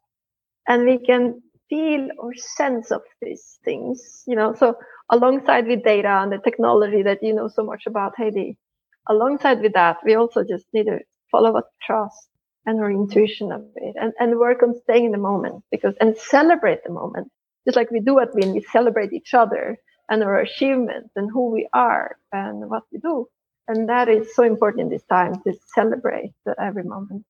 and 0.68 0.86
we 0.86 0.98
can 0.98 1.42
feel 1.70 2.08
or 2.18 2.34
sense 2.36 2.92
of 2.92 3.02
these 3.22 3.60
things, 3.64 4.24
you 4.28 4.36
know, 4.36 4.54
so 4.54 4.76
alongside 5.10 5.68
with 5.68 5.84
data 5.84 6.20
and 6.22 6.32
the 6.32 6.40
technology 6.40 7.04
that 7.04 7.22
you 7.22 7.34
know 7.34 7.48
so 7.48 7.64
much 7.64 7.84
about, 7.88 8.14
Heidi, 8.18 8.58
alongside 9.08 9.62
with 9.62 9.74
that, 9.74 9.98
we 10.06 10.16
also 10.16 10.44
just 10.44 10.66
need 10.74 10.86
to 10.86 11.00
follow 11.32 11.56
our 11.56 11.66
trust 11.82 12.30
and 12.66 12.80
our 12.80 12.92
intuition 12.92 13.52
of 13.52 13.62
it 13.76 13.96
and, 14.00 14.14
and 14.20 14.40
work 14.40 14.64
on 14.64 14.80
staying 14.84 15.06
in 15.06 15.12
the 15.12 15.18
moment 15.18 15.64
because, 15.72 15.96
and 16.00 16.18
celebrate 16.18 16.84
the 16.84 16.92
moment. 16.92 17.32
Just 17.66 17.76
like 17.76 17.92
we 17.92 18.00
do 18.02 18.20
at 18.20 18.34
WIN, 18.34 18.54
we 18.54 18.62
celebrate 18.62 19.14
each 19.14 19.34
other 19.34 19.78
and 20.10 20.24
our 20.24 20.40
achievements 20.40 21.10
and 21.16 21.30
who 21.32 21.50
we 21.50 21.68
are 21.74 22.18
and 22.32 22.70
what 22.70 22.84
we 22.92 23.00
do. 23.00 23.28
And 23.68 23.88
that 23.90 24.10
is 24.10 24.36
so 24.36 24.44
important 24.44 24.90
this 24.90 25.04
time 25.04 25.42
to 25.44 25.54
celebrate 25.74 26.34
every 26.60 26.84
moment. 26.84 27.26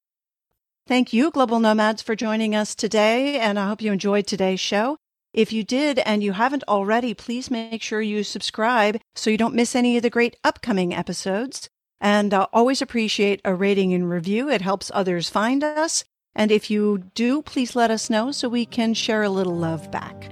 Thank 0.88 1.14
you, 1.14 1.32
Global 1.32 1.60
Nomads, 1.60 2.02
for 2.02 2.16
joining 2.16 2.56
us 2.56 2.76
today. 2.76 3.40
And 3.40 3.58
I 3.58 3.68
hope 3.68 3.82
you 3.82 3.92
enjoyed 3.92 4.28
today's 4.28 4.60
show. 4.60 4.98
If 5.34 5.52
you 5.52 5.64
did 5.64 6.00
and 6.00 6.22
you 6.22 6.34
haven't 6.34 6.64
already, 6.68 7.14
please 7.14 7.50
make 7.50 7.82
sure 7.82 8.02
you 8.02 8.24
subscribe 8.24 9.00
so 9.16 9.30
you 9.30 9.38
don't 9.38 9.56
miss 9.56 9.76
any 9.76 9.98
of 9.98 10.04
the 10.04 10.10
great 10.10 10.36
upcoming 10.44 10.94
episodes. 10.94 11.70
And 12.02 12.34
I 12.34 12.48
always 12.52 12.82
appreciate 12.82 13.42
a 13.46 13.56
rating 13.56 13.94
and 13.94 14.10
review. 14.10 14.50
It 14.50 14.62
helps 14.62 14.92
others 14.94 15.30
find 15.30 15.64
us. 15.64 16.04
And 16.36 16.52
if 16.52 16.70
you 16.70 17.06
do, 17.16 17.42
please 17.42 17.76
let 17.76 17.92
us 17.92 18.10
know 18.10 18.32
so 18.32 18.50
we 18.50 18.66
can 18.66 18.94
share 18.94 19.24
a 19.24 19.30
little 19.30 19.56
love 19.56 19.90
back. 19.90 20.30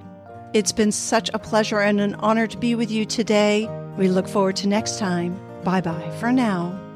It's 0.53 0.71
been 0.71 0.91
such 0.91 1.29
a 1.33 1.39
pleasure 1.39 1.79
and 1.79 2.01
an 2.01 2.15
honor 2.15 2.45
to 2.47 2.57
be 2.57 2.75
with 2.75 2.91
you 2.91 3.05
today. 3.05 3.69
We 3.97 4.09
look 4.09 4.27
forward 4.27 4.57
to 4.57 4.67
next 4.67 4.99
time. 4.99 5.39
Bye 5.63 5.81
bye 5.81 6.11
for 6.19 6.31
now. 6.31 6.90